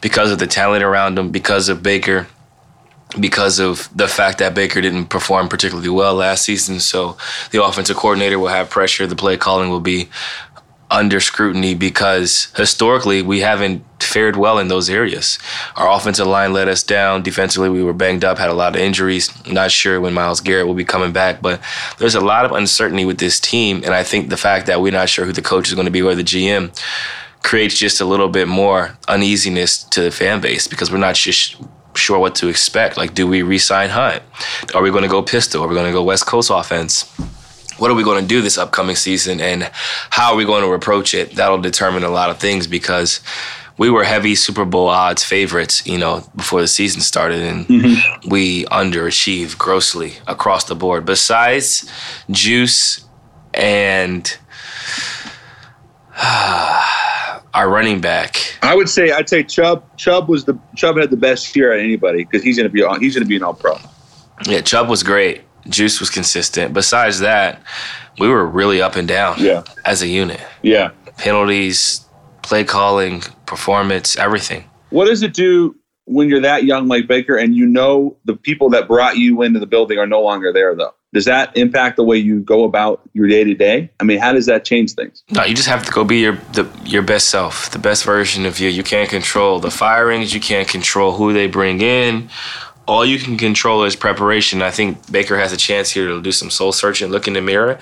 because 0.00 0.30
of 0.30 0.38
the 0.38 0.46
talent 0.46 0.84
around 0.84 1.16
them, 1.16 1.30
because 1.30 1.68
of 1.68 1.82
Baker, 1.82 2.26
because 3.20 3.58
of 3.58 3.88
the 3.96 4.08
fact 4.08 4.38
that 4.38 4.54
Baker 4.54 4.80
didn't 4.80 5.06
perform 5.06 5.48
particularly 5.48 5.88
well 5.88 6.14
last 6.14 6.44
season. 6.44 6.80
So 6.80 7.16
the 7.50 7.64
offensive 7.64 7.96
coordinator 7.96 8.38
will 8.38 8.48
have 8.48 8.70
pressure. 8.70 9.06
The 9.06 9.16
play 9.16 9.36
calling 9.36 9.70
will 9.70 9.80
be 9.80 10.08
under 10.90 11.18
scrutiny 11.18 11.74
because 11.74 12.52
historically 12.56 13.20
we 13.20 13.40
haven't 13.40 13.84
fared 14.02 14.36
well 14.36 14.58
in 14.58 14.68
those 14.68 14.88
areas. 14.88 15.38
Our 15.74 15.90
offensive 15.90 16.26
line 16.26 16.52
let 16.52 16.68
us 16.68 16.82
down. 16.82 17.22
Defensively, 17.22 17.68
we 17.68 17.82
were 17.82 17.92
banged 17.92 18.24
up, 18.24 18.38
had 18.38 18.50
a 18.50 18.54
lot 18.54 18.76
of 18.76 18.80
injuries. 18.80 19.30
Not 19.46 19.72
sure 19.72 20.00
when 20.00 20.14
Myles 20.14 20.40
Garrett 20.40 20.66
will 20.66 20.74
be 20.74 20.84
coming 20.84 21.12
back, 21.12 21.42
but 21.42 21.60
there's 21.98 22.14
a 22.14 22.20
lot 22.20 22.44
of 22.44 22.52
uncertainty 22.52 23.04
with 23.04 23.18
this 23.18 23.40
team. 23.40 23.82
And 23.84 23.94
I 23.94 24.04
think 24.04 24.28
the 24.28 24.36
fact 24.36 24.66
that 24.66 24.80
we're 24.80 24.92
not 24.92 25.08
sure 25.08 25.24
who 25.24 25.32
the 25.32 25.42
coach 25.42 25.68
is 25.68 25.74
going 25.74 25.86
to 25.86 25.90
be 25.90 26.02
or 26.02 26.14
the 26.14 26.22
GM 26.22 26.78
creates 27.42 27.78
just 27.78 28.00
a 28.00 28.04
little 28.04 28.28
bit 28.28 28.48
more 28.48 28.96
uneasiness 29.08 29.82
to 29.84 30.02
the 30.02 30.10
fan 30.10 30.40
base 30.40 30.66
because 30.66 30.90
we're 30.90 30.98
not 30.98 31.14
just 31.14 31.56
sure 31.96 32.18
what 32.18 32.34
to 32.36 32.48
expect. 32.48 32.96
Like, 32.96 33.14
do 33.14 33.26
we 33.26 33.42
re-sign 33.42 33.90
Hunt? 33.90 34.22
Are 34.74 34.82
we 34.82 34.90
going 34.90 35.02
to 35.02 35.08
go 35.08 35.22
pistol? 35.22 35.62
Are 35.62 35.68
we 35.68 35.74
going 35.74 35.86
to 35.86 35.92
go 35.92 36.02
West 36.02 36.26
Coast 36.26 36.50
offense? 36.52 37.10
what 37.78 37.90
are 37.90 37.94
we 37.94 38.02
going 38.02 38.22
to 38.22 38.26
do 38.26 38.40
this 38.40 38.58
upcoming 38.58 38.96
season 38.96 39.40
and 39.40 39.70
how 40.10 40.32
are 40.32 40.36
we 40.36 40.44
going 40.44 40.62
to 40.62 40.72
approach 40.72 41.14
it? 41.14 41.32
That'll 41.32 41.60
determine 41.60 42.04
a 42.04 42.08
lot 42.08 42.30
of 42.30 42.38
things 42.38 42.66
because 42.66 43.20
we 43.78 43.90
were 43.90 44.04
heavy 44.04 44.34
Super 44.34 44.64
Bowl 44.64 44.88
odds 44.88 45.22
favorites, 45.22 45.86
you 45.86 45.98
know, 45.98 46.24
before 46.34 46.62
the 46.62 46.68
season 46.68 47.02
started, 47.02 47.40
and 47.42 47.66
mm-hmm. 47.66 48.28
we 48.28 48.64
underachieved 48.66 49.58
grossly 49.58 50.14
across 50.26 50.64
the 50.64 50.74
board. 50.74 51.04
Besides 51.04 51.90
Juice 52.30 53.04
and 53.52 54.38
our 57.56 57.68
running 57.70 58.00
back, 58.00 58.36
I 58.62 58.74
would 58.74 58.88
say 58.88 59.10
I'd 59.10 59.28
say 59.28 59.42
Chubb. 59.42 59.84
Chubb 59.96 60.28
was 60.28 60.44
the 60.44 60.58
Chubb 60.76 60.98
had 60.98 61.10
the 61.10 61.16
best 61.16 61.56
year 61.56 61.72
at 61.72 61.80
anybody 61.80 62.24
because 62.24 62.42
he's 62.42 62.56
going 62.56 62.68
to 62.68 62.72
be 62.72 62.80
he's 63.00 63.14
going 63.14 63.24
to 63.24 63.28
be 63.28 63.36
an 63.36 63.42
All 63.42 63.54
Pro. 63.54 63.78
Yeah, 64.46 64.60
Chubb 64.60 64.88
was 64.88 65.02
great. 65.02 65.42
Juice 65.68 65.98
was 65.98 66.10
consistent. 66.10 66.74
Besides 66.74 67.20
that, 67.20 67.60
we 68.18 68.28
were 68.28 68.46
really 68.46 68.80
up 68.80 68.96
and 68.96 69.08
down 69.08 69.36
yeah. 69.38 69.64
as 69.84 70.02
a 70.02 70.06
unit. 70.06 70.40
Yeah. 70.62 70.90
Penalties, 71.18 72.04
play 72.42 72.62
calling, 72.62 73.22
performance, 73.46 74.16
everything. 74.16 74.64
What 74.90 75.06
does 75.06 75.22
it 75.22 75.34
do 75.34 75.74
when 76.04 76.28
you're 76.28 76.42
that 76.42 76.64
young 76.64 76.86
like 76.86 77.08
Baker 77.08 77.36
and 77.36 77.54
you 77.54 77.66
know 77.66 78.16
the 78.24 78.36
people 78.36 78.70
that 78.70 78.86
brought 78.86 79.16
you 79.16 79.42
into 79.42 79.58
the 79.58 79.66
building 79.66 79.98
are 79.98 80.06
no 80.06 80.20
longer 80.22 80.52
there 80.52 80.74
though? 80.74 80.94
Does 81.12 81.24
that 81.24 81.56
impact 81.56 81.96
the 81.96 82.04
way 82.04 82.18
you 82.18 82.40
go 82.40 82.64
about 82.64 83.00
your 83.14 83.26
day 83.26 83.44
to 83.44 83.54
day? 83.54 83.90
I 84.00 84.04
mean, 84.04 84.18
how 84.18 84.32
does 84.32 84.46
that 84.46 84.64
change 84.64 84.92
things? 84.92 85.22
No, 85.30 85.44
you 85.44 85.54
just 85.54 85.68
have 85.68 85.84
to 85.84 85.92
go 85.92 86.04
be 86.04 86.18
your 86.18 86.34
the, 86.52 86.68
your 86.84 87.02
best 87.02 87.28
self, 87.28 87.70
the 87.70 87.78
best 87.78 88.04
version 88.04 88.44
of 88.44 88.58
you. 88.58 88.68
You 88.68 88.82
can't 88.82 89.08
control 89.08 89.60
the 89.60 89.70
firings, 89.70 90.34
you 90.34 90.40
can't 90.40 90.68
control 90.68 91.12
who 91.12 91.32
they 91.32 91.46
bring 91.46 91.80
in, 91.80 92.28
all 92.86 93.04
you 93.04 93.18
can 93.18 93.36
control 93.36 93.84
is 93.84 93.96
preparation. 93.96 94.62
I 94.62 94.70
think 94.70 95.10
Baker 95.10 95.38
has 95.38 95.52
a 95.52 95.56
chance 95.56 95.90
here 95.90 96.06
to 96.08 96.22
do 96.22 96.32
some 96.32 96.50
soul 96.50 96.72
searching, 96.72 97.10
look 97.10 97.26
in 97.26 97.34
the 97.34 97.40
mirror, 97.40 97.78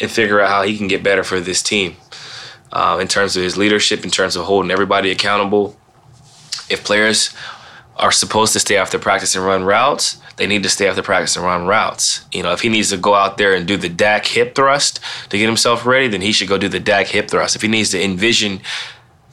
and 0.00 0.10
figure 0.10 0.40
out 0.40 0.48
how 0.48 0.62
he 0.62 0.76
can 0.76 0.88
get 0.88 1.02
better 1.02 1.22
for 1.22 1.40
this 1.40 1.62
team. 1.62 1.96
Uh, 2.70 2.98
in 3.00 3.08
terms 3.08 3.34
of 3.34 3.42
his 3.42 3.56
leadership, 3.56 4.04
in 4.04 4.10
terms 4.10 4.36
of 4.36 4.44
holding 4.44 4.70
everybody 4.70 5.10
accountable. 5.10 5.74
If 6.68 6.84
players 6.84 7.34
are 7.96 8.12
supposed 8.12 8.52
to 8.52 8.60
stay 8.60 8.76
after 8.76 8.98
practice 8.98 9.34
and 9.34 9.42
run 9.42 9.64
routes, 9.64 10.20
they 10.38 10.46
need 10.46 10.62
to 10.62 10.68
stay 10.68 10.88
after 10.88 11.02
practice 11.02 11.36
and 11.36 11.44
run 11.44 11.66
routes. 11.66 12.24
You 12.32 12.42
know, 12.42 12.52
if 12.52 12.60
he 12.62 12.68
needs 12.68 12.90
to 12.90 12.96
go 12.96 13.14
out 13.14 13.36
there 13.36 13.54
and 13.54 13.66
do 13.66 13.76
the 13.76 13.88
Dak 13.88 14.26
hip 14.26 14.54
thrust 14.54 15.00
to 15.30 15.38
get 15.38 15.46
himself 15.46 15.84
ready, 15.84 16.08
then 16.08 16.20
he 16.20 16.32
should 16.32 16.48
go 16.48 16.56
do 16.56 16.68
the 16.68 16.80
Dak 16.80 17.08
hip 17.08 17.28
thrust. 17.28 17.56
If 17.56 17.62
he 17.62 17.68
needs 17.68 17.90
to 17.90 18.02
envision 18.02 18.60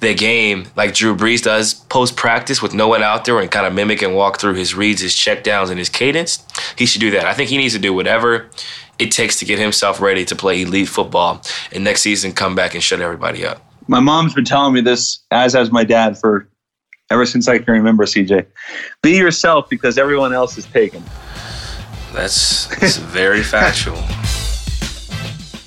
the 0.01 0.13
game 0.13 0.67
like 0.75 0.93
Drew 0.93 1.15
Brees 1.15 1.43
does 1.43 1.73
post 1.73 2.15
practice 2.15 2.61
with 2.61 2.73
no 2.73 2.87
one 2.87 3.01
out 3.01 3.25
there 3.25 3.39
and 3.39 3.49
kind 3.49 3.65
of 3.65 3.73
mimic 3.73 4.01
and 4.01 4.15
walk 4.15 4.39
through 4.39 4.55
his 4.55 4.75
reads, 4.75 5.01
his 5.01 5.13
checkdowns, 5.13 5.69
and 5.69 5.79
his 5.79 5.89
cadence, 5.89 6.45
he 6.77 6.85
should 6.85 7.01
do 7.01 7.11
that. 7.11 7.25
I 7.25 7.33
think 7.33 7.49
he 7.49 7.57
needs 7.57 7.73
to 7.73 7.79
do 7.79 7.93
whatever 7.93 8.49
it 8.99 9.11
takes 9.11 9.39
to 9.39 9.45
get 9.45 9.59
himself 9.59 10.01
ready 10.01 10.25
to 10.25 10.35
play 10.35 10.61
elite 10.61 10.89
football 10.89 11.41
and 11.71 11.83
next 11.83 12.01
season 12.01 12.33
come 12.33 12.55
back 12.55 12.73
and 12.73 12.83
shut 12.83 13.01
everybody 13.01 13.45
up. 13.45 13.61
My 13.87 13.99
mom's 13.99 14.33
been 14.33 14.45
telling 14.45 14.73
me 14.73 14.81
this, 14.81 15.19
as 15.31 15.53
has 15.53 15.71
my 15.71 15.83
dad, 15.83 16.17
for 16.17 16.47
ever 17.09 17.25
since 17.25 17.47
I 17.47 17.57
can 17.59 17.73
remember, 17.73 18.05
CJ. 18.05 18.45
Be 19.01 19.17
yourself 19.17 19.69
because 19.69 19.97
everyone 19.97 20.33
else 20.33 20.57
is 20.57 20.65
taken. 20.65 21.03
That's, 22.13 22.67
that's 22.79 22.97
very 22.97 23.43
factual. 23.43 24.01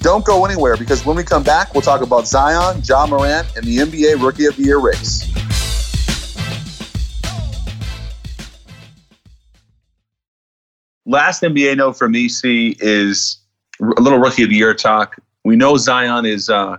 Don't 0.00 0.24
go 0.24 0.44
anywhere 0.44 0.76
because 0.76 1.04
when 1.04 1.16
we 1.16 1.24
come 1.24 1.42
back, 1.42 1.74
we'll 1.74 1.82
talk 1.82 2.02
about 2.02 2.26
Zion, 2.26 2.82
Ja 2.84 3.06
Morant, 3.06 3.48
and 3.56 3.64
the 3.64 3.78
NBA 3.78 4.22
Rookie 4.22 4.46
of 4.46 4.56
the 4.56 4.62
Year 4.62 4.78
race. 4.78 5.28
last 11.08 11.42
NBA 11.42 11.78
note 11.78 11.96
from 11.96 12.14
EC 12.14 12.76
is 12.80 13.38
a 13.80 14.00
little 14.00 14.18
rookie 14.18 14.44
of 14.44 14.50
the 14.50 14.56
year 14.56 14.74
talk. 14.74 15.16
We 15.44 15.56
know 15.56 15.76
Zion 15.76 16.26
is 16.26 16.48
uh, 16.48 16.76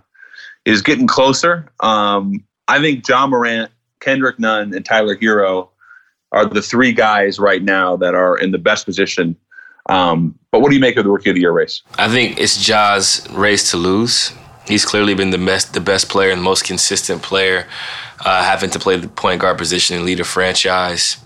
is 0.65 0.81
getting 0.81 1.07
closer. 1.07 1.69
Um, 1.81 2.43
I 2.67 2.79
think 2.79 3.07
Ja 3.07 3.27
Morant, 3.27 3.71
Kendrick 3.99 4.39
Nunn, 4.39 4.73
and 4.73 4.85
Tyler 4.85 5.15
Herro 5.15 5.69
are 6.31 6.45
the 6.45 6.61
three 6.61 6.91
guys 6.93 7.39
right 7.39 7.63
now 7.63 7.97
that 7.97 8.15
are 8.15 8.37
in 8.37 8.51
the 8.51 8.57
best 8.57 8.85
position. 8.85 9.35
Um, 9.87 10.37
but 10.51 10.61
what 10.61 10.69
do 10.69 10.75
you 10.75 10.81
make 10.81 10.97
of 10.97 11.03
the 11.03 11.09
rookie 11.09 11.29
of 11.29 11.35
the 11.35 11.41
year 11.41 11.51
race? 11.51 11.81
I 11.97 12.07
think 12.07 12.39
it's 12.39 12.63
Ja's 12.63 13.27
race 13.31 13.71
to 13.71 13.77
lose. 13.77 14.31
He's 14.67 14.85
clearly 14.85 15.15
been 15.15 15.31
the 15.31 15.39
best, 15.39 15.73
the 15.73 15.81
best 15.81 16.09
player 16.09 16.29
and 16.29 16.39
the 16.39 16.43
most 16.43 16.63
consistent 16.63 17.23
player, 17.23 17.67
uh, 18.23 18.43
having 18.43 18.69
to 18.69 18.79
play 18.79 18.97
the 18.97 19.07
point 19.07 19.41
guard 19.41 19.57
position 19.57 19.95
and 19.95 20.05
lead 20.05 20.19
a 20.19 20.23
franchise. 20.23 21.17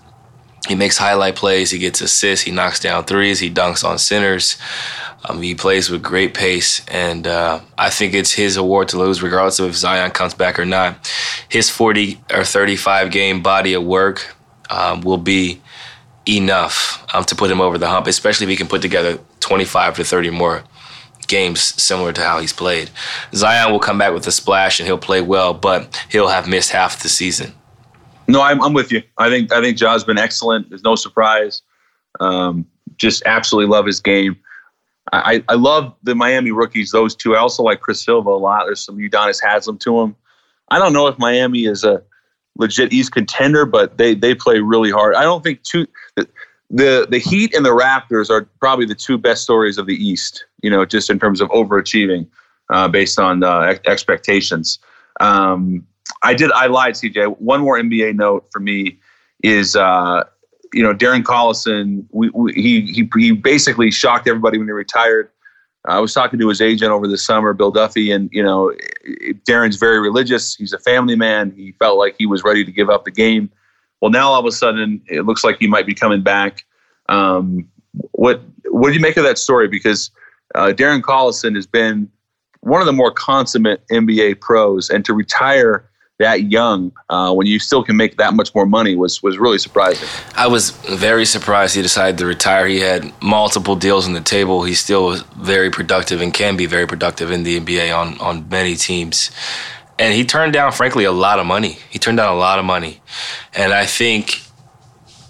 He 0.66 0.74
makes 0.74 0.96
highlight 0.96 1.36
plays. 1.36 1.70
He 1.70 1.78
gets 1.78 2.00
assists. 2.00 2.46
He 2.46 2.50
knocks 2.50 2.80
down 2.80 3.04
threes. 3.04 3.40
He 3.40 3.50
dunks 3.50 3.84
on 3.84 3.98
centers. 3.98 4.56
Um, 5.26 5.40
he 5.40 5.54
plays 5.54 5.88
with 5.88 6.02
great 6.02 6.34
pace, 6.34 6.84
and 6.86 7.26
uh, 7.26 7.60
I 7.78 7.88
think 7.90 8.14
it's 8.14 8.32
his 8.32 8.56
award 8.56 8.88
to 8.88 8.98
lose, 8.98 9.22
regardless 9.22 9.58
of 9.58 9.70
if 9.70 9.76
Zion 9.76 10.10
comes 10.10 10.34
back 10.34 10.58
or 10.58 10.66
not. 10.66 11.10
His 11.48 11.70
40 11.70 12.20
or 12.32 12.44
35 12.44 13.10
game 13.10 13.42
body 13.42 13.72
of 13.72 13.84
work 13.84 14.36
um, 14.70 15.00
will 15.00 15.18
be 15.18 15.62
enough 16.28 17.06
um, 17.14 17.24
to 17.24 17.34
put 17.34 17.50
him 17.50 17.60
over 17.60 17.78
the 17.78 17.88
hump, 17.88 18.06
especially 18.06 18.44
if 18.44 18.50
he 18.50 18.56
can 18.56 18.66
put 18.66 18.82
together 18.82 19.18
25 19.40 19.96
to 19.96 20.04
30 20.04 20.30
more 20.30 20.64
games 21.26 21.60
similar 21.60 22.12
to 22.12 22.22
how 22.22 22.38
he's 22.38 22.52
played. 22.52 22.90
Zion 23.34 23.72
will 23.72 23.78
come 23.78 23.98
back 23.98 24.12
with 24.12 24.26
a 24.26 24.32
splash 24.32 24.78
and 24.78 24.86
he'll 24.86 24.98
play 24.98 25.20
well, 25.20 25.54
but 25.54 26.04
he'll 26.10 26.28
have 26.28 26.46
missed 26.46 26.70
half 26.70 27.02
the 27.02 27.08
season. 27.08 27.52
No, 28.28 28.40
I'm, 28.40 28.62
I'm 28.62 28.72
with 28.72 28.90
you. 28.90 29.02
I 29.18 29.28
think 29.28 29.52
I 29.52 29.60
think 29.60 29.76
Ja's 29.76 30.04
been 30.04 30.18
excellent. 30.18 30.70
There's 30.70 30.82
no 30.82 30.96
surprise. 30.96 31.62
Um, 32.20 32.66
just 32.96 33.22
absolutely 33.26 33.70
love 33.70 33.86
his 33.86 34.00
game. 34.00 34.36
I, 35.12 35.44
I 35.48 35.54
love 35.54 35.94
the 36.02 36.14
Miami 36.14 36.50
rookies, 36.50 36.90
those 36.90 37.14
two. 37.14 37.34
I 37.36 37.38
also 37.38 37.62
like 37.62 37.80
Chris 37.80 38.02
Silva 38.02 38.30
a 38.30 38.32
lot. 38.32 38.64
There's 38.64 38.84
some 38.84 38.96
Udonis 38.96 39.40
Haslem 39.42 39.78
to 39.80 40.00
him. 40.00 40.16
I 40.68 40.78
don't 40.78 40.92
know 40.92 41.06
if 41.06 41.18
Miami 41.18 41.66
is 41.66 41.84
a 41.84 42.02
legit 42.56 42.92
East 42.92 43.12
contender, 43.12 43.66
but 43.66 43.98
they 43.98 44.14
they 44.14 44.34
play 44.34 44.60
really 44.60 44.90
hard. 44.90 45.14
I 45.14 45.22
don't 45.22 45.44
think 45.44 45.62
two 45.62 45.86
the 46.16 46.28
the, 46.70 47.06
the 47.08 47.18
Heat 47.18 47.54
and 47.54 47.64
the 47.64 47.70
Raptors 47.70 48.30
are 48.30 48.48
probably 48.58 48.86
the 48.86 48.94
two 48.94 49.18
best 49.18 49.42
stories 49.42 49.78
of 49.78 49.86
the 49.86 49.94
East. 49.94 50.46
You 50.62 50.70
know, 50.70 50.84
just 50.84 51.10
in 51.10 51.18
terms 51.18 51.40
of 51.40 51.48
overachieving 51.50 52.26
uh, 52.70 52.88
based 52.88 53.18
on 53.18 53.44
uh, 53.44 53.76
expectations. 53.86 54.78
Um, 55.20 55.86
I 56.22 56.34
did. 56.34 56.50
I 56.52 56.66
lied, 56.66 56.94
CJ. 56.94 57.38
One 57.40 57.60
more 57.60 57.78
NBA 57.78 58.16
note 58.16 58.46
for 58.50 58.60
me 58.60 58.98
is. 59.42 59.76
Uh, 59.76 60.24
you 60.74 60.82
know, 60.82 60.92
Darren 60.92 61.22
Collison, 61.22 62.04
we, 62.10 62.30
we, 62.30 62.52
he, 62.52 62.80
he, 62.80 63.08
he 63.16 63.32
basically 63.32 63.90
shocked 63.90 64.26
everybody 64.26 64.58
when 64.58 64.66
he 64.66 64.72
retired. 64.72 65.30
I 65.86 66.00
was 66.00 66.12
talking 66.12 66.38
to 66.40 66.48
his 66.48 66.60
agent 66.60 66.90
over 66.90 67.06
the 67.06 67.18
summer, 67.18 67.52
Bill 67.52 67.70
Duffy, 67.70 68.10
and 68.10 68.30
you 68.32 68.42
know, 68.42 68.72
Darren's 69.46 69.76
very 69.76 70.00
religious. 70.00 70.56
He's 70.56 70.72
a 70.72 70.78
family 70.78 71.14
man. 71.14 71.52
He 71.54 71.72
felt 71.72 71.98
like 71.98 72.16
he 72.18 72.26
was 72.26 72.42
ready 72.42 72.64
to 72.64 72.72
give 72.72 72.88
up 72.88 73.04
the 73.04 73.10
game. 73.10 73.50
Well, 74.00 74.10
now 74.10 74.30
all 74.30 74.40
of 74.40 74.46
a 74.46 74.52
sudden, 74.52 75.02
it 75.06 75.22
looks 75.22 75.44
like 75.44 75.58
he 75.58 75.66
might 75.66 75.86
be 75.86 75.94
coming 75.94 76.22
back. 76.22 76.64
Um, 77.08 77.68
what 78.12 78.42
what 78.70 78.88
do 78.88 78.94
you 78.94 79.00
make 79.00 79.16
of 79.18 79.24
that 79.24 79.38
story? 79.38 79.68
Because 79.68 80.10
uh, 80.54 80.72
Darren 80.74 81.02
Collison 81.02 81.54
has 81.54 81.66
been 81.66 82.10
one 82.60 82.80
of 82.80 82.86
the 82.86 82.92
more 82.92 83.10
consummate 83.10 83.86
NBA 83.88 84.40
pros, 84.40 84.88
and 84.88 85.04
to 85.04 85.12
retire 85.12 85.88
that 86.18 86.44
young 86.44 86.92
uh, 87.10 87.32
when 87.32 87.46
you 87.46 87.58
still 87.58 87.82
can 87.82 87.96
make 87.96 88.16
that 88.18 88.34
much 88.34 88.54
more 88.54 88.66
money 88.66 88.94
was 88.94 89.22
was 89.22 89.38
really 89.38 89.58
surprising. 89.58 90.08
I 90.36 90.46
was 90.46 90.70
very 90.70 91.24
surprised 91.24 91.74
he 91.74 91.82
decided 91.82 92.18
to 92.18 92.26
retire. 92.26 92.66
He 92.66 92.80
had 92.80 93.12
multiple 93.22 93.74
deals 93.74 94.06
on 94.06 94.12
the 94.12 94.20
table. 94.20 94.62
He 94.62 94.74
still 94.74 95.06
was 95.06 95.22
very 95.36 95.70
productive 95.70 96.20
and 96.20 96.32
can 96.32 96.56
be 96.56 96.66
very 96.66 96.86
productive 96.86 97.30
in 97.30 97.42
the 97.42 97.60
NBA 97.60 97.96
on 97.96 98.18
on 98.20 98.48
many 98.48 98.76
teams. 98.76 99.30
And 99.98 100.12
he 100.12 100.24
turned 100.24 100.52
down, 100.52 100.72
frankly, 100.72 101.04
a 101.04 101.12
lot 101.12 101.38
of 101.38 101.46
money. 101.46 101.78
He 101.90 101.98
turned 101.98 102.18
down 102.18 102.32
a 102.32 102.38
lot 102.38 102.58
of 102.58 102.64
money, 102.64 103.00
and 103.54 103.72
I 103.72 103.86
think. 103.86 104.40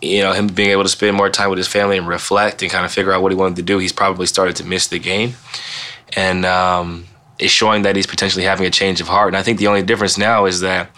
You 0.02 0.20
know, 0.20 0.34
him 0.34 0.48
being 0.48 0.68
able 0.68 0.82
to 0.82 0.90
spend 0.90 1.16
more 1.16 1.30
time 1.30 1.48
with 1.48 1.56
his 1.56 1.68
family 1.68 1.96
and 1.96 2.06
reflect 2.06 2.60
and 2.60 2.70
kind 2.70 2.84
of 2.84 2.92
figure 2.92 3.10
out 3.10 3.22
what 3.22 3.32
he 3.32 3.36
wanted 3.36 3.56
to 3.56 3.62
do, 3.62 3.78
he's 3.78 3.92
probably 3.92 4.26
started 4.26 4.54
to 4.56 4.64
miss 4.64 4.86
the 4.88 4.98
game. 4.98 5.32
And 6.14 6.44
um, 6.44 7.06
is 7.38 7.50
showing 7.50 7.82
that 7.82 7.96
he's 7.96 8.06
potentially 8.06 8.44
having 8.44 8.66
a 8.66 8.70
change 8.70 9.00
of 9.00 9.08
heart. 9.08 9.28
And 9.28 9.36
I 9.36 9.42
think 9.42 9.58
the 9.58 9.66
only 9.66 9.82
difference 9.82 10.16
now 10.16 10.46
is 10.46 10.60
that 10.60 10.90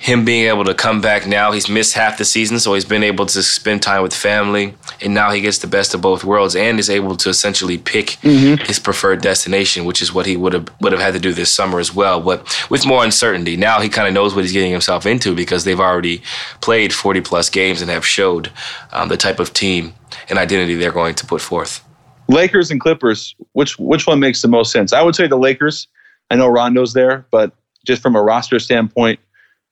him 0.00 0.24
being 0.24 0.46
able 0.46 0.64
to 0.64 0.72
come 0.72 1.02
back 1.02 1.26
now, 1.26 1.52
he's 1.52 1.68
missed 1.68 1.92
half 1.92 2.16
the 2.16 2.24
season, 2.24 2.58
so 2.58 2.72
he's 2.72 2.86
been 2.86 3.02
able 3.02 3.26
to 3.26 3.42
spend 3.42 3.82
time 3.82 4.02
with 4.02 4.14
family, 4.14 4.74
and 5.02 5.12
now 5.12 5.30
he 5.30 5.42
gets 5.42 5.58
the 5.58 5.66
best 5.66 5.92
of 5.92 6.00
both 6.00 6.24
worlds 6.24 6.56
and 6.56 6.78
is 6.78 6.88
able 6.88 7.18
to 7.18 7.28
essentially 7.28 7.76
pick 7.76 8.16
mm-hmm. 8.22 8.64
his 8.64 8.78
preferred 8.78 9.20
destination, 9.20 9.84
which 9.84 10.00
is 10.00 10.10
what 10.10 10.24
he 10.24 10.38
would 10.38 10.54
have 10.54 10.68
would 10.80 10.92
have 10.92 11.02
had 11.02 11.12
to 11.12 11.20
do 11.20 11.34
this 11.34 11.52
summer 11.52 11.78
as 11.78 11.94
well, 11.94 12.18
but 12.18 12.70
with 12.70 12.86
more 12.86 13.04
uncertainty. 13.04 13.58
Now 13.58 13.82
he 13.82 13.90
kind 13.90 14.08
of 14.08 14.14
knows 14.14 14.34
what 14.34 14.42
he's 14.42 14.54
getting 14.54 14.72
himself 14.72 15.04
into 15.04 15.34
because 15.34 15.64
they've 15.64 15.78
already 15.78 16.22
played 16.62 16.94
40 16.94 17.20
plus 17.20 17.50
games 17.50 17.82
and 17.82 17.90
have 17.90 18.06
showed 18.06 18.50
um, 18.92 19.10
the 19.10 19.18
type 19.18 19.38
of 19.38 19.52
team 19.52 19.92
and 20.30 20.38
identity 20.38 20.76
they're 20.76 20.92
going 20.92 21.14
to 21.16 21.26
put 21.26 21.42
forth. 21.42 21.84
Lakers 22.30 22.70
and 22.70 22.80
Clippers, 22.80 23.34
which 23.52 23.78
which 23.78 24.06
one 24.06 24.20
makes 24.20 24.42
the 24.42 24.48
most 24.48 24.72
sense? 24.72 24.92
I 24.92 25.02
would 25.02 25.14
say 25.14 25.26
the 25.26 25.38
Lakers. 25.38 25.88
I 26.30 26.36
know 26.36 26.46
Rondo's 26.46 26.92
there, 26.92 27.26
but 27.30 27.52
just 27.84 28.02
from 28.02 28.14
a 28.14 28.22
roster 28.22 28.58
standpoint, 28.60 29.18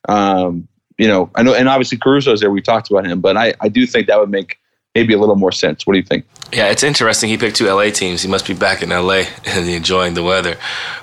um, 0.08 0.66
you 0.98 1.06
know, 1.06 1.30
I 1.36 1.42
know, 1.44 1.54
and 1.54 1.68
obviously 1.68 1.98
Caruso's 1.98 2.40
there. 2.40 2.50
We 2.50 2.60
talked 2.60 2.90
about 2.90 3.06
him, 3.06 3.20
but 3.20 3.36
I, 3.36 3.54
I 3.60 3.68
do 3.68 3.86
think 3.86 4.08
that 4.08 4.18
would 4.18 4.30
make 4.30 4.58
maybe 4.94 5.14
a 5.14 5.18
little 5.18 5.36
more 5.36 5.52
sense. 5.52 5.86
What 5.86 5.92
do 5.92 5.98
you 5.98 6.04
think? 6.04 6.26
Yeah, 6.52 6.70
it's 6.70 6.82
interesting. 6.82 7.28
He 7.28 7.38
picked 7.38 7.56
two 7.56 7.66
LA 7.66 7.90
teams. 7.90 8.22
He 8.22 8.28
must 8.28 8.46
be 8.46 8.54
back 8.54 8.82
in 8.82 8.88
LA 8.88 9.24
and 9.46 9.68
enjoying 9.68 10.14
the 10.14 10.24
weather. 10.24 10.56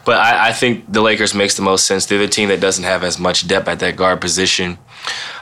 But 0.04 0.18
I, 0.20 0.50
I 0.50 0.52
think 0.52 0.92
the 0.92 1.02
Lakers 1.02 1.34
makes 1.34 1.56
the 1.56 1.62
most 1.62 1.86
sense. 1.86 2.06
They're 2.06 2.20
the 2.20 2.28
team 2.28 2.50
that 2.50 2.60
doesn't 2.60 2.84
have 2.84 3.04
as 3.04 3.18
much 3.20 3.48
depth 3.48 3.70
at 3.70 3.80
that 3.80 3.96
guard 3.96 4.20
position. 4.20 4.78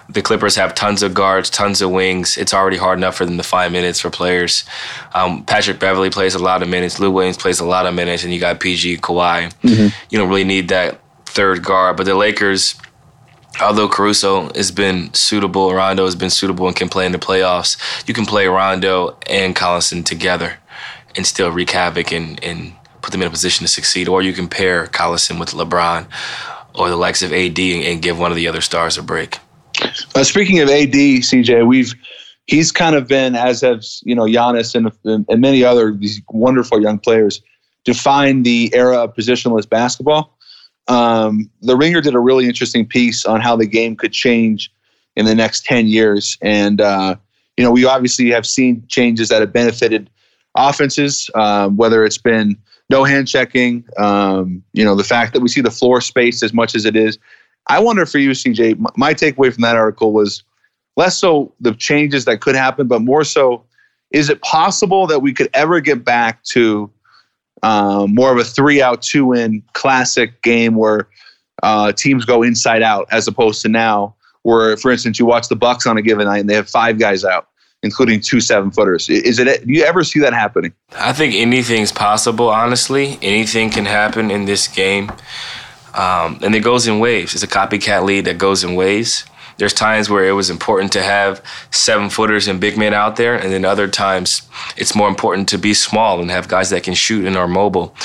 The 0.10 0.22
Clippers 0.22 0.56
have 0.56 0.76
tons 0.76 1.01
of 1.01 1.14
guards, 1.14 1.49
tons 1.49 1.82
of 1.82 1.91
wings. 1.91 2.38
It's 2.38 2.54
already 2.54 2.78
hard 2.78 2.97
enough 2.97 3.16
for 3.16 3.26
them 3.26 3.38
to 3.38 3.43
find 3.43 3.72
minutes 3.72 3.99
for 3.99 4.10
players. 4.10 4.66
Um, 5.14 5.43
Patrick 5.45 5.80
Beverley 5.80 6.10
plays 6.10 6.36
a 6.36 6.39
lot 6.39 6.62
of 6.62 6.70
minutes. 6.70 6.99
Lou 6.99 7.12
Williams 7.12 7.38
plays 7.38 7.60
a 7.60 7.66
lot 7.66 7.86
of 7.86 7.93
minutes, 7.93 8.24
and 8.24 8.34
you 8.34 8.39
got 8.39 8.60
PG 8.60 8.97
Kawhi. 8.97 9.54
Mm-hmm. 9.62 9.88
You 10.10 10.18
don't 10.20 10.30
really 10.30 10.43
need 10.43 10.70
that 10.70 10.99
third 11.26 11.64
guard. 11.64 11.97
But 11.97 12.06
the 12.06 12.16
Lakers, 12.16 12.76
although 13.62 13.88
Caruso 13.88 14.54
has 14.54 14.72
been 14.72 15.14
suitable, 15.14 15.74
Rondo 15.74 16.06
has 16.06 16.16
been 16.16 16.30
suitable 16.30 16.68
and 16.68 16.76
can 16.76 16.89
play 16.89 17.06
in 17.06 17.12
the 17.12 17.18
playoffs, 17.18 17.78
you 18.08 18.14
can 18.14 18.26
play 18.26 18.47
Rondo 18.47 19.18
and 19.28 19.56
Collison 19.56 20.06
together 20.06 20.58
and 21.16 21.26
still 21.26 21.49
wreak 21.49 21.72
havoc 21.72 22.12
and, 22.12 22.43
and 22.43 22.74
put 23.01 23.12
them 23.12 23.22
in 23.22 23.28
a 23.28 23.32
position 23.32 23.64
to 23.66 23.72
succeed. 23.72 24.08
Or 24.08 24.22
you 24.22 24.34
can 24.34 24.47
pair 24.47 24.88
Collison 24.88 25.39
with 25.39 25.51
LeBron 25.51 26.08
or 26.76 26.89
the 26.89 26.95
likes 26.95 27.22
of 27.22 27.32
AD 27.32 27.60
and, 27.60 27.84
and 27.84 28.01
give 28.01 28.18
one 28.18 28.32
of 28.32 28.38
the 28.38 28.47
other 28.47 28.62
stars 28.62 28.97
a 28.97 29.04
break. 29.04 29.39
Uh, 30.15 30.23
speaking 30.23 30.59
of 30.59 30.69
AD, 30.69 30.93
CJ, 30.93 31.67
we've 31.67 31.93
he's 32.47 32.71
kind 32.71 32.95
of 32.95 33.07
been 33.07 33.36
as 33.36 33.61
have 33.61 33.84
you 34.03 34.15
know 34.15 34.23
Giannis 34.23 34.75
and, 34.75 35.25
and, 35.29 35.41
many 35.41 35.63
other 35.63 35.93
these 35.93 36.21
wonderful 36.29 36.81
young 36.81 36.99
players 36.99 37.41
define 37.86 38.43
the 38.43 38.71
era 38.73 39.03
of 39.03 39.13
positionless 39.13 39.67
basketball. 39.67 40.38
Um, 40.88 41.49
the 41.61 41.77
Ringer 41.77 42.01
did 42.01 42.13
a 42.13 42.19
really 42.19 42.45
interesting 42.45 42.86
piece 42.86 43.25
on 43.25 43.41
how 43.41 43.55
the 43.55 43.65
game 43.65 43.95
could 43.95 44.11
change 44.11 44.71
in 45.15 45.25
the 45.25 45.36
next 45.36 45.65
ten 45.65 45.88
years, 45.88 46.38
and 46.41 46.81
uh, 46.81 47.15
you 47.57 47.63
know 47.63 47.71
we 47.71 47.86
obviously 47.86 48.29
have 48.31 48.45
seen 48.45 48.84
changes 48.88 49.29
that 49.29 49.41
have 49.41 49.53
benefited 49.53 50.09
offenses, 50.55 51.29
um, 51.36 51.77
whether 51.77 52.03
it's 52.03 52.17
been 52.17 52.57
no 52.89 53.03
hand 53.03 53.27
checking, 53.27 53.86
um, 53.97 54.63
you 54.73 54.84
know 54.84 54.95
the 54.95 55.03
fact 55.03 55.34
that 55.34 55.41
we 55.41 55.47
see 55.47 55.61
the 55.61 55.71
floor 55.71 56.01
space 56.01 56.43
as 56.43 56.53
much 56.53 56.75
as 56.75 56.86
it 56.86 56.95
is 56.95 57.17
I 57.68 57.80
wonder 57.80 58.05
for 58.05 58.18
you, 58.18 58.32
CJ, 58.32 58.97
my 58.97 59.14
takeaway 59.14 59.53
from 59.53 59.61
that 59.61 59.76
article 59.76 60.11
was 60.11 60.43
less 60.97 61.18
so 61.18 61.53
the 61.59 61.74
changes 61.74 62.26
that 62.26 62.41
could 62.41 62.55
happen, 62.55 62.88
but 62.88 63.01
more 63.01 63.24
so, 63.24 63.64
is 64.11 64.30
it 64.30 64.41
possible 64.41 65.07
that 65.07 65.22
we 65.22 65.34
could 65.34 65.49
ever 65.53 65.80
get 65.80 66.03
back 66.03 66.43
to 66.43 66.91
um, 67.64 68.14
more 68.14 68.32
of 68.32 68.38
a 68.38 68.43
three 68.43 68.82
out, 68.82 69.01
two 69.01 69.34
in 69.34 69.64
classic 69.74 70.41
game 70.43 70.76
where 70.76 71.07
uh, 71.64 71.93
teams 71.93 72.26
go 72.26 72.43
inside 72.43 72.82
out 72.82 73.07
as 73.11 73.28
opposed 73.28 73.61
to 73.61 73.70
now, 73.70 74.14
where, 74.43 74.76
for 74.78 74.91
instance, 74.91 75.18
you 75.18 75.26
watch 75.26 75.47
the 75.47 75.55
Bucks 75.55 75.88
on 75.88 75.97
a 75.97 76.01
given 76.01 76.26
night 76.26 76.39
and 76.39 76.49
they 76.49 76.55
have 76.55 76.70
five 76.70 76.99
guys 76.99 77.24
out, 77.24 77.47
including 77.82 78.20
two 78.20 78.41
seven 78.41 78.70
footers. 78.70 79.09
Is 79.09 79.39
it? 79.39 79.66
Do 79.66 79.74
you 79.74 79.84
ever 79.84 80.03
see 80.03 80.20
that 80.20 80.34
happening? 80.34 80.74
I 80.91 81.14
think 81.14 81.34
anything's 81.34 81.93
possible. 81.93 82.49
Honestly, 82.49 83.18
anything 83.22 83.70
can 83.70 83.86
happen 83.86 84.30
in 84.30 84.45
this 84.45 84.68
game. 84.68 85.11
Um, 85.94 86.39
and 86.41 86.56
it 86.56 86.62
goes 86.62 86.88
in 86.88 87.00
waves. 87.00 87.34
It's 87.34 87.44
a 87.44 87.48
copycat 87.48 88.04
lead 88.04 88.26
that 88.26 88.38
goes 88.38 88.64
in 88.64 88.76
waves. 88.76 89.26
There's 89.58 89.74
times 89.74 90.10
where 90.10 90.26
it 90.26 90.32
was 90.32 90.50
important 90.50 90.91
to 90.94 91.04
have 91.04 91.44
seven 91.70 92.10
footers 92.10 92.48
and 92.48 92.60
big 92.60 92.78
men 92.78 92.94
out 92.94 93.18
there, 93.18 93.36
and 93.36 93.52
then 93.52 93.66
other 93.66 93.88
times 93.88 94.41
it's 94.78 94.96
more 94.96 95.08
important 95.08 95.48
to 95.50 95.58
be 95.58 95.74
small 95.74 96.20
and 96.20 96.32
have 96.32 96.48
guys 96.48 96.72
that 96.72 96.84
can 96.84 96.96
shoot 96.96 97.26
and 97.26 97.38
are 97.38 97.48
mobile. 97.48 97.96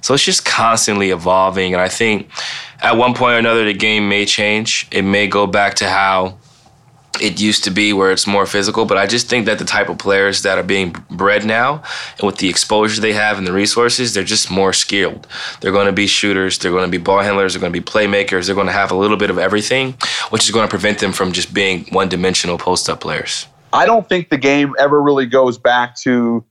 So 0.00 0.14
it's 0.14 0.24
just 0.24 0.46
constantly 0.46 1.10
evolving. 1.10 1.74
And 1.74 1.82
I 1.82 1.88
think 1.88 2.30
at 2.80 2.96
one 2.96 3.14
point 3.14 3.34
or 3.34 3.38
another, 3.38 3.64
the 3.64 3.74
game 3.74 4.08
may 4.08 4.24
change. 4.24 4.88
It 4.90 5.02
may 5.02 5.26
go 5.26 5.46
back 5.46 5.74
to 5.74 5.88
how 5.88 6.38
it 7.20 7.40
used 7.40 7.64
to 7.64 7.70
be 7.70 7.92
where 7.92 8.10
it's 8.10 8.26
more 8.26 8.46
physical. 8.46 8.84
But 8.84 8.98
I 8.98 9.06
just 9.06 9.28
think 9.28 9.46
that 9.46 9.58
the 9.58 9.64
type 9.64 9.88
of 9.88 9.98
players 9.98 10.42
that 10.42 10.58
are 10.58 10.62
being 10.62 10.96
bred 11.10 11.44
now 11.44 11.82
and 12.18 12.26
with 12.26 12.38
the 12.38 12.48
exposure 12.48 13.00
they 13.00 13.12
have 13.12 13.38
and 13.38 13.46
the 13.46 13.52
resources, 13.52 14.14
they're 14.14 14.24
just 14.24 14.50
more 14.50 14.72
skilled. 14.72 15.26
They're 15.60 15.72
going 15.72 15.86
to 15.86 15.92
be 15.92 16.06
shooters, 16.06 16.58
they're 16.58 16.72
going 16.72 16.90
to 16.90 16.90
be 16.90 17.02
ball 17.02 17.20
handlers, 17.20 17.54
they're 17.54 17.60
going 17.60 17.72
to 17.72 17.80
be 17.80 17.84
playmakers, 17.84 18.46
they're 18.46 18.54
going 18.54 18.66
to 18.66 18.72
have 18.72 18.90
a 18.90 18.96
little 18.96 19.16
bit 19.16 19.30
of 19.30 19.38
everything, 19.38 19.92
which 20.30 20.44
is 20.44 20.50
going 20.50 20.66
to 20.66 20.70
prevent 20.70 20.98
them 20.98 21.12
from 21.12 21.32
just 21.32 21.54
being 21.54 21.84
one 21.90 22.08
dimensional 22.08 22.58
post 22.58 22.88
up 22.88 23.00
players. 23.00 23.46
I 23.72 23.86
don't 23.86 24.08
think 24.08 24.30
the 24.30 24.38
game 24.38 24.74
ever 24.78 25.02
really 25.02 25.26
goes 25.26 25.58
back 25.58 25.96
to 26.02 26.44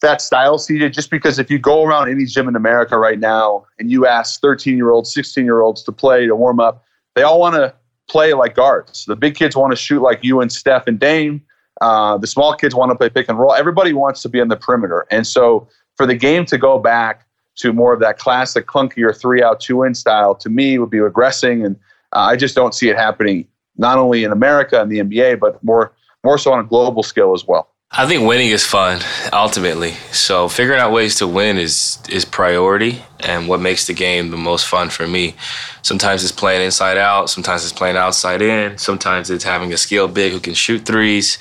that 0.00 0.20
style, 0.20 0.58
CJ, 0.58 0.92
just 0.92 1.10
because 1.10 1.38
if 1.38 1.50
you 1.50 1.58
go 1.58 1.82
around 1.82 2.08
any 2.08 2.24
gym 2.24 2.48
in 2.48 2.56
America 2.56 2.96
right 2.96 3.18
now 3.18 3.66
and 3.78 3.90
you 3.90 4.06
ask 4.06 4.40
13 4.40 4.76
year 4.76 4.90
olds, 4.90 5.12
16 5.12 5.44
year 5.44 5.60
olds 5.60 5.82
to 5.82 5.92
play, 5.92 6.26
to 6.26 6.36
warm 6.36 6.60
up, 6.60 6.84
they 7.14 7.22
all 7.22 7.40
want 7.40 7.56
to 7.56 7.74
play 8.08 8.34
like 8.34 8.54
guards. 8.54 9.04
The 9.04 9.16
big 9.16 9.34
kids 9.34 9.56
want 9.56 9.72
to 9.72 9.76
shoot 9.76 10.02
like 10.02 10.24
you 10.24 10.40
and 10.40 10.50
Steph 10.50 10.86
and 10.86 10.98
Dame. 10.98 11.42
Uh, 11.80 12.18
the 12.18 12.26
small 12.26 12.54
kids 12.54 12.74
want 12.74 12.90
to 12.90 12.96
play 12.96 13.08
pick 13.08 13.28
and 13.28 13.38
roll. 13.38 13.54
Everybody 13.54 13.92
wants 13.92 14.22
to 14.22 14.28
be 14.28 14.40
on 14.40 14.48
the 14.48 14.56
perimeter. 14.56 15.06
And 15.10 15.26
so 15.26 15.68
for 15.96 16.06
the 16.06 16.14
game 16.14 16.44
to 16.46 16.58
go 16.58 16.78
back 16.78 17.26
to 17.56 17.72
more 17.72 17.92
of 17.92 18.00
that 18.00 18.18
classic 18.18 18.66
clunkier 18.66 19.16
three 19.16 19.42
out, 19.42 19.60
two 19.60 19.82
in 19.82 19.94
style, 19.94 20.34
to 20.36 20.48
me 20.48 20.78
would 20.78 20.90
be 20.90 20.98
regressing. 20.98 21.64
And 21.64 21.76
uh, 22.14 22.20
I 22.20 22.36
just 22.36 22.54
don't 22.54 22.74
see 22.74 22.88
it 22.88 22.96
happening 22.96 23.46
not 23.76 23.98
only 23.98 24.24
in 24.24 24.32
America 24.32 24.80
and 24.80 24.90
the 24.90 24.98
NBA, 24.98 25.38
but 25.38 25.62
more 25.62 25.92
more 26.24 26.36
so 26.36 26.52
on 26.52 26.58
a 26.58 26.64
global 26.64 27.02
scale 27.02 27.32
as 27.32 27.46
well. 27.46 27.70
I 27.90 28.06
think 28.06 28.28
winning 28.28 28.50
is 28.50 28.66
fun 28.66 29.00
ultimately. 29.32 29.92
So 30.12 30.48
figuring 30.48 30.78
out 30.78 30.92
ways 30.92 31.16
to 31.16 31.26
win 31.26 31.56
is 31.56 31.98
is 32.08 32.24
priority 32.24 33.02
and 33.18 33.48
what 33.48 33.60
makes 33.60 33.86
the 33.86 33.94
game 33.94 34.30
the 34.30 34.36
most 34.36 34.66
fun 34.66 34.90
for 34.90 35.06
me. 35.06 35.34
Sometimes 35.80 36.22
it's 36.22 36.32
playing 36.32 36.64
inside 36.64 36.98
out, 36.98 37.30
sometimes 37.30 37.64
it's 37.64 37.72
playing 37.72 37.96
outside 37.96 38.42
in, 38.42 38.76
sometimes 38.76 39.30
it's 39.30 39.44
having 39.44 39.72
a 39.72 39.78
skilled 39.78 40.12
big 40.12 40.32
who 40.32 40.38
can 40.38 40.54
shoot 40.54 40.84
threes. 40.84 41.38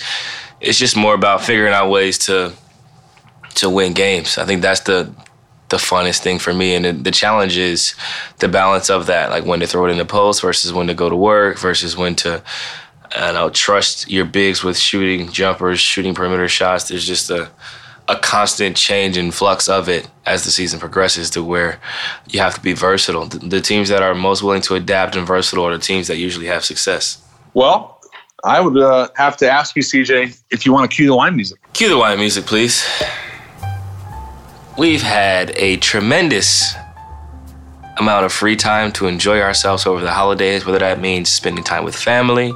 It's 0.62 0.80
just 0.80 0.96
more 0.96 1.14
about 1.14 1.44
figuring 1.44 1.74
out 1.74 1.90
ways 1.90 2.18
to 2.20 2.54
to 3.56 3.70
win 3.70 3.94
games. 3.94 4.38
I 4.38 4.46
think 4.46 4.62
that's 4.62 4.82
the 4.82 5.14
the 5.70 5.78
funnest 5.78 6.20
thing 6.20 6.40
for 6.40 6.54
me 6.54 6.76
and 6.76 6.86
the, 6.86 6.94
the 6.94 7.12
challenge 7.12 7.58
is 7.58 7.94
the 8.40 8.48
balance 8.48 8.90
of 8.90 9.08
that, 9.08 9.30
like 9.32 9.46
when 9.46 9.60
to 9.60 9.68
throw 9.68 9.86
it 9.86 9.92
in 9.92 9.98
the 9.98 10.06
post 10.06 10.42
versus 10.42 10.72
when 10.72 10.88
to 10.88 10.94
go 10.94 11.10
to 11.10 11.16
work 11.16 11.60
versus 11.60 11.98
when 11.98 12.16
to 12.16 12.42
and 13.16 13.38
I'll 13.38 13.52
trust 13.52 14.10
your 14.10 14.26
bigs 14.26 14.64
with 14.64 14.78
shooting 14.78 15.32
jumpers, 15.32 15.80
shooting 15.80 16.14
perimeter 16.14 16.48
shots. 16.48 16.88
There's 16.88 17.06
just 17.06 17.30
a 17.30 17.50
a 18.08 18.16
constant 18.16 18.78
change 18.78 19.18
and 19.18 19.34
flux 19.34 19.68
of 19.68 19.90
it 19.90 20.10
as 20.26 20.46
the 20.46 20.52
season 20.52 20.80
progresses 20.80 21.30
to 21.32 21.44
where 21.44 21.80
you 22.30 22.40
have 22.40 22.56
to 22.56 22.62
be 22.62 22.74
versatile. 22.74 23.26
The, 23.26 23.60
teams 23.60 23.90
that 23.90 24.02
are 24.02 24.16
most 24.16 24.44
willing 24.44 24.62
to 24.64 24.76
adapt 24.76 25.16
and 25.16 25.28
versatile 25.28 25.66
are 25.66 25.78
the 25.78 25.84
teams 25.84 26.08
that 26.08 26.18
usually 26.18 26.46
have 26.46 26.64
success. 26.64 27.22
Well, 27.54 28.00
I 28.46 28.62
would 28.62 28.78
uh, 28.78 29.10
have 29.16 29.36
to 29.38 29.50
ask 29.50 29.76
you, 29.76 29.82
CJ, 29.82 30.42
if 30.52 30.66
you 30.66 30.72
want 30.72 30.90
to 30.90 30.96
cue 30.96 31.08
the 31.08 31.16
wine 31.16 31.36
music. 31.36 31.60
Cue 31.74 31.90
the 31.90 31.98
wine 31.98 32.18
music, 32.18 32.46
please. 32.46 32.86
We've 34.78 35.02
had 35.02 35.52
a 35.58 35.78
tremendous 35.78 36.76
amount 37.98 38.26
of 38.26 38.32
free 38.32 38.56
time 38.56 38.92
to 38.94 39.08
enjoy 39.08 39.42
ourselves 39.42 39.86
over 39.86 40.02
the 40.02 40.12
holidays, 40.12 40.66
whether 40.66 40.80
that 40.80 41.02
means 41.02 41.30
spending 41.30 41.64
time 41.64 41.84
with 41.84 41.96
family, 41.96 42.54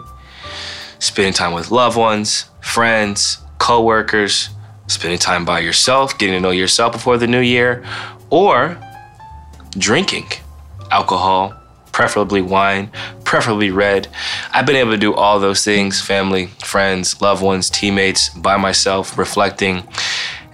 spending 1.01 1.33
time 1.33 1.51
with 1.51 1.71
loved 1.71 1.97
ones, 1.97 2.45
friends, 2.61 3.39
coworkers, 3.57 4.49
spending 4.85 5.17
time 5.17 5.43
by 5.43 5.59
yourself, 5.59 6.17
getting 6.17 6.35
to 6.35 6.39
know 6.39 6.51
yourself 6.51 6.93
before 6.93 7.17
the 7.17 7.27
new 7.27 7.39
year, 7.39 7.83
or 8.29 8.77
drinking 9.71 10.27
alcohol, 10.91 11.55
preferably 11.91 12.41
wine, 12.41 12.91
preferably 13.23 13.71
red. 13.71 14.07
I've 14.51 14.67
been 14.67 14.75
able 14.75 14.91
to 14.91 14.97
do 14.97 15.13
all 15.13 15.39
those 15.39 15.65
things 15.65 15.99
family, 15.99 16.47
friends, 16.63 17.19
loved 17.19 17.41
ones, 17.41 17.69
teammates, 17.69 18.29
by 18.29 18.57
myself, 18.57 19.17
reflecting. 19.17 19.87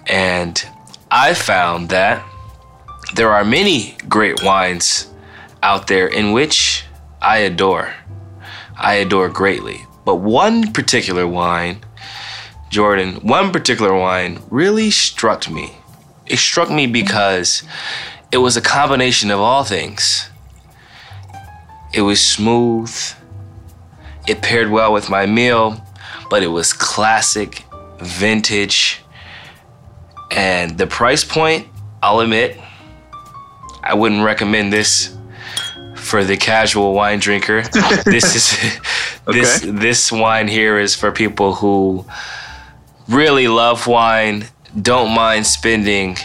And 0.06 0.64
I 1.10 1.34
found 1.34 1.90
that 1.90 2.24
there 3.14 3.30
are 3.30 3.44
many 3.44 3.96
great 4.08 4.42
wines 4.42 5.12
out 5.62 5.88
there 5.88 6.06
in 6.06 6.32
which 6.32 6.84
I 7.20 7.38
adore. 7.38 7.94
I 8.78 8.94
adore 8.94 9.28
greatly. 9.28 9.84
But 10.08 10.20
one 10.20 10.72
particular 10.72 11.26
wine, 11.26 11.84
Jordan, 12.70 13.16
one 13.16 13.52
particular 13.52 13.94
wine 13.94 14.38
really 14.48 14.90
struck 14.90 15.50
me. 15.50 15.76
It 16.24 16.38
struck 16.38 16.70
me 16.70 16.86
because 16.86 17.62
it 18.32 18.38
was 18.38 18.56
a 18.56 18.62
combination 18.62 19.30
of 19.30 19.38
all 19.38 19.64
things. 19.64 20.30
It 21.92 22.00
was 22.00 22.24
smooth. 22.24 22.90
It 24.26 24.40
paired 24.40 24.70
well 24.70 24.94
with 24.94 25.10
my 25.10 25.26
meal, 25.26 25.84
but 26.30 26.42
it 26.42 26.46
was 26.46 26.72
classic, 26.72 27.66
vintage. 28.00 29.02
And 30.30 30.78
the 30.78 30.86
price 30.86 31.22
point, 31.22 31.68
I'll 32.02 32.20
admit, 32.20 32.58
I 33.82 33.92
wouldn't 33.92 34.24
recommend 34.24 34.72
this 34.72 35.17
for 36.08 36.24
the 36.24 36.36
casual 36.36 36.94
wine 36.94 37.18
drinker. 37.18 37.62
this 38.04 38.34
is 38.34 38.80
this 39.26 39.62
okay. 39.62 39.70
this 39.70 40.10
wine 40.10 40.48
here 40.48 40.78
is 40.78 40.94
for 40.94 41.12
people 41.12 41.54
who 41.54 42.04
really 43.08 43.46
love 43.48 43.86
wine, 43.86 44.46
don't 44.80 45.14
mind 45.14 45.46
spending 45.46 46.16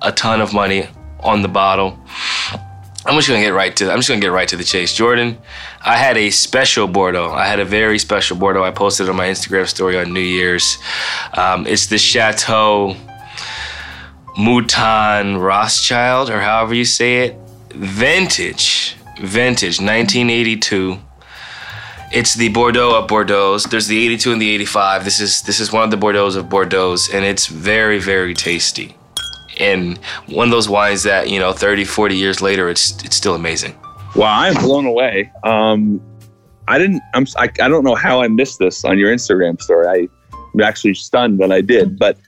a 0.00 0.12
ton 0.12 0.40
of 0.40 0.54
money 0.54 0.88
on 1.20 1.42
the 1.42 1.48
bottle. 1.48 1.98
I'm 3.04 3.16
just 3.16 3.28
gonna 3.28 3.40
get 3.40 3.52
right 3.52 3.74
to 3.76 3.90
I'm 3.90 3.98
just 3.98 4.08
gonna 4.08 4.20
get 4.20 4.32
right 4.32 4.48
to 4.48 4.56
the 4.56 4.64
chase. 4.64 4.94
Jordan, 4.94 5.38
I 5.84 5.96
had 5.96 6.16
a 6.16 6.30
special 6.30 6.86
Bordeaux. 6.86 7.32
I 7.32 7.46
had 7.46 7.58
a 7.58 7.64
very 7.64 7.98
special 7.98 8.36
Bordeaux. 8.36 8.62
I 8.62 8.70
posted 8.70 9.08
on 9.08 9.16
my 9.16 9.26
Instagram 9.26 9.66
story 9.66 9.98
on 9.98 10.12
New 10.12 10.20
Year's. 10.20 10.78
Um, 11.34 11.66
it's 11.66 11.86
the 11.86 11.98
Chateau 11.98 12.96
Mouton 14.38 15.40
Rothschild, 15.40 16.30
or 16.30 16.40
however 16.40 16.74
you 16.74 16.84
say 16.84 17.24
it. 17.24 17.36
Vintage 17.74 18.96
vintage 19.20 19.80
1982 19.80 20.98
it's 22.12 22.34
the 22.34 22.50
bordeaux 22.50 22.94
of 22.94 23.08
bordeaux 23.08 23.58
there's 23.58 23.86
the 23.86 24.04
82 24.04 24.32
and 24.32 24.42
the 24.42 24.50
85 24.50 25.04
this 25.04 25.20
is 25.20 25.42
this 25.42 25.60
is 25.60 25.72
one 25.72 25.82
of 25.82 25.90
the 25.90 25.96
bordeaux 25.96 26.26
of 26.26 26.48
bordeaux 26.48 26.96
and 27.12 27.24
it's 27.24 27.46
very 27.46 27.98
very 27.98 28.34
tasty. 28.34 28.94
And 29.58 29.98
one 30.28 30.48
of 30.48 30.50
those 30.50 30.68
wines 30.68 31.02
that 31.04 31.30
you 31.30 31.38
know 31.38 31.52
30 31.52 31.84
40 31.84 32.16
years 32.16 32.42
later 32.42 32.68
it's 32.68 33.02
it's 33.02 33.16
still 33.16 33.34
amazing. 33.34 33.74
Wow 34.14 34.40
i'm 34.40 34.54
blown 34.54 34.86
away. 34.86 35.32
Um 35.42 36.00
i 36.68 36.78
didn't 36.78 37.02
i'm 37.14 37.26
I, 37.36 37.50
I 37.60 37.68
don't 37.68 37.84
know 37.84 37.94
how 37.94 38.22
i 38.22 38.28
missed 38.28 38.58
this 38.58 38.84
on 38.84 38.98
your 38.98 39.12
instagram 39.12 39.60
story. 39.60 39.86
I, 39.88 40.08
i'm 40.54 40.60
actually 40.60 40.94
stunned 40.94 41.40
that 41.40 41.50
i 41.50 41.60
did 41.60 41.98
but 41.98 42.18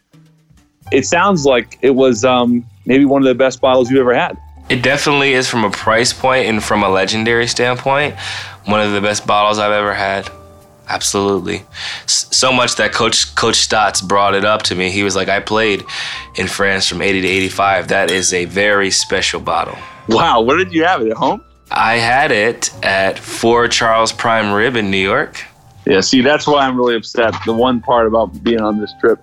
it 0.90 1.06
sounds 1.06 1.44
like 1.44 1.78
it 1.82 1.94
was 1.94 2.24
um 2.24 2.66
maybe 2.86 3.04
one 3.04 3.22
of 3.22 3.26
the 3.26 3.34
best 3.34 3.60
bottles 3.60 3.90
you 3.90 4.00
ever 4.00 4.14
had 4.14 4.36
it 4.68 4.82
definitely 4.82 5.32
is 5.32 5.48
from 5.48 5.64
a 5.64 5.70
price 5.70 6.12
point 6.12 6.46
and 6.46 6.62
from 6.62 6.82
a 6.82 6.88
legendary 6.88 7.46
standpoint, 7.46 8.16
one 8.64 8.80
of 8.80 8.92
the 8.92 9.00
best 9.00 9.26
bottles 9.26 9.58
I've 9.58 9.72
ever 9.72 9.94
had. 9.94 10.30
Absolutely. 10.86 11.64
So 12.06 12.52
much 12.52 12.76
that 12.76 12.92
Coach 12.92 13.34
Coach 13.34 13.56
Stotts 13.56 14.02
brought 14.02 14.34
it 14.34 14.44
up 14.44 14.62
to 14.64 14.74
me. 14.74 14.90
He 14.90 15.02
was 15.02 15.16
like, 15.16 15.28
I 15.28 15.40
played 15.40 15.82
in 16.36 16.46
France 16.46 16.86
from 16.86 17.00
80 17.00 17.22
to 17.22 17.28
85. 17.28 17.88
That 17.88 18.10
is 18.10 18.34
a 18.34 18.44
very 18.44 18.90
special 18.90 19.40
bottle. 19.40 19.78
Wow. 20.08 20.42
Where 20.42 20.58
did 20.58 20.74
you 20.74 20.84
have 20.84 21.00
it? 21.00 21.10
At 21.10 21.16
home? 21.16 21.42
I 21.70 21.94
had 21.94 22.30
it 22.32 22.70
at 22.84 23.18
4 23.18 23.68
Charles 23.68 24.12
Prime 24.12 24.52
Rib 24.52 24.76
in 24.76 24.90
New 24.90 24.98
York. 24.98 25.42
Yeah, 25.86 26.00
see, 26.00 26.20
that's 26.20 26.46
why 26.46 26.66
I'm 26.66 26.76
really 26.76 26.96
upset. 26.96 27.34
The 27.46 27.54
one 27.54 27.80
part 27.80 28.06
about 28.06 28.42
being 28.44 28.60
on 28.60 28.78
this 28.78 28.92
trip 29.00 29.18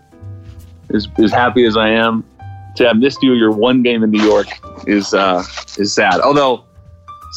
is 0.89 1.07
as 1.19 1.31
happy 1.31 1.65
as 1.65 1.77
I 1.77 1.89
am 1.89 2.23
to 2.75 2.87
have 2.87 2.97
missed 2.97 3.21
you 3.21 3.33
your 3.33 3.51
one 3.51 3.81
game 3.83 4.03
in 4.03 4.11
New 4.11 4.23
York 4.23 4.47
is 4.87 5.13
uh, 5.13 5.43
is 5.77 5.93
sad. 5.93 6.21
Although, 6.21 6.63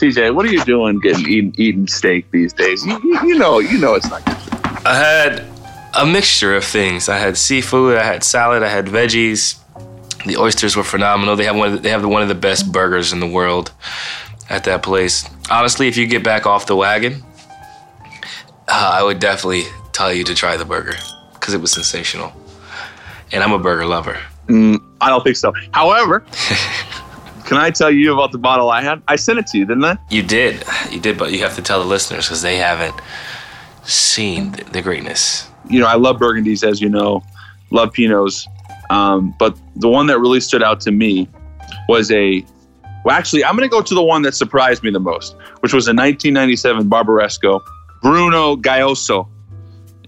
CJ, 0.00 0.34
what 0.34 0.46
are 0.46 0.52
you 0.52 0.64
doing 0.64 1.00
getting 1.00 1.28
eating, 1.28 1.54
eating 1.58 1.86
steak 1.86 2.30
these 2.30 2.52
days? 2.52 2.84
You, 2.86 3.00
you, 3.24 3.38
know, 3.38 3.58
you 3.58 3.78
know 3.78 3.94
it's 3.94 4.08
not 4.08 4.24
good. 4.24 4.36
I 4.86 4.94
had 4.94 5.44
a 5.94 6.06
mixture 6.06 6.56
of 6.56 6.64
things. 6.64 7.08
I 7.08 7.18
had 7.18 7.36
seafood, 7.36 7.98
I 7.98 8.04
had 8.04 8.24
salad, 8.24 8.62
I 8.62 8.68
had 8.68 8.86
veggies. 8.86 9.60
The 10.26 10.36
oysters 10.38 10.74
were 10.74 10.84
phenomenal. 10.84 11.36
They 11.36 11.44
have 11.44 11.56
one. 11.56 11.68
Of 11.68 11.74
the, 11.74 11.80
they 11.80 11.90
have 11.90 12.04
one 12.04 12.22
of 12.22 12.28
the 12.28 12.34
best 12.34 12.72
burgers 12.72 13.12
in 13.12 13.20
the 13.20 13.26
world 13.26 13.72
at 14.48 14.64
that 14.64 14.82
place. 14.82 15.28
Honestly, 15.50 15.88
if 15.88 15.96
you 15.96 16.06
get 16.06 16.24
back 16.24 16.46
off 16.46 16.66
the 16.66 16.76
wagon, 16.76 17.22
uh, 18.68 18.90
I 18.94 19.02
would 19.02 19.18
definitely 19.18 19.64
tell 19.92 20.12
you 20.12 20.24
to 20.24 20.34
try 20.34 20.56
the 20.56 20.64
burger 20.64 20.96
because 21.34 21.52
it 21.52 21.60
was 21.60 21.72
sensational. 21.72 22.32
And 23.34 23.42
I'm 23.42 23.52
a 23.52 23.58
burger 23.58 23.84
lover. 23.84 24.16
Mm, 24.46 24.80
I 25.00 25.08
don't 25.08 25.24
think 25.24 25.36
so. 25.36 25.52
However, 25.72 26.20
can 27.44 27.56
I 27.56 27.70
tell 27.70 27.90
you 27.90 28.12
about 28.12 28.30
the 28.30 28.38
bottle 28.38 28.70
I 28.70 28.80
had? 28.80 29.02
I 29.08 29.16
sent 29.16 29.38
it 29.38 29.46
to 29.48 29.58
you, 29.58 29.66
didn't 29.66 29.84
I? 29.84 29.98
You 30.08 30.22
did. 30.22 30.64
You 30.90 31.00
did, 31.00 31.18
but 31.18 31.32
you 31.32 31.40
have 31.40 31.56
to 31.56 31.62
tell 31.62 31.80
the 31.80 31.86
listeners 31.86 32.26
because 32.26 32.42
they 32.42 32.56
haven't 32.56 32.94
seen 33.82 34.52
the 34.70 34.80
greatness. 34.80 35.50
You 35.68 35.80
know, 35.80 35.86
I 35.86 35.94
love 35.94 36.18
Burgundies, 36.18 36.66
as 36.66 36.80
you 36.80 36.88
know, 36.88 37.22
love 37.70 37.92
Pinots. 37.92 38.46
Um, 38.90 39.34
but 39.38 39.58
the 39.76 39.88
one 39.88 40.06
that 40.06 40.20
really 40.20 40.40
stood 40.40 40.62
out 40.62 40.80
to 40.82 40.92
me 40.92 41.28
was 41.88 42.10
a. 42.12 42.44
Well, 43.04 43.16
actually, 43.16 43.44
I'm 43.44 43.56
going 43.56 43.68
to 43.68 43.72
go 43.72 43.82
to 43.82 43.94
the 43.94 44.02
one 44.02 44.22
that 44.22 44.34
surprised 44.34 44.82
me 44.82 44.90
the 44.90 45.00
most, 45.00 45.34
which 45.60 45.74
was 45.74 45.86
a 45.88 45.90
1997 45.90 46.88
Barbaresco 46.88 47.60
Bruno 48.00 48.56
Giacosa 48.56 49.24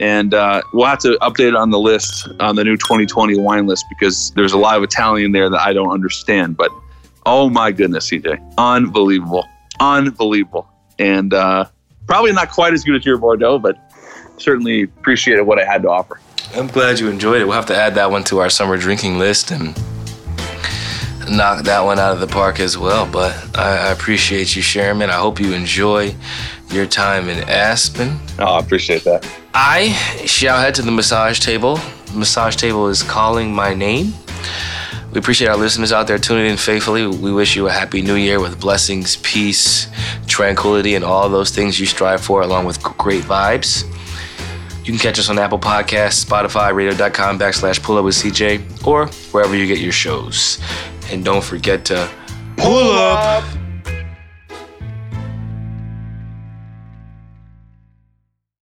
And 0.00 0.34
uh, 0.34 0.62
we'll 0.72 0.86
have 0.86 0.98
to 1.00 1.18
update 1.22 1.48
it 1.48 1.56
on 1.56 1.70
the 1.70 1.78
list 1.78 2.28
on 2.40 2.56
the 2.56 2.64
new 2.64 2.76
2020 2.76 3.38
wine 3.38 3.66
list 3.66 3.86
because 3.88 4.30
there's 4.32 4.52
a 4.52 4.58
lot 4.58 4.76
of 4.76 4.82
Italian 4.82 5.32
there 5.32 5.48
that 5.48 5.60
I 5.60 5.72
don't 5.72 5.90
understand. 5.90 6.56
But 6.56 6.70
oh 7.24 7.48
my 7.48 7.72
goodness, 7.72 8.10
CJ, 8.10 8.54
unbelievable, 8.58 9.46
unbelievable, 9.80 10.68
and 10.98 11.32
uh, 11.32 11.66
probably 12.06 12.32
not 12.32 12.50
quite 12.50 12.74
as 12.74 12.84
good 12.84 12.96
as 12.96 13.06
your 13.06 13.18
Bordeaux, 13.18 13.58
but 13.58 13.78
certainly 14.38 14.82
appreciated 14.82 15.42
what 15.42 15.58
I 15.58 15.64
had 15.64 15.82
to 15.82 15.90
offer. 15.90 16.20
I'm 16.54 16.68
glad 16.68 17.00
you 17.00 17.08
enjoyed 17.08 17.40
it. 17.40 17.44
We'll 17.44 17.56
have 17.56 17.66
to 17.66 17.76
add 17.76 17.94
that 17.96 18.10
one 18.10 18.24
to 18.24 18.38
our 18.38 18.50
summer 18.50 18.76
drinking 18.76 19.18
list 19.18 19.50
and 19.50 19.76
knock 21.28 21.64
that 21.64 21.80
one 21.80 21.98
out 21.98 22.12
of 22.12 22.20
the 22.20 22.26
park 22.26 22.60
as 22.60 22.78
well. 22.78 23.10
But 23.10 23.34
I, 23.56 23.88
I 23.88 23.92
appreciate 23.92 24.54
you 24.54 24.62
sharing, 24.62 24.98
man. 24.98 25.10
I 25.10 25.14
hope 25.14 25.40
you 25.40 25.52
enjoy 25.52 26.14
your 26.70 26.86
time 26.86 27.28
in 27.28 27.48
Aspen. 27.48 28.18
Oh, 28.38 28.44
I 28.44 28.60
appreciate 28.60 29.04
that. 29.04 29.28
I 29.58 29.92
shall 30.26 30.60
head 30.60 30.74
to 30.74 30.82
the 30.82 30.90
massage 30.90 31.40
table. 31.40 31.76
The 32.12 32.18
massage 32.18 32.56
table 32.56 32.88
is 32.88 33.02
calling 33.02 33.54
my 33.54 33.72
name. 33.72 34.12
We 35.10 35.18
appreciate 35.18 35.48
our 35.48 35.56
listeners 35.56 35.92
out 35.92 36.06
there 36.06 36.18
tuning 36.18 36.44
in 36.44 36.58
faithfully. 36.58 37.06
We 37.06 37.32
wish 37.32 37.56
you 37.56 37.66
a 37.66 37.72
happy 37.72 38.02
new 38.02 38.16
year 38.16 38.38
with 38.38 38.60
blessings, 38.60 39.16
peace, 39.16 39.88
tranquility, 40.26 40.94
and 40.94 41.02
all 41.02 41.30
those 41.30 41.52
things 41.52 41.80
you 41.80 41.86
strive 41.86 42.20
for, 42.20 42.42
along 42.42 42.66
with 42.66 42.82
great 42.82 43.24
vibes. 43.24 43.84
You 44.80 44.92
can 44.92 44.98
catch 44.98 45.18
us 45.18 45.30
on 45.30 45.38
Apple 45.38 45.58
Podcasts, 45.58 46.22
Spotify, 46.22 46.74
radio.com 46.74 47.38
backslash 47.38 47.82
pull 47.82 47.96
up 47.96 48.04
with 48.04 48.14
CJ, 48.14 48.86
or 48.86 49.06
wherever 49.32 49.56
you 49.56 49.66
get 49.66 49.78
your 49.78 49.90
shows. 49.90 50.58
And 51.10 51.24
don't 51.24 51.42
forget 51.42 51.86
to 51.86 52.10
pull 52.58 52.92
up. 52.92 53.42